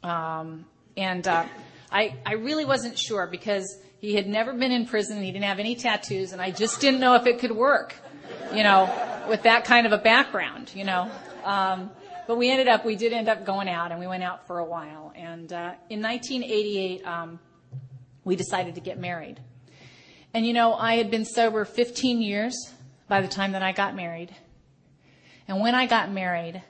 um, 0.02 0.64
and 0.96 1.26
uh, 1.28 1.44
I 1.92 2.16
I 2.26 2.34
really 2.34 2.64
wasn't 2.64 2.98
sure 2.98 3.28
because 3.28 3.78
he 4.00 4.14
had 4.14 4.26
never 4.26 4.52
been 4.52 4.72
in 4.72 4.86
prison. 4.86 5.22
He 5.22 5.30
didn't 5.30 5.44
have 5.44 5.58
any 5.58 5.74
tattoos, 5.74 6.32
and 6.32 6.40
I 6.40 6.50
just 6.50 6.80
didn't 6.80 7.00
know 7.00 7.14
if 7.14 7.26
it 7.26 7.38
could 7.38 7.52
work, 7.52 7.94
you 8.52 8.62
know, 8.62 8.88
with 9.28 9.42
that 9.42 9.64
kind 9.64 9.86
of 9.86 9.92
a 9.92 9.98
background, 9.98 10.72
you 10.74 10.84
know. 10.84 11.10
Um, 11.44 11.90
but 12.26 12.36
we 12.38 12.50
ended 12.50 12.68
up, 12.68 12.84
we 12.84 12.96
did 12.96 13.12
end 13.12 13.28
up 13.28 13.44
going 13.44 13.68
out, 13.68 13.90
and 13.90 14.00
we 14.00 14.06
went 14.06 14.22
out 14.22 14.46
for 14.46 14.58
a 14.58 14.64
while. 14.64 15.12
And 15.14 15.52
uh, 15.52 15.74
in 15.90 16.00
1988, 16.00 17.04
um, 17.04 17.40
we 18.24 18.36
decided 18.36 18.76
to 18.76 18.80
get 18.80 18.98
married. 18.98 19.38
And 20.32 20.46
you 20.46 20.52
know, 20.52 20.74
I 20.74 20.94
had 20.96 21.10
been 21.10 21.24
sober 21.24 21.64
15 21.64 22.22
years 22.22 22.54
by 23.08 23.20
the 23.20 23.28
time 23.28 23.52
that 23.52 23.62
I 23.62 23.72
got 23.72 23.94
married. 23.94 24.34
And 25.46 25.60
when 25.60 25.74
I 25.74 25.86
got 25.86 26.10
married, 26.10 26.62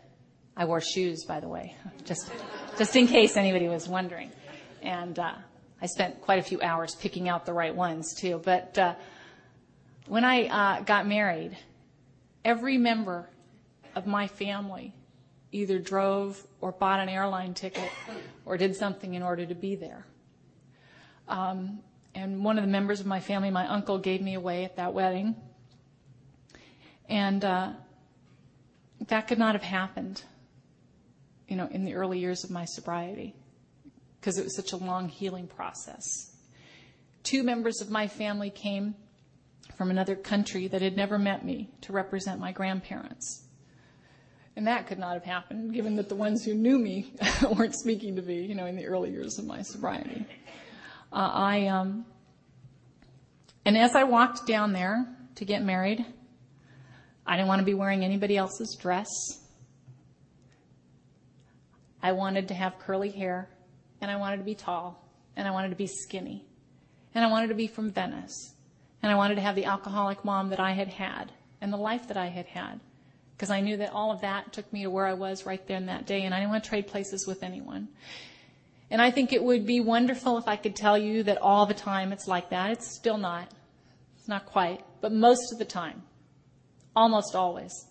I 0.56 0.64
wore 0.64 0.80
shoes, 0.80 1.24
by 1.26 1.38
the 1.40 1.48
way, 1.48 1.76
just 2.04 2.32
just 2.76 2.96
in 2.96 3.06
case 3.06 3.36
anybody 3.36 3.68
was 3.68 3.86
wondering. 3.86 4.32
And 4.82 5.18
uh, 5.18 5.34
I 5.82 5.86
spent 5.86 6.20
quite 6.20 6.38
a 6.38 6.42
few 6.42 6.60
hours 6.60 6.94
picking 6.94 7.28
out 7.28 7.46
the 7.46 7.52
right 7.52 7.74
ones 7.74 8.14
too. 8.14 8.40
But 8.44 8.76
uh, 8.78 8.94
when 10.06 10.24
I 10.24 10.46
uh, 10.46 10.82
got 10.82 11.06
married, 11.06 11.56
every 12.44 12.76
member 12.76 13.28
of 13.94 14.06
my 14.06 14.26
family 14.26 14.94
either 15.52 15.78
drove 15.78 16.46
or 16.60 16.72
bought 16.72 17.00
an 17.00 17.08
airline 17.08 17.54
ticket 17.54 17.90
or 18.44 18.56
did 18.56 18.76
something 18.76 19.14
in 19.14 19.22
order 19.22 19.46
to 19.46 19.54
be 19.54 19.74
there. 19.74 20.04
Um, 21.28 21.80
and 22.14 22.44
one 22.44 22.58
of 22.58 22.64
the 22.64 22.70
members 22.70 23.00
of 23.00 23.06
my 23.06 23.20
family, 23.20 23.50
my 23.50 23.66
uncle, 23.66 23.98
gave 23.98 24.20
me 24.20 24.34
away 24.34 24.64
at 24.64 24.76
that 24.76 24.92
wedding. 24.92 25.34
And 27.08 27.44
uh, 27.44 27.72
that 29.08 29.28
could 29.28 29.38
not 29.38 29.54
have 29.54 29.62
happened, 29.62 30.22
you 31.48 31.56
know, 31.56 31.68
in 31.70 31.84
the 31.84 31.94
early 31.94 32.18
years 32.18 32.44
of 32.44 32.50
my 32.50 32.64
sobriety 32.64 33.34
because 34.20 34.38
it 34.38 34.44
was 34.44 34.54
such 34.54 34.72
a 34.72 34.76
long 34.76 35.08
healing 35.08 35.46
process. 35.46 36.36
Two 37.22 37.42
members 37.42 37.80
of 37.80 37.90
my 37.90 38.06
family 38.06 38.50
came 38.50 38.94
from 39.76 39.90
another 39.90 40.14
country 40.14 40.68
that 40.68 40.82
had 40.82 40.96
never 40.96 41.18
met 41.18 41.44
me 41.44 41.70
to 41.80 41.92
represent 41.92 42.38
my 42.38 42.52
grandparents. 42.52 43.44
And 44.56 44.66
that 44.66 44.86
could 44.86 44.98
not 44.98 45.14
have 45.14 45.24
happened 45.24 45.72
given 45.72 45.96
that 45.96 46.08
the 46.08 46.14
ones 46.14 46.44
who 46.44 46.54
knew 46.54 46.78
me 46.78 47.14
weren't 47.56 47.74
speaking 47.74 48.16
to 48.16 48.22
me, 48.22 48.42
you 48.42 48.54
know, 48.54 48.66
in 48.66 48.76
the 48.76 48.86
early 48.86 49.10
years 49.10 49.38
of 49.38 49.46
my 49.46 49.62
sobriety. 49.62 50.26
Uh, 51.12 51.30
I, 51.32 51.66
um, 51.68 52.04
and 53.64 53.76
as 53.76 53.94
I 53.94 54.04
walked 54.04 54.46
down 54.46 54.72
there 54.72 55.06
to 55.36 55.44
get 55.44 55.62
married, 55.62 56.04
I 57.26 57.36
didn't 57.36 57.48
want 57.48 57.60
to 57.60 57.64
be 57.64 57.74
wearing 57.74 58.04
anybody 58.04 58.36
else's 58.36 58.76
dress. 58.78 59.08
I 62.02 62.12
wanted 62.12 62.48
to 62.48 62.54
have 62.54 62.78
curly 62.78 63.10
hair 63.10 63.48
and 64.00 64.10
I 64.10 64.16
wanted 64.16 64.38
to 64.38 64.44
be 64.44 64.54
tall, 64.54 65.04
and 65.36 65.46
I 65.46 65.50
wanted 65.50 65.70
to 65.70 65.76
be 65.76 65.86
skinny, 65.86 66.44
and 67.14 67.24
I 67.24 67.30
wanted 67.30 67.48
to 67.48 67.54
be 67.54 67.66
from 67.66 67.90
Venice, 67.90 68.54
and 69.02 69.10
I 69.10 69.16
wanted 69.16 69.36
to 69.36 69.40
have 69.40 69.54
the 69.54 69.64
alcoholic 69.64 70.24
mom 70.24 70.50
that 70.50 70.60
I 70.60 70.72
had 70.72 70.88
had, 70.88 71.32
and 71.60 71.72
the 71.72 71.76
life 71.78 72.08
that 72.08 72.16
I 72.16 72.26
had 72.26 72.46
had, 72.46 72.80
because 73.36 73.50
I 73.50 73.60
knew 73.60 73.76
that 73.78 73.92
all 73.92 74.12
of 74.12 74.20
that 74.20 74.52
took 74.52 74.70
me 74.72 74.82
to 74.82 74.90
where 74.90 75.06
I 75.06 75.14
was 75.14 75.46
right 75.46 75.66
there 75.66 75.76
in 75.76 75.86
that 75.86 76.06
day, 76.06 76.22
and 76.22 76.34
I 76.34 76.38
didn't 76.38 76.50
want 76.50 76.64
to 76.64 76.70
trade 76.70 76.86
places 76.86 77.26
with 77.26 77.42
anyone. 77.42 77.88
And 78.90 79.00
I 79.00 79.10
think 79.10 79.32
it 79.32 79.42
would 79.42 79.66
be 79.66 79.80
wonderful 79.80 80.36
if 80.36 80.48
I 80.48 80.56
could 80.56 80.74
tell 80.74 80.98
you 80.98 81.22
that 81.22 81.38
all 81.38 81.64
the 81.64 81.74
time 81.74 82.12
it's 82.12 82.26
like 82.26 82.50
that. 82.50 82.72
It's 82.72 82.88
still 82.88 83.18
not. 83.18 83.48
It's 84.18 84.26
not 84.26 84.46
quite. 84.46 84.84
But 85.00 85.12
most 85.12 85.52
of 85.52 85.58
the 85.58 85.64
time, 85.64 86.02
almost 86.96 87.36
always, 87.36 87.86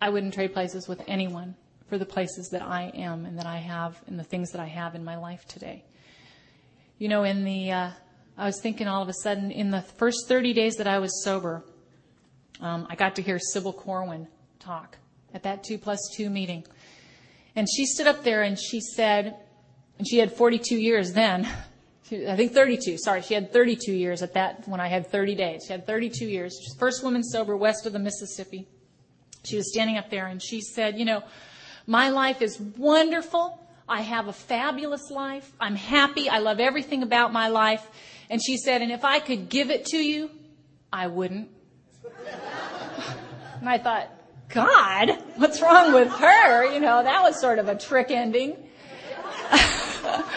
I 0.00 0.08
wouldn't 0.08 0.32
trade 0.32 0.54
places 0.54 0.88
with 0.88 1.02
anyone 1.06 1.54
for 1.92 1.98
the 1.98 2.06
places 2.06 2.48
that 2.48 2.62
I 2.62 2.90
am 2.94 3.26
and 3.26 3.38
that 3.38 3.44
I 3.44 3.58
have 3.58 4.00
and 4.06 4.18
the 4.18 4.24
things 4.24 4.52
that 4.52 4.62
I 4.62 4.64
have 4.64 4.94
in 4.94 5.04
my 5.04 5.18
life 5.18 5.46
today. 5.46 5.84
You 6.96 7.08
know, 7.08 7.24
in 7.24 7.44
the, 7.44 7.70
uh, 7.70 7.90
I 8.38 8.46
was 8.46 8.58
thinking 8.62 8.88
all 8.88 9.02
of 9.02 9.10
a 9.10 9.12
sudden, 9.12 9.50
in 9.50 9.70
the 9.70 9.82
first 9.82 10.26
30 10.26 10.54
days 10.54 10.76
that 10.76 10.86
I 10.86 11.00
was 11.00 11.22
sober, 11.22 11.62
um, 12.62 12.86
I 12.88 12.94
got 12.94 13.14
to 13.16 13.22
hear 13.22 13.38
Sybil 13.38 13.74
Corwin 13.74 14.26
talk 14.58 14.96
at 15.34 15.42
that 15.42 15.64
two 15.64 15.76
plus 15.76 15.98
two 16.16 16.30
meeting. 16.30 16.64
And 17.56 17.68
she 17.68 17.84
stood 17.84 18.06
up 18.06 18.24
there 18.24 18.42
and 18.42 18.58
she 18.58 18.80
said, 18.80 19.36
and 19.98 20.08
she 20.08 20.16
had 20.16 20.32
42 20.32 20.74
years 20.74 21.12
then. 21.12 21.46
I 22.10 22.36
think 22.36 22.54
32. 22.54 22.96
Sorry, 22.96 23.20
she 23.20 23.34
had 23.34 23.52
32 23.52 23.92
years 23.92 24.22
at 24.22 24.32
that 24.32 24.66
when 24.66 24.80
I 24.80 24.88
had 24.88 25.08
30 25.08 25.34
days. 25.34 25.64
She 25.66 25.74
had 25.74 25.86
32 25.86 26.24
years. 26.24 26.58
First 26.78 27.04
woman 27.04 27.22
sober 27.22 27.54
west 27.54 27.84
of 27.84 27.92
the 27.92 27.98
Mississippi. 27.98 28.66
She 29.44 29.56
was 29.56 29.70
standing 29.70 29.98
up 29.98 30.08
there 30.08 30.28
and 30.28 30.42
she 30.42 30.62
said, 30.62 30.98
"You 30.98 31.04
know, 31.04 31.22
my 31.86 32.10
life 32.10 32.42
is 32.42 32.60
wonderful. 32.60 33.58
I 33.88 34.02
have 34.02 34.28
a 34.28 34.32
fabulous 34.32 35.10
life. 35.10 35.50
I'm 35.60 35.76
happy. 35.76 36.28
I 36.28 36.38
love 36.38 36.60
everything 36.60 37.02
about 37.02 37.32
my 37.32 37.48
life." 37.48 37.86
And 38.30 38.42
she 38.42 38.56
said, 38.56 38.82
"And 38.82 38.92
if 38.92 39.04
I 39.04 39.20
could 39.20 39.48
give 39.48 39.70
it 39.70 39.86
to 39.86 39.98
you, 39.98 40.30
I 40.92 41.06
wouldn't." 41.06 41.48
and 43.60 43.68
I 43.68 43.78
thought, 43.78 44.08
"God, 44.48 45.10
what's 45.36 45.60
wrong 45.60 45.92
with 45.92 46.08
her?" 46.08 46.72
You 46.72 46.80
know, 46.80 47.02
that 47.02 47.22
was 47.22 47.40
sort 47.40 47.58
of 47.58 47.68
a 47.68 47.74
trick 47.76 48.10
ending. 48.10 48.56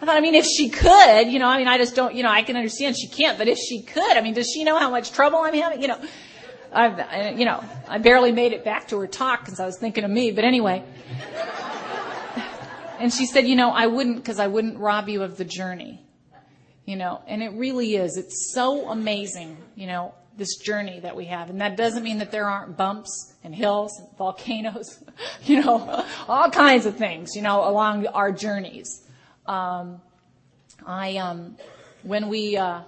I 0.00 0.04
thought, 0.04 0.16
I 0.16 0.20
mean, 0.20 0.34
if 0.34 0.44
she 0.44 0.68
could, 0.68 1.28
you 1.28 1.38
know, 1.38 1.48
I 1.48 1.56
mean, 1.56 1.68
I 1.68 1.78
just 1.78 1.94
don't, 1.94 2.14
you 2.14 2.22
know, 2.22 2.28
I 2.28 2.42
can 2.42 2.54
understand 2.54 2.96
she 2.98 3.08
can't, 3.08 3.38
but 3.38 3.48
if 3.48 3.56
she 3.56 3.82
could, 3.82 4.16
I 4.16 4.20
mean, 4.20 4.34
does 4.34 4.50
she 4.52 4.62
know 4.62 4.78
how 4.78 4.90
much 4.90 5.10
trouble 5.12 5.38
I'm 5.38 5.54
having? 5.54 5.80
You 5.80 5.88
know, 5.88 5.98
I've, 6.72 7.38
you 7.38 7.44
know, 7.44 7.62
I 7.88 7.98
barely 7.98 8.32
made 8.32 8.52
it 8.52 8.64
back 8.64 8.88
to 8.88 8.98
her 9.00 9.06
talk 9.06 9.44
because 9.44 9.60
I 9.60 9.66
was 9.66 9.78
thinking 9.78 10.04
of 10.04 10.10
me, 10.10 10.30
but 10.32 10.44
anyway. 10.44 10.84
And 12.98 13.12
she 13.12 13.26
said, 13.26 13.46
you 13.46 13.56
know, 13.56 13.70
I 13.70 13.86
wouldn't 13.86 14.16
because 14.16 14.38
I 14.38 14.46
wouldn't 14.46 14.78
rob 14.78 15.08
you 15.08 15.22
of 15.22 15.36
the 15.36 15.44
journey. 15.44 16.02
You 16.84 16.96
know, 16.96 17.20
and 17.26 17.42
it 17.42 17.52
really 17.54 17.96
is. 17.96 18.16
It's 18.16 18.52
so 18.54 18.88
amazing, 18.88 19.56
you 19.74 19.88
know, 19.88 20.14
this 20.36 20.56
journey 20.58 21.00
that 21.00 21.16
we 21.16 21.24
have. 21.24 21.50
And 21.50 21.60
that 21.60 21.76
doesn't 21.76 22.04
mean 22.04 22.18
that 22.18 22.30
there 22.30 22.48
aren't 22.48 22.76
bumps 22.76 23.34
and 23.42 23.54
hills 23.54 23.98
and 23.98 24.16
volcanoes, 24.16 25.02
you 25.44 25.62
know, 25.62 26.04
all 26.28 26.50
kinds 26.50 26.86
of 26.86 26.96
things, 26.96 27.34
you 27.34 27.42
know, 27.42 27.68
along 27.68 28.06
our 28.06 28.30
journeys. 28.30 29.02
Um, 29.46 30.00
I 30.86 31.16
um, 31.16 31.56
when 32.02 32.28
we 32.28 32.56
uh, 32.56 32.82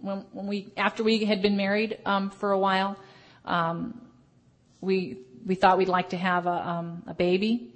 when, 0.00 0.24
when 0.32 0.46
we 0.46 0.72
after 0.76 1.02
we 1.02 1.24
had 1.24 1.42
been 1.42 1.56
married 1.56 1.98
um, 2.04 2.30
for 2.30 2.52
a 2.52 2.58
while, 2.58 2.96
um, 3.44 4.00
we 4.80 5.18
we 5.46 5.54
thought 5.54 5.78
we'd 5.78 5.88
like 5.88 6.10
to 6.10 6.16
have 6.16 6.46
a, 6.46 6.68
um, 6.68 7.02
a 7.06 7.14
baby. 7.14 7.72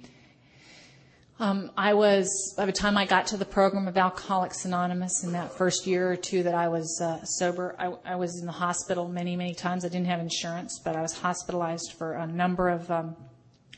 Um, 1.39 1.71
I 1.75 1.95
was 1.95 2.53
by 2.55 2.65
the 2.65 2.71
time 2.71 2.95
I 2.95 3.05
got 3.05 3.27
to 3.27 3.37
the 3.37 3.45
program 3.45 3.87
of 3.87 3.97
Alcoholics 3.97 4.65
Anonymous 4.65 5.23
in 5.23 5.31
that 5.31 5.51
first 5.51 5.87
year 5.87 6.11
or 6.11 6.15
two 6.15 6.43
that 6.43 6.53
I 6.53 6.67
was 6.67 7.01
uh, 7.01 7.23
sober, 7.23 7.75
I, 7.79 7.93
I, 8.05 8.15
was 8.15 8.39
in 8.39 8.45
the 8.45 8.51
hospital 8.51 9.07
many 9.07 9.35
many 9.35 9.55
times. 9.55 9.83
I 9.83 9.89
didn't 9.89 10.07
have 10.07 10.19
insurance, 10.19 10.79
but 10.83 10.95
I 10.95 11.01
was 11.01 11.13
hospitalized 11.13 11.93
for 11.97 12.13
a 12.13 12.27
number 12.27 12.69
of 12.69 12.89
um, 12.91 13.15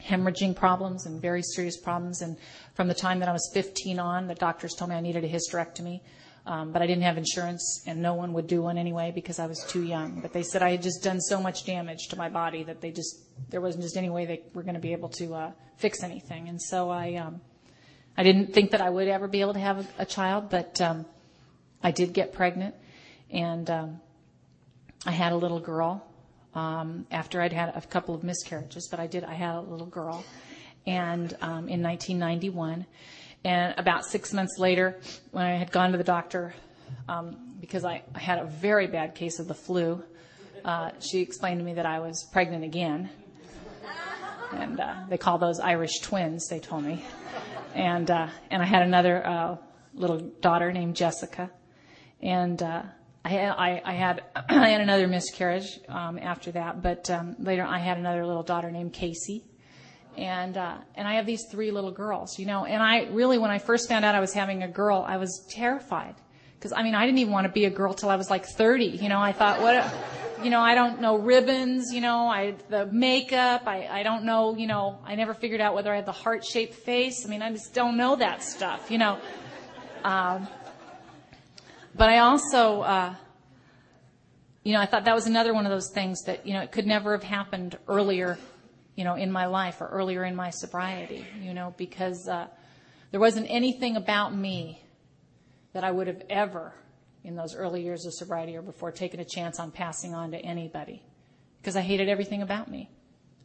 hemorrhaging 0.04 0.56
problems 0.56 1.06
and 1.06 1.22
very 1.22 1.41
serious 1.41 1.78
problems. 1.78 2.22
And 2.22 2.38
from 2.74 2.88
the 2.88 2.93
time 2.93 3.20
that 3.20 3.30
I 3.30 3.34
was 3.34 3.50
15 3.54 4.00
on, 4.00 4.28
the 4.28 4.36
doctors 4.36 4.74
told 4.74 4.89
me 4.89 4.96
I 4.96 5.02
needed 5.02 5.24
a 5.24 5.30
hysterectomy. 5.30 6.02
Um, 6.48 6.72
but 6.72 6.84
I 6.84 6.88
didn't 6.88 7.04
have 7.04 7.18
insurance, 7.18 7.84
and 7.88 8.04
no 8.04 8.14
one 8.14 8.34
would 8.34 8.46
do 8.46 8.62
one 8.62 8.78
anyway 8.78 9.12
because 9.14 9.39
I 9.39 9.48
was 9.48 9.66
too 9.68 9.82
young. 9.82 10.22
But 10.22 10.32
they 10.32 10.43
said 10.43 10.62
I 10.62 10.72
had 10.72 10.84
just 10.84 11.04
done 11.04 11.20
so 11.20 11.41
much 11.41 11.66
damage 11.66 12.10
to 12.10 12.18
my 12.18 12.30
body 12.30 12.64
that 12.64 12.82
they 12.82 12.91
just 12.91 13.18
there 13.50 13.62
wasn't 13.62 13.84
just 13.84 13.98
any 13.98 14.12
way 14.12 14.26
they 14.28 14.43
were 14.54 14.62
going 14.62 14.76
to 14.76 14.80
be 14.80 14.91
able 14.91 15.10
to 15.10 15.34
uh, 15.34 15.52
fix 15.78 16.04
anything. 16.04 16.48
And 16.48 16.62
so 16.62 16.91
I 16.91 17.16
um, 17.16 17.41
I 18.16 18.24
didn't 18.24 18.54
think 18.54 18.72
that 18.72 18.82
I 18.82 18.89
would 18.89 19.08
ever 19.08 19.28
be 19.28 19.41
able 19.41 19.54
to 19.54 19.60
have 19.60 19.80
a, 19.80 20.04
a 20.04 20.06
child, 20.06 20.50
but 20.52 20.80
um, 20.82 21.06
I 21.82 21.91
did 21.91 22.14
get 22.14 22.32
pregnant, 22.32 22.76
and 23.32 23.70
um, 23.70 24.02
I 25.06 25.12
had 25.12 25.34
a 25.34 25.36
little 25.36 25.60
girl 25.60 26.06
um, 26.54 27.08
after 27.12 27.41
I'd 27.41 27.54
had 27.54 27.74
a 27.76 27.82
couple 27.82 28.16
of 28.16 28.24
miscarriages, 28.24 28.88
but 28.89 29.00
I 29.00 29.08
did. 29.08 29.24
I 29.24 29.34
had 29.34 29.56
a 29.56 29.62
little 29.62 29.88
girl, 29.88 30.24
and 30.86 31.34
um, 31.41 31.68
in 31.68 31.82
1991, 31.82 32.86
and 33.46 33.76
about 33.78 34.06
six 34.06 34.34
months 34.34 34.58
later, 34.58 35.00
when 35.30 35.46
I 35.46 35.56
had 35.56 35.72
gone 35.72 35.91
to 35.91 35.98
the 36.00 36.04
doctor 36.04 36.56
um, 37.08 37.38
because 37.62 37.86
I, 37.86 38.02
I 38.14 38.20
had 38.20 38.39
a 38.39 38.46
very 38.46 38.88
bad 38.88 39.14
case 39.14 39.39
of 39.39 39.48
the 39.48 39.54
flu, 39.54 40.04
uh, 40.66 40.89
she 41.00 41.20
explained 41.20 41.60
to 41.60 41.64
me 41.64 41.76
that 41.76 41.86
I 41.86 42.00
was 42.00 42.28
pregnant 42.34 42.64
again, 42.64 43.08
and 44.52 44.80
uh, 44.80 44.96
they 45.10 45.20
call 45.20 45.38
those 45.38 45.60
Irish 45.60 46.00
twins. 46.00 46.48
They 46.48 46.60
told 46.60 46.84
me, 46.84 47.06
and 47.76 48.10
uh, 48.10 48.30
and 48.50 48.64
I 48.64 48.66
had 48.66 48.82
another 48.82 49.26
uh, 49.26 49.58
little 49.93 50.20
daughter 50.41 50.72
named 50.72 50.96
Jessica, 50.96 51.52
and 52.24 52.62
uh, 52.64 52.82
I 53.24 53.82
I 53.86 53.93
had, 53.93 54.24
I 54.50 54.70
had 54.70 54.82
another 54.82 55.08
miscarriage 55.08 55.80
um, 55.88 56.18
after 56.18 56.52
that, 56.54 56.82
but 56.82 57.12
um, 57.12 57.36
later 57.38 57.64
I 57.64 57.78
had 57.78 58.00
another 58.00 58.26
little 58.26 58.43
daughter 58.43 58.72
named 58.72 58.93
Casey, 58.93 59.43
and 60.18 60.57
uh, 60.57 60.78
and 60.95 61.07
I 61.07 61.16
have 61.16 61.26
these 61.26 61.45
three 61.49 61.72
little 61.72 61.91
girls, 61.91 62.39
you 62.39 62.45
know. 62.45 62.66
And 62.66 62.82
I 62.82 63.05
really, 63.05 63.38
when 63.38 63.51
I 63.51 63.59
first 63.59 63.89
found 63.89 64.05
out 64.05 64.16
I 64.16 64.20
was 64.20 64.34
having 64.34 64.63
a 64.63 64.68
girl, 64.68 65.03
I 65.07 65.18
was 65.18 65.45
terrified 65.49 66.16
because 66.57 66.72
I 66.72 66.84
mean 66.84 66.95
I 66.95 67.05
didn't 67.05 67.20
even 67.20 67.34
want 67.34 67.45
to 67.45 67.53
be 67.53 67.66
a 67.66 67.70
girl 67.70 67.93
till 67.93 68.09
I 68.09 68.16
was 68.16 68.30
like 68.30 68.45
30. 68.45 68.86
You 68.86 69.09
know, 69.09 69.20
I 69.20 69.32
thought 69.32 69.61
what, 69.61 69.93
you 70.43 70.49
know, 70.49 70.61
I 70.61 70.76
don't 70.76 71.01
know 71.01 71.18
ribbons, 71.18 71.93
you 71.93 72.01
know, 72.01 72.28
I 72.28 72.55
the 72.70 72.86
makeup, 72.88 73.68
I 73.68 73.88
I 73.88 74.03
don't 74.03 74.24
know, 74.24 74.55
you 74.55 74.68
know, 74.68 74.99
I 75.05 75.16
never 75.16 75.34
figured 75.34 75.61
out 75.61 75.76
whether 75.76 75.91
I 75.91 75.97
had 75.97 76.05
the 76.05 76.11
heart 76.11 76.45
shaped 76.45 76.76
face. 76.76 77.26
I 77.26 77.30
mean, 77.30 77.41
I 77.41 77.51
just 77.51 77.74
don't 77.74 77.97
know 77.97 78.16
that 78.16 78.43
stuff, 78.43 78.89
you 78.89 78.97
know. 78.97 79.20
Um, 80.03 80.47
but 81.95 82.09
I 82.09 82.20
also, 82.20 82.82
uh, 82.82 83.16
you 84.63 84.74
know, 84.74 84.82
I 84.82 84.86
thought 84.86 85.05
that 85.05 85.16
was 85.16 85.28
another 85.28 85.53
one 85.53 85.66
of 85.66 85.72
those 85.72 85.91
things 85.91 86.24
that, 86.24 86.45
you 86.45 86.53
know, 86.53 86.61
it 86.61 86.72
could 86.72 86.86
never 86.86 87.13
have 87.13 87.24
happened 87.24 87.78
earlier, 87.88 88.38
you 88.96 89.04
know, 89.04 89.16
in 89.16 89.32
my 89.32 89.46
life 89.46 89.82
or 89.82 89.88
earlier 89.88 90.24
in 90.24 90.36
my 90.36 90.50
sobriety, 90.50 91.26
you 91.41 91.54
know, 91.54 91.74
because 91.78 92.28
uh, 92.28 92.48
there 93.12 93.20
wasn't 93.20 93.48
anything 93.50 93.96
about 93.98 94.36
me 94.36 94.82
that 95.74 95.84
I 95.84 95.91
would 95.91 96.08
have 96.08 96.24
ever, 96.30 96.74
in 97.24 97.36
those 97.36 97.56
early 97.56 97.84
years 97.84 98.06
of 98.06 98.14
sobriety 98.14 98.56
or 98.56 98.62
before, 98.62 98.91
taken 98.91 99.20
a 99.20 99.26
chance 99.26 99.60
on 99.60 99.72
passing 99.72 100.14
on 100.14 100.32
to 100.32 100.38
anybody 100.38 101.04
because 101.62 101.76
I 101.76 101.82
hated 101.82 102.08
everything 102.08 102.41
about 102.41 102.70
me. 102.70 102.89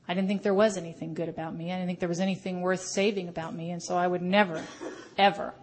I 0.06 0.14
didn't 0.14 0.28
think 0.28 0.42
there 0.42 0.54
was 0.54 0.76
anything 0.76 1.14
good 1.14 1.28
about 1.28 1.54
me. 1.54 1.72
I 1.72 1.76
didn't 1.76 1.86
think 1.86 2.00
there 2.00 2.08
was 2.08 2.20
anything 2.20 2.60
worth 2.60 2.82
saving 2.82 3.28
about 3.28 3.54
me. 3.54 3.70
And 3.70 3.82
so 3.82 3.96
I 3.96 4.06
would 4.06 4.22
never, 4.22 4.62
ever 5.16 5.54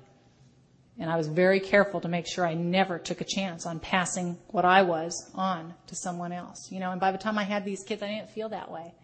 and 1.00 1.12
I 1.12 1.18
was 1.18 1.28
very 1.28 1.60
careful 1.60 2.02
to 2.02 2.08
make 2.08 2.26
sure 2.28 2.46
I 2.46 2.56
never 2.56 2.98
took 2.98 3.22
a 3.22 3.26
chance 3.26 3.66
on 3.66 3.80
passing 3.80 4.38
what 4.48 4.66
I 4.66 4.82
was 4.82 5.30
on 5.36 5.74
to 5.88 5.96
someone 5.96 6.32
else. 6.32 6.72
You 6.72 6.80
know, 6.80 6.92
and 6.92 7.00
by 7.00 7.12
the 7.12 7.20
time 7.20 7.38
I 7.38 7.44
had 7.44 7.64
these 7.64 7.84
kids, 7.84 8.02
I 8.02 8.08
didn't 8.08 8.32
feel 8.32 8.50
that 8.50 8.72
way. 8.72 8.96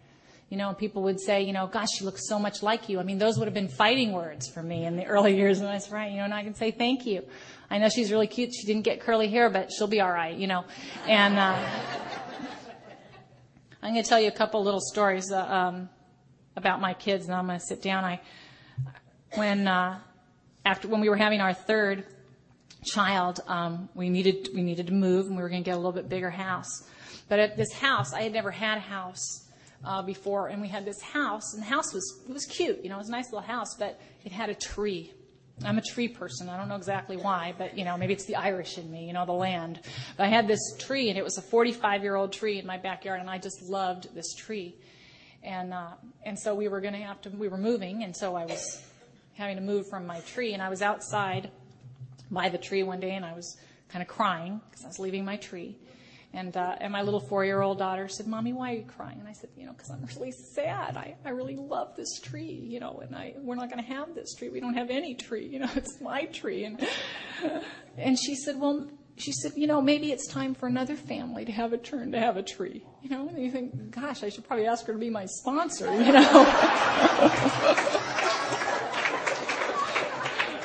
You 0.54 0.58
know, 0.58 0.72
people 0.72 1.02
would 1.02 1.18
say, 1.18 1.42
you 1.42 1.52
know, 1.52 1.66
gosh, 1.66 1.88
she 1.98 2.04
looks 2.04 2.28
so 2.28 2.38
much 2.38 2.62
like 2.62 2.88
you. 2.88 3.00
I 3.00 3.02
mean, 3.02 3.18
those 3.18 3.38
would 3.38 3.46
have 3.46 3.54
been 3.54 3.66
fighting 3.66 4.12
words 4.12 4.46
for 4.46 4.62
me 4.62 4.86
in 4.86 4.94
the 4.94 5.04
early 5.14 5.34
years. 5.34 5.58
And 5.58 5.68
I 5.68 5.74
was 5.74 5.90
right, 5.90 6.12
you 6.12 6.18
know, 6.18 6.22
and 6.22 6.32
I 6.32 6.44
can 6.44 6.54
say 6.54 6.70
thank 6.70 7.06
you. 7.06 7.24
I 7.68 7.78
know 7.78 7.88
she's 7.88 8.12
really 8.12 8.28
cute. 8.28 8.54
She 8.54 8.64
didn't 8.64 8.82
get 8.82 9.00
curly 9.00 9.26
hair, 9.26 9.50
but 9.50 9.72
she'll 9.72 9.88
be 9.88 10.00
all 10.00 10.12
right, 10.12 10.36
you 10.36 10.46
know. 10.46 10.64
And 11.08 11.36
uh, 11.36 11.58
I'm 13.82 13.94
going 13.94 14.04
to 14.04 14.08
tell 14.08 14.20
you 14.20 14.28
a 14.28 14.30
couple 14.30 14.62
little 14.62 14.80
stories 14.80 15.32
uh, 15.32 15.44
um, 15.44 15.88
about 16.54 16.80
my 16.80 16.94
kids, 16.94 17.24
and 17.26 17.34
I'm 17.34 17.48
going 17.48 17.58
to 17.58 17.66
sit 17.66 17.82
down. 17.82 18.04
I 18.04 18.20
when 19.34 19.66
uh, 19.66 19.98
after 20.64 20.86
when 20.86 21.00
we 21.00 21.08
were 21.08 21.16
having 21.16 21.40
our 21.40 21.52
third 21.52 22.06
child, 22.84 23.40
um, 23.48 23.88
we 23.92 24.08
needed 24.08 24.50
we 24.54 24.62
needed 24.62 24.86
to 24.86 24.92
move, 24.92 25.26
and 25.26 25.36
we 25.36 25.42
were 25.42 25.48
going 25.48 25.64
to 25.64 25.68
get 25.68 25.74
a 25.74 25.78
little 25.78 25.90
bit 25.90 26.08
bigger 26.08 26.30
house. 26.30 26.84
But 27.28 27.40
at 27.40 27.56
this 27.56 27.72
house, 27.72 28.12
I 28.12 28.22
had 28.22 28.32
never 28.32 28.52
had 28.52 28.78
a 28.78 28.82
house 28.82 29.43
uh, 29.84 30.02
before, 30.02 30.48
and 30.48 30.60
we 30.60 30.68
had 30.68 30.84
this 30.84 31.00
house, 31.00 31.54
and 31.54 31.62
the 31.62 31.66
house 31.66 31.92
was 31.92 32.22
it 32.28 32.32
was 32.32 32.46
cute, 32.46 32.82
you 32.82 32.88
know, 32.88 32.96
it 32.96 32.98
was 32.98 33.08
a 33.08 33.12
nice 33.12 33.26
little 33.26 33.46
house, 33.46 33.74
but 33.78 34.00
it 34.24 34.32
had 34.32 34.50
a 34.50 34.54
tree. 34.54 35.12
I'm 35.64 35.78
a 35.78 35.82
tree 35.82 36.08
person. 36.08 36.48
I 36.48 36.56
don't 36.56 36.68
know 36.68 36.76
exactly 36.76 37.16
why, 37.16 37.54
but 37.56 37.78
you 37.78 37.84
know, 37.84 37.96
maybe 37.96 38.12
it's 38.12 38.24
the 38.24 38.36
Irish 38.36 38.76
in 38.76 38.90
me, 38.90 39.06
you 39.06 39.12
know, 39.12 39.24
the 39.24 39.32
land. 39.32 39.80
But 40.16 40.24
I 40.24 40.28
had 40.28 40.48
this 40.48 40.60
tree, 40.78 41.10
and 41.10 41.18
it 41.18 41.22
was 41.22 41.38
a 41.38 41.42
45 41.42 42.02
year 42.02 42.16
old 42.16 42.32
tree 42.32 42.58
in 42.58 42.66
my 42.66 42.78
backyard, 42.78 43.20
and 43.20 43.30
I 43.30 43.38
just 43.38 43.62
loved 43.62 44.14
this 44.14 44.34
tree. 44.34 44.74
And 45.42 45.72
uh, 45.72 45.92
and 46.24 46.38
so 46.38 46.54
we 46.54 46.68
were 46.68 46.80
going 46.80 46.94
to 46.94 47.00
have 47.00 47.20
to 47.22 47.30
we 47.30 47.48
were 47.48 47.58
moving, 47.58 48.02
and 48.02 48.16
so 48.16 48.34
I 48.34 48.46
was 48.46 48.82
having 49.34 49.56
to 49.56 49.62
move 49.62 49.88
from 49.88 50.06
my 50.06 50.20
tree. 50.20 50.54
And 50.54 50.62
I 50.62 50.68
was 50.68 50.82
outside 50.82 51.50
by 52.30 52.48
the 52.48 52.58
tree 52.58 52.82
one 52.82 53.00
day 53.00 53.14
and 53.14 53.24
I 53.24 53.34
was 53.34 53.56
kind 53.88 54.02
of 54.02 54.08
crying 54.08 54.60
because 54.68 54.84
I 54.84 54.88
was 54.88 54.98
leaving 54.98 55.24
my 55.24 55.36
tree. 55.36 55.76
And, 56.34 56.56
uh, 56.56 56.74
and 56.80 56.92
my 56.92 57.02
little 57.02 57.20
four 57.20 57.44
year 57.44 57.62
old 57.62 57.78
daughter 57.78 58.08
said, 58.08 58.26
Mommy, 58.26 58.52
why 58.52 58.72
are 58.72 58.76
you 58.76 58.84
crying? 58.84 59.20
And 59.20 59.28
I 59.28 59.32
said, 59.32 59.50
You 59.56 59.66
know, 59.66 59.72
because 59.72 59.90
I'm 59.90 60.04
really 60.16 60.32
sad. 60.32 60.96
I, 60.96 61.14
I 61.24 61.28
really 61.30 61.54
love 61.54 61.94
this 61.96 62.18
tree, 62.18 62.66
you 62.68 62.80
know, 62.80 63.00
and 63.04 63.14
I, 63.14 63.34
we're 63.38 63.54
not 63.54 63.70
going 63.70 63.82
to 63.82 63.88
have 63.88 64.16
this 64.16 64.34
tree. 64.34 64.48
We 64.48 64.58
don't 64.58 64.74
have 64.74 64.90
any 64.90 65.14
tree, 65.14 65.46
you 65.46 65.60
know, 65.60 65.70
it's 65.76 66.00
my 66.00 66.24
tree. 66.24 66.64
And, 66.64 66.84
and 67.96 68.18
she 68.18 68.34
said, 68.34 68.58
Well, 68.58 68.88
she 69.16 69.30
said, 69.30 69.52
You 69.54 69.68
know, 69.68 69.80
maybe 69.80 70.10
it's 70.10 70.26
time 70.26 70.54
for 70.54 70.66
another 70.66 70.96
family 70.96 71.44
to 71.44 71.52
have 71.52 71.72
a 71.72 71.78
turn 71.78 72.10
to 72.12 72.18
have 72.18 72.36
a 72.36 72.42
tree, 72.42 72.84
you 73.00 73.10
know, 73.10 73.28
and 73.28 73.40
you 73.40 73.52
think, 73.52 73.92
Gosh, 73.92 74.24
I 74.24 74.28
should 74.28 74.44
probably 74.44 74.66
ask 74.66 74.86
her 74.86 74.92
to 74.92 74.98
be 74.98 75.10
my 75.10 75.26
sponsor, 75.26 75.86
you 75.86 76.12
know. 76.12 76.44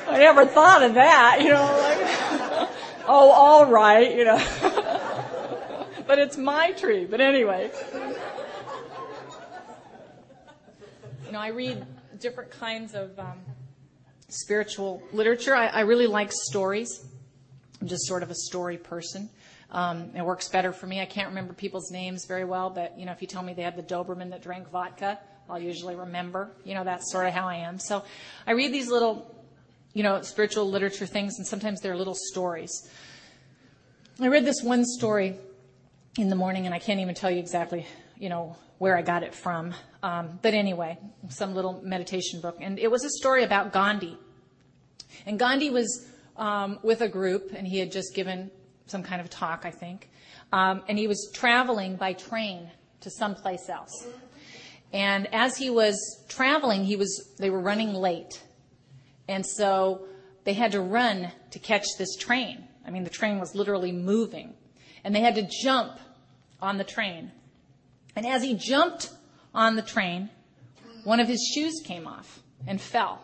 I 0.08 0.18
never 0.18 0.48
thought 0.48 0.82
of 0.82 0.96
that, 0.96 1.42
you 1.42 1.50
know, 1.50 1.62
like, 1.62 2.70
oh, 3.08 3.32
all 3.32 3.68
right, 3.68 4.16
you 4.16 4.26
know. 4.26 4.38
But 6.10 6.18
it's 6.18 6.38
my 6.38 6.72
tree. 6.72 7.06
But 7.06 7.22
anyway. 7.22 7.70
You 11.24 11.32
know, 11.32 11.40
I 11.40 11.50
read 11.50 11.86
different 12.20 12.50
kinds 12.50 12.96
of 12.96 13.18
um, 13.20 13.38
spiritual 14.28 15.04
literature. 15.14 15.56
I, 15.56 15.68
I 15.68 15.82
really 15.82 16.08
like 16.08 16.32
stories. 16.32 17.06
I'm 17.80 17.88
just 17.88 18.08
sort 18.08 18.24
of 18.24 18.32
a 18.32 18.36
story 18.36 18.78
person. 18.78 19.30
Um, 19.70 20.10
it 20.16 20.24
works 20.24 20.50
better 20.50 20.74
for 20.74 20.88
me. 20.88 21.00
I 21.00 21.06
can't 21.06 21.30
remember 21.30 21.54
people's 21.54 21.92
names 21.92 22.26
very 22.26 22.44
well, 22.44 22.72
but 22.72 22.98
you 22.98 23.06
know, 23.06 23.12
if 23.12 23.22
you 23.22 23.28
tell 23.28 23.44
me 23.44 23.54
they 23.54 23.62
had 23.62 23.76
the 23.76 23.84
Doberman 23.84 24.32
that 24.32 24.42
drank 24.42 24.68
vodka, 24.72 25.20
I'll 25.48 25.60
usually 25.62 25.96
remember. 25.96 26.50
You 26.64 26.74
know, 26.74 26.84
that's 26.84 27.12
sort 27.12 27.28
of 27.28 27.34
how 27.34 27.48
I 27.48 27.58
am. 27.58 27.78
So 27.78 28.04
I 28.48 28.54
read 28.54 28.74
these 28.74 28.90
little, 28.90 29.46
you 29.94 30.02
know, 30.02 30.24
spiritual 30.24 30.72
literature 30.72 31.06
things, 31.06 31.36
and 31.38 31.46
sometimes 31.46 31.82
they're 31.82 31.96
little 31.96 32.18
stories. 32.18 32.90
I 34.20 34.28
read 34.28 34.44
this 34.44 34.64
one 34.64 34.84
story 34.86 35.38
in 36.18 36.30
the 36.30 36.36
morning, 36.36 36.66
and 36.66 36.74
I 36.74 36.80
can't 36.80 37.00
even 37.00 37.16
tell 37.16 37.32
you 37.32 37.40
exactly, 37.40 37.86
you 38.18 38.30
know, 38.30 38.56
where 38.78 38.98
I 38.98 39.02
got 39.02 39.24
it 39.24 39.36
from. 39.36 39.74
Um, 40.02 40.40
but 40.42 40.54
anyway, 40.54 40.98
some 41.30 41.54
little 41.54 41.82
meditation 41.84 42.42
book, 42.42 42.58
and 42.62 42.80
it 42.80 42.90
was 42.90 43.04
a 43.04 43.10
story 43.10 43.44
about 43.44 43.74
Gandhi. 43.74 44.18
And 45.26 45.38
Gandhi 45.38 45.70
was 45.70 46.08
um, 46.38 46.80
with 46.84 47.02
a 47.02 47.10
group, 47.10 47.52
and 47.56 47.68
he 47.68 47.78
had 47.80 47.92
just 47.92 48.16
given 48.16 48.52
some 48.88 49.04
kind 49.04 49.22
of 49.22 49.30
talk, 49.30 49.66
I 49.66 49.72
think. 49.72 50.10
Um, 50.52 50.82
and 50.88 50.98
he 50.98 51.08
was 51.08 51.30
traveling 51.34 51.96
by 51.96 52.14
train 52.14 52.72
to 53.02 53.12
someplace 53.12 53.70
else. 53.70 54.08
And 54.92 55.32
as 55.34 55.58
he 55.58 55.70
was 55.70 55.96
traveling, 56.28 56.84
he 56.84 56.96
was, 56.96 57.36
they 57.38 57.50
were 57.50 57.62
running 57.62 57.94
late. 57.94 58.42
And 59.28 59.46
so 59.46 60.08
they 60.44 60.54
had 60.54 60.72
to 60.72 60.82
run 60.82 61.32
to 61.52 61.60
catch 61.60 61.86
this 61.98 62.16
train. 62.16 62.68
I 62.86 62.90
mean, 62.90 63.04
the 63.04 63.10
train 63.12 63.40
was 63.40 63.54
literally 63.54 63.92
moving. 63.92 64.56
And 65.04 65.16
they 65.16 65.22
had 65.22 65.36
to 65.36 65.48
jump 65.48 66.00
on 66.62 66.78
the 66.78 66.84
train. 66.84 67.32
And 68.16 68.26
as 68.26 68.44
he 68.44 68.54
jumped 68.54 69.12
on 69.54 69.76
the 69.76 69.82
train, 69.82 70.30
one 71.04 71.20
of 71.20 71.28
his 71.28 71.42
shoes 71.54 71.82
came 71.84 72.08
off 72.08 72.42
and 72.68 72.80
fell. 72.80 73.24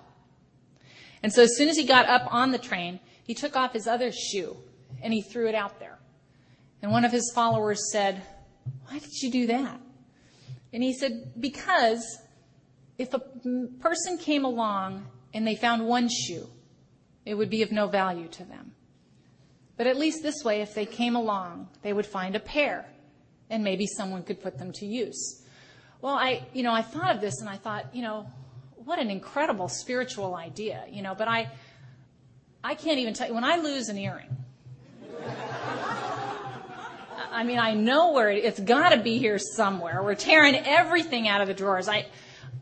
And 1.22 1.34
so 1.34 1.44
as 1.44 1.58
soon 1.58 1.70
as 1.70 1.78
he 1.78 1.86
got 1.86 2.08
up 2.08 2.32
on 2.34 2.52
the 2.52 2.58
train, 2.58 3.00
he 3.24 3.34
took 3.34 3.56
off 3.56 3.74
his 3.74 3.88
other 3.88 4.12
shoe 4.12 4.56
and 5.02 5.14
he 5.14 5.22
threw 5.22 5.48
it 5.48 5.56
out 5.56 5.80
there. 5.80 5.98
And 6.82 6.92
one 6.92 7.04
of 7.04 7.12
his 7.12 7.32
followers 7.34 7.92
said, 7.92 8.22
Why 8.88 9.00
did 9.00 9.22
you 9.22 9.32
do 9.32 9.48
that? 9.48 9.82
And 10.72 10.84
he 10.84 10.94
said, 10.94 11.34
Because 11.40 12.20
if 12.98 13.14
a 13.14 13.20
person 13.80 14.18
came 14.18 14.46
along 14.46 15.08
and 15.34 15.48
they 15.48 15.56
found 15.56 15.88
one 15.88 16.10
shoe, 16.10 16.48
it 17.26 17.34
would 17.34 17.50
be 17.50 17.64
of 17.64 17.72
no 17.72 17.88
value 17.88 18.28
to 18.28 18.44
them. 18.46 18.75
But 19.78 19.88
at 19.88 19.98
least 19.98 20.24
this 20.24 20.44
way, 20.44 20.62
if 20.62 20.74
they 20.74 20.86
came 20.86 21.16
along, 21.16 21.68
they 21.82 21.92
would 21.92 22.06
find 22.06 22.36
a 22.36 22.40
pair 22.40 22.86
and 23.50 23.64
maybe 23.64 23.86
someone 23.86 24.24
could 24.24 24.42
put 24.42 24.58
them 24.58 24.72
to 24.74 24.86
use. 24.86 25.44
Well, 26.02 26.16
I, 26.16 26.46
you 26.54 26.64
know, 26.64 26.74
I 26.74 26.82
thought 26.82 27.16
of 27.16 27.22
this 27.22 27.42
and 27.42 27.50
I 27.50 27.58
thought, 27.58 27.94
you 27.94 28.02
know, 28.02 28.28
what 28.76 29.00
an 29.00 29.10
incredible 29.10 29.68
spiritual 29.68 30.36
idea, 30.36 30.84
you 30.90 31.02
know, 31.02 31.16
but 31.16 31.28
I, 31.28 31.50
I 32.64 32.76
can't 32.76 33.00
even 33.00 33.14
tell 33.14 33.28
you, 33.28 33.34
when 33.34 33.44
I 33.44 33.58
lose 33.58 33.90
an 33.90 33.98
earring, 33.98 34.36
I 37.32 37.44
mean, 37.44 37.60
I 37.60 37.74
know 37.74 38.14
where 38.14 38.30
it, 38.30 38.46
it's 38.46 38.60
got 38.60 38.90
to 38.90 38.98
be 38.98 39.18
here 39.18 39.38
somewhere. 39.38 40.02
We're 40.02 40.16
tearing 40.16 40.56
everything 40.56 41.28
out 41.28 41.42
of 41.42 41.48
the 41.48 41.54
drawers. 41.54 41.90
I, 41.90 42.06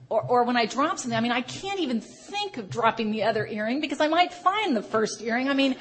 or, 0.09 0.22
or 0.22 0.43
when 0.45 0.57
I 0.57 0.66
drop 0.66 0.97
something, 0.97 1.16
I 1.16 1.22
mean, 1.22 1.32
I 1.32 1.41
can't 1.41 1.80
even 1.80 2.01
think 2.01 2.57
of 2.57 2.70
dropping 2.70 3.11
the 3.11 3.24
other 3.24 3.45
earring 3.45 3.82
because 3.82 4.01
I 4.01 4.07
might 4.07 4.34
find 4.34 4.76
the 4.76 4.82
first 4.82 5.22
earring. 5.22 5.47
I 5.47 5.53
mean, 5.53 5.76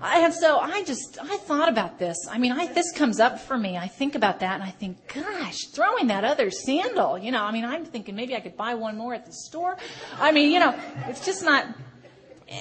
Have 0.00 0.34
so 0.34 0.58
I 0.58 0.82
just 0.84 1.18
I 1.22 1.36
thought 1.38 1.68
about 1.68 1.98
this. 1.98 2.16
I 2.30 2.38
mean, 2.38 2.52
I 2.52 2.66
this 2.72 2.92
comes 2.92 3.20
up 3.20 3.40
for 3.40 3.56
me. 3.56 3.76
I 3.76 3.88
think 3.88 4.14
about 4.14 4.40
that 4.40 4.54
and 4.54 4.62
I 4.62 4.70
think, 4.70 5.12
gosh, 5.12 5.66
throwing 5.72 6.08
that 6.08 6.24
other 6.24 6.50
sandal. 6.50 7.18
You 7.18 7.32
know, 7.32 7.42
I 7.42 7.52
mean, 7.52 7.64
I'm 7.64 7.84
thinking 7.84 8.14
maybe 8.14 8.34
I 8.34 8.40
could 8.40 8.56
buy 8.56 8.74
one 8.74 8.96
more 8.96 9.14
at 9.14 9.26
the 9.26 9.32
store. 9.32 9.76
I 10.18 10.32
mean, 10.32 10.52
you 10.52 10.60
know, 10.60 10.78
it's 11.08 11.24
just 11.24 11.42
not 11.42 11.66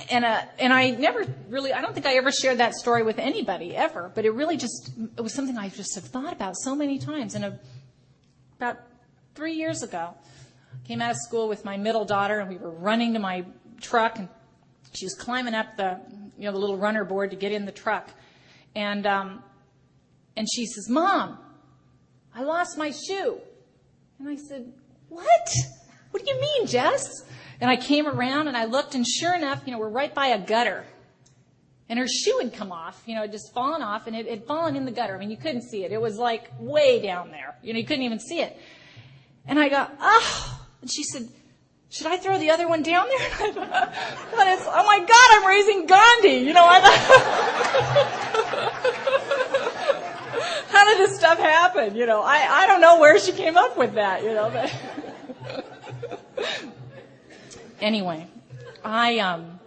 and 0.09 0.25
uh, 0.25 0.41
and 0.59 0.73
I 0.73 0.91
never 0.91 1.25
really 1.49 1.71
I 1.71 1.81
don't 1.81 1.93
think 1.93 2.05
I 2.05 2.15
ever 2.15 2.31
shared 2.31 2.57
that 2.57 2.73
story 2.73 3.03
with 3.03 3.19
anybody 3.19 3.75
ever, 3.75 4.11
but 4.15 4.25
it 4.25 4.31
really 4.31 4.57
just 4.57 4.91
it 5.17 5.21
was 5.21 5.33
something 5.33 5.57
I 5.57 5.69
just 5.69 5.95
have 5.95 6.05
thought 6.05 6.33
about 6.33 6.55
so 6.57 6.75
many 6.75 6.97
times. 6.97 7.35
And 7.35 7.45
a, 7.45 7.59
about 8.57 8.79
three 9.35 9.53
years 9.53 9.83
ago, 9.83 10.15
I 10.73 10.87
came 10.87 11.01
out 11.01 11.11
of 11.11 11.17
school 11.17 11.47
with 11.47 11.65
my 11.65 11.77
middle 11.77 12.05
daughter, 12.05 12.39
and 12.39 12.49
we 12.49 12.57
were 12.57 12.71
running 12.71 13.13
to 13.13 13.19
my 13.19 13.45
truck, 13.79 14.17
and 14.17 14.27
she 14.95 15.05
was 15.05 15.13
climbing 15.13 15.53
up 15.53 15.77
the 15.77 15.99
you 16.37 16.45
know 16.45 16.51
the 16.51 16.57
little 16.57 16.77
runner 16.77 17.05
board 17.05 17.31
to 17.31 17.37
get 17.37 17.51
in 17.51 17.65
the 17.65 17.71
truck, 17.71 18.09
and 18.75 19.05
um, 19.05 19.43
and 20.35 20.47
she 20.51 20.65
says, 20.65 20.89
"Mom, 20.89 21.37
I 22.33 22.43
lost 22.43 22.77
my 22.77 22.91
shoe," 22.91 23.39
and 24.19 24.29
I 24.29 24.35
said, 24.35 24.71
"What? 25.09 25.49
What 26.11 26.25
do 26.25 26.31
you 26.31 26.39
mean, 26.39 26.67
Jess?" 26.67 27.23
And 27.61 27.71
I 27.71 27.77
came 27.77 28.07
around 28.07 28.47
and 28.47 28.57
I 28.57 28.65
looked, 28.65 28.95
and 28.95 29.07
sure 29.07 29.33
enough, 29.33 29.63
you 29.65 29.71
know, 29.71 29.79
we're 29.79 29.89
right 29.89 30.13
by 30.13 30.27
a 30.27 30.39
gutter. 30.39 30.85
And 31.87 31.99
her 31.99 32.07
shoe 32.07 32.39
had 32.41 32.53
come 32.53 32.71
off, 32.71 33.01
you 33.05 33.15
know, 33.15 33.23
it 33.23 33.31
just 33.31 33.53
fallen 33.53 33.81
off, 33.81 34.07
and 34.07 34.15
it 34.15 34.27
had 34.27 34.45
fallen 34.45 34.75
in 34.75 34.85
the 34.85 34.91
gutter. 34.91 35.15
I 35.15 35.19
mean, 35.19 35.29
you 35.29 35.37
couldn't 35.37 35.61
see 35.61 35.83
it. 35.83 35.91
It 35.91 36.01
was 36.01 36.17
like 36.17 36.49
way 36.59 37.01
down 37.01 37.31
there. 37.31 37.55
You 37.61 37.73
know, 37.73 37.79
you 37.79 37.85
couldn't 37.85 38.03
even 38.03 38.19
see 38.19 38.41
it. 38.41 38.57
And 39.45 39.59
I 39.59 39.69
go, 39.69 39.87
oh. 40.01 40.61
And 40.81 40.91
she 40.91 41.03
said, 41.03 41.29
should 41.89 42.07
I 42.07 42.17
throw 42.17 42.37
the 42.37 42.49
other 42.49 42.67
one 42.67 42.83
down 42.83 43.07
there? 43.07 43.19
I 43.31 43.51
thought, 43.51 43.93
oh 44.67 44.85
my 44.85 44.99
God, 44.99 45.29
I'm 45.31 45.45
raising 45.45 45.85
Gandhi. 45.85 46.39
You 46.45 46.51
know, 46.53 46.67
how 50.69 50.85
did 50.85 50.99
this 50.99 51.17
stuff 51.17 51.37
happen? 51.37 51.95
You 51.95 52.05
know, 52.05 52.21
I, 52.21 52.63
I 52.63 52.67
don't 52.67 52.81
know 52.81 52.99
where 52.99 53.17
she 53.19 53.31
came 53.31 53.55
up 53.55 53.77
with 53.77 53.93
that, 53.95 54.23
you 54.23 54.33
know, 54.33 54.49
but 54.49 54.73
anyway, 57.79 58.27
I 58.83 59.19
um, 59.19 59.59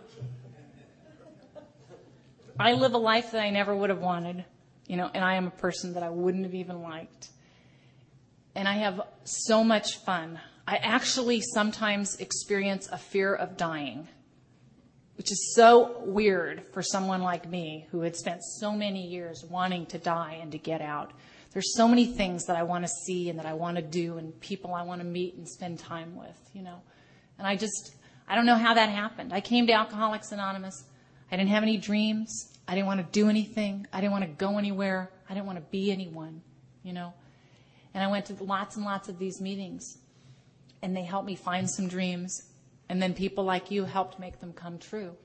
I 2.59 2.73
live 2.73 2.95
a 2.95 2.99
life 2.99 3.31
that 3.33 3.41
I 3.41 3.51
never 3.51 3.75
would 3.75 3.91
have 3.91 4.01
wanted, 4.01 4.45
you 4.87 4.97
know, 4.97 5.11
and 5.15 5.25
I 5.25 5.37
am 5.37 5.47
a 5.47 5.51
person 5.51 5.95
that 5.95 6.03
I 6.03 6.11
wouldn't 6.11 6.45
have 6.45 6.55
even 6.55 6.83
liked. 6.83 7.29
And 8.55 8.67
I 8.67 8.79
have 8.79 9.03
so 9.23 9.63
much 9.63 9.99
fun. 9.99 10.41
I 10.69 10.77
actually 10.83 11.41
sometimes 11.41 12.17
experience 12.17 12.91
a 12.93 12.99
fear 12.99 13.35
of 13.35 13.57
dying, 13.57 14.07
which 15.17 15.33
is 15.33 15.55
so 15.55 16.03
weird 16.05 16.63
for 16.75 16.83
someone 16.83 17.23
like 17.23 17.49
me 17.49 17.87
who 17.91 18.03
had 18.03 18.15
spent 18.15 18.45
so 18.45 18.73
many 18.73 19.07
years 19.07 19.43
wanting 19.49 19.87
to 19.87 19.99
die 19.99 20.39
and 20.43 20.53
to 20.53 20.59
get 20.59 20.83
out. 20.83 21.15
There's 21.53 21.75
so 21.75 21.89
many 21.89 22.05
things 22.05 22.45
that 22.45 22.57
I 22.57 22.65
want 22.65 22.85
to 22.85 22.89
see 23.07 23.31
and 23.31 23.39
that 23.39 23.47
I 23.47 23.55
want 23.55 23.77
to 23.77 23.83
do 23.83 24.19
and 24.19 24.39
people 24.41 24.75
I 24.75 24.83
want 24.83 25.01
to 25.01 25.07
meet 25.07 25.37
and 25.37 25.49
spend 25.49 25.79
time 25.79 26.15
with, 26.15 26.39
you 26.53 26.61
know. 26.61 26.83
And 27.39 27.47
I 27.47 27.57
just, 27.57 27.95
I 28.29 28.35
don't 28.35 28.45
know 28.45 28.59
how 28.59 28.75
that 28.75 28.91
happened. 28.91 29.33
I 29.33 29.41
came 29.41 29.67
to 29.69 29.73
Alcoholics 29.73 30.33
Anonymous. 30.33 30.85
I 31.33 31.39
didn't 31.39 31.49
have 31.49 31.63
any 31.63 31.79
dreams. 31.79 32.59
I 32.69 32.75
didn't 32.75 32.89
want 32.89 33.01
to 33.01 33.07
do 33.11 33.31
anything. 33.31 33.87
I 33.91 34.03
didn't 34.03 34.13
want 34.13 34.25
to 34.25 34.31
go 34.33 34.59
anywhere. 34.59 35.11
I 35.31 35.33
didn't 35.33 35.47
want 35.47 35.61
to 35.61 35.65
be 35.71 35.91
anyone, 35.91 36.43
you 36.83 36.93
know. 36.93 37.15
And 37.95 38.05
I 38.05 38.09
went 38.09 38.27
to 38.27 38.35
lots 38.45 38.77
and 38.77 38.85
lots 38.85 39.09
of 39.09 39.19
these 39.19 39.41
meetings. 39.41 39.97
And 40.83 40.97
they 40.97 41.05
helped 41.05 41.27
me 41.27 41.37
find 41.37 41.69
some 41.69 41.89
dreams. 41.89 42.43
And 42.89 43.03
then 43.03 43.15
people 43.15 43.45
like 43.45 43.71
you 43.71 43.85
helped 43.85 44.19
make 44.19 44.41
them 44.41 44.53
come 44.53 44.79
true. 44.79 45.17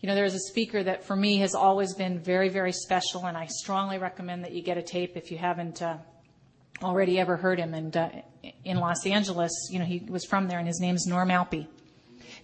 You 0.00 0.08
know, 0.08 0.16
there's 0.16 0.34
a 0.34 0.40
speaker 0.40 0.82
that 0.82 1.04
for 1.04 1.14
me 1.14 1.38
has 1.38 1.54
always 1.54 1.94
been 1.94 2.18
very, 2.18 2.48
very 2.48 2.72
special, 2.72 3.24
and 3.26 3.36
I 3.36 3.46
strongly 3.46 3.98
recommend 3.98 4.42
that 4.42 4.50
you 4.50 4.60
get 4.60 4.76
a 4.76 4.82
tape 4.82 5.16
if 5.16 5.30
you 5.30 5.38
haven't 5.38 5.80
uh, 5.80 5.98
already 6.82 7.20
ever 7.20 7.36
heard 7.36 7.60
him. 7.60 7.72
And 7.72 7.96
uh, 7.96 8.08
in 8.64 8.78
Los 8.78 9.06
Angeles, 9.06 9.52
you 9.70 9.78
know, 9.78 9.84
he 9.84 10.00
was 10.08 10.24
from 10.24 10.48
there, 10.48 10.58
and 10.58 10.66
his 10.66 10.80
name's 10.80 11.06
Norm 11.06 11.28
Alpe. 11.28 11.68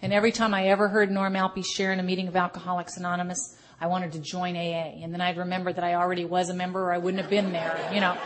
And 0.01 0.13
every 0.13 0.31
time 0.31 0.53
I 0.53 0.67
ever 0.67 0.87
heard 0.87 1.11
Norm 1.11 1.33
Alpe 1.33 1.65
share 1.65 1.91
in 1.91 1.99
a 1.99 2.03
meeting 2.03 2.29
of 2.29 2.37
Alcoholics 2.37 2.95
Anonymous, 2.95 3.57
I 3.81 3.87
wanted 3.87 4.13
to 4.13 4.19
join 4.19 4.55
AA. 4.55 5.03
And 5.03 5.13
then 5.13 5.19
I'd 5.19 5.37
remember 5.37 5.73
that 5.73 5.83
I 5.83 5.95
already 5.95 6.23
was 6.23 6.49
a 6.49 6.53
member 6.53 6.81
or 6.81 6.93
I 6.93 6.97
wouldn't 6.97 7.21
have 7.21 7.29
been 7.29 7.51
there, 7.51 7.89
you 7.93 7.99
know. 7.99 8.17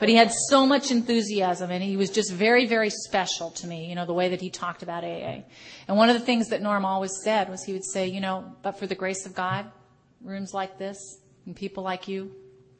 But 0.00 0.08
he 0.08 0.16
had 0.16 0.32
so 0.48 0.66
much 0.66 0.90
enthusiasm 0.90 1.70
and 1.70 1.84
he 1.84 1.98
was 1.98 2.08
just 2.08 2.32
very, 2.32 2.66
very 2.66 2.88
special 2.88 3.50
to 3.50 3.66
me, 3.66 3.86
you 3.86 3.94
know, 3.94 4.06
the 4.06 4.14
way 4.14 4.30
that 4.30 4.40
he 4.40 4.48
talked 4.48 4.82
about 4.82 5.04
AA. 5.04 5.42
And 5.86 5.96
one 5.96 6.08
of 6.08 6.18
the 6.18 6.24
things 6.24 6.48
that 6.48 6.62
Norm 6.62 6.86
always 6.86 7.12
said 7.22 7.50
was 7.50 7.62
he 7.62 7.74
would 7.74 7.84
say, 7.84 8.06
you 8.06 8.20
know, 8.20 8.56
but 8.62 8.78
for 8.78 8.86
the 8.86 8.94
grace 8.94 9.26
of 9.26 9.34
God, 9.34 9.70
rooms 10.22 10.52
like 10.54 10.78
this 10.78 10.96
and 11.44 11.54
people 11.54 11.84
like 11.84 12.08
you, 12.08 12.34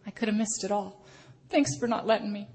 I 0.06 0.10
could 0.10 0.28
have 0.28 0.36
missed 0.36 0.64
it 0.64 0.72
all. 0.72 1.04
Thanks 1.50 1.76
for 1.78 1.86
not 1.86 2.06
letting 2.06 2.32
me. 2.32 2.48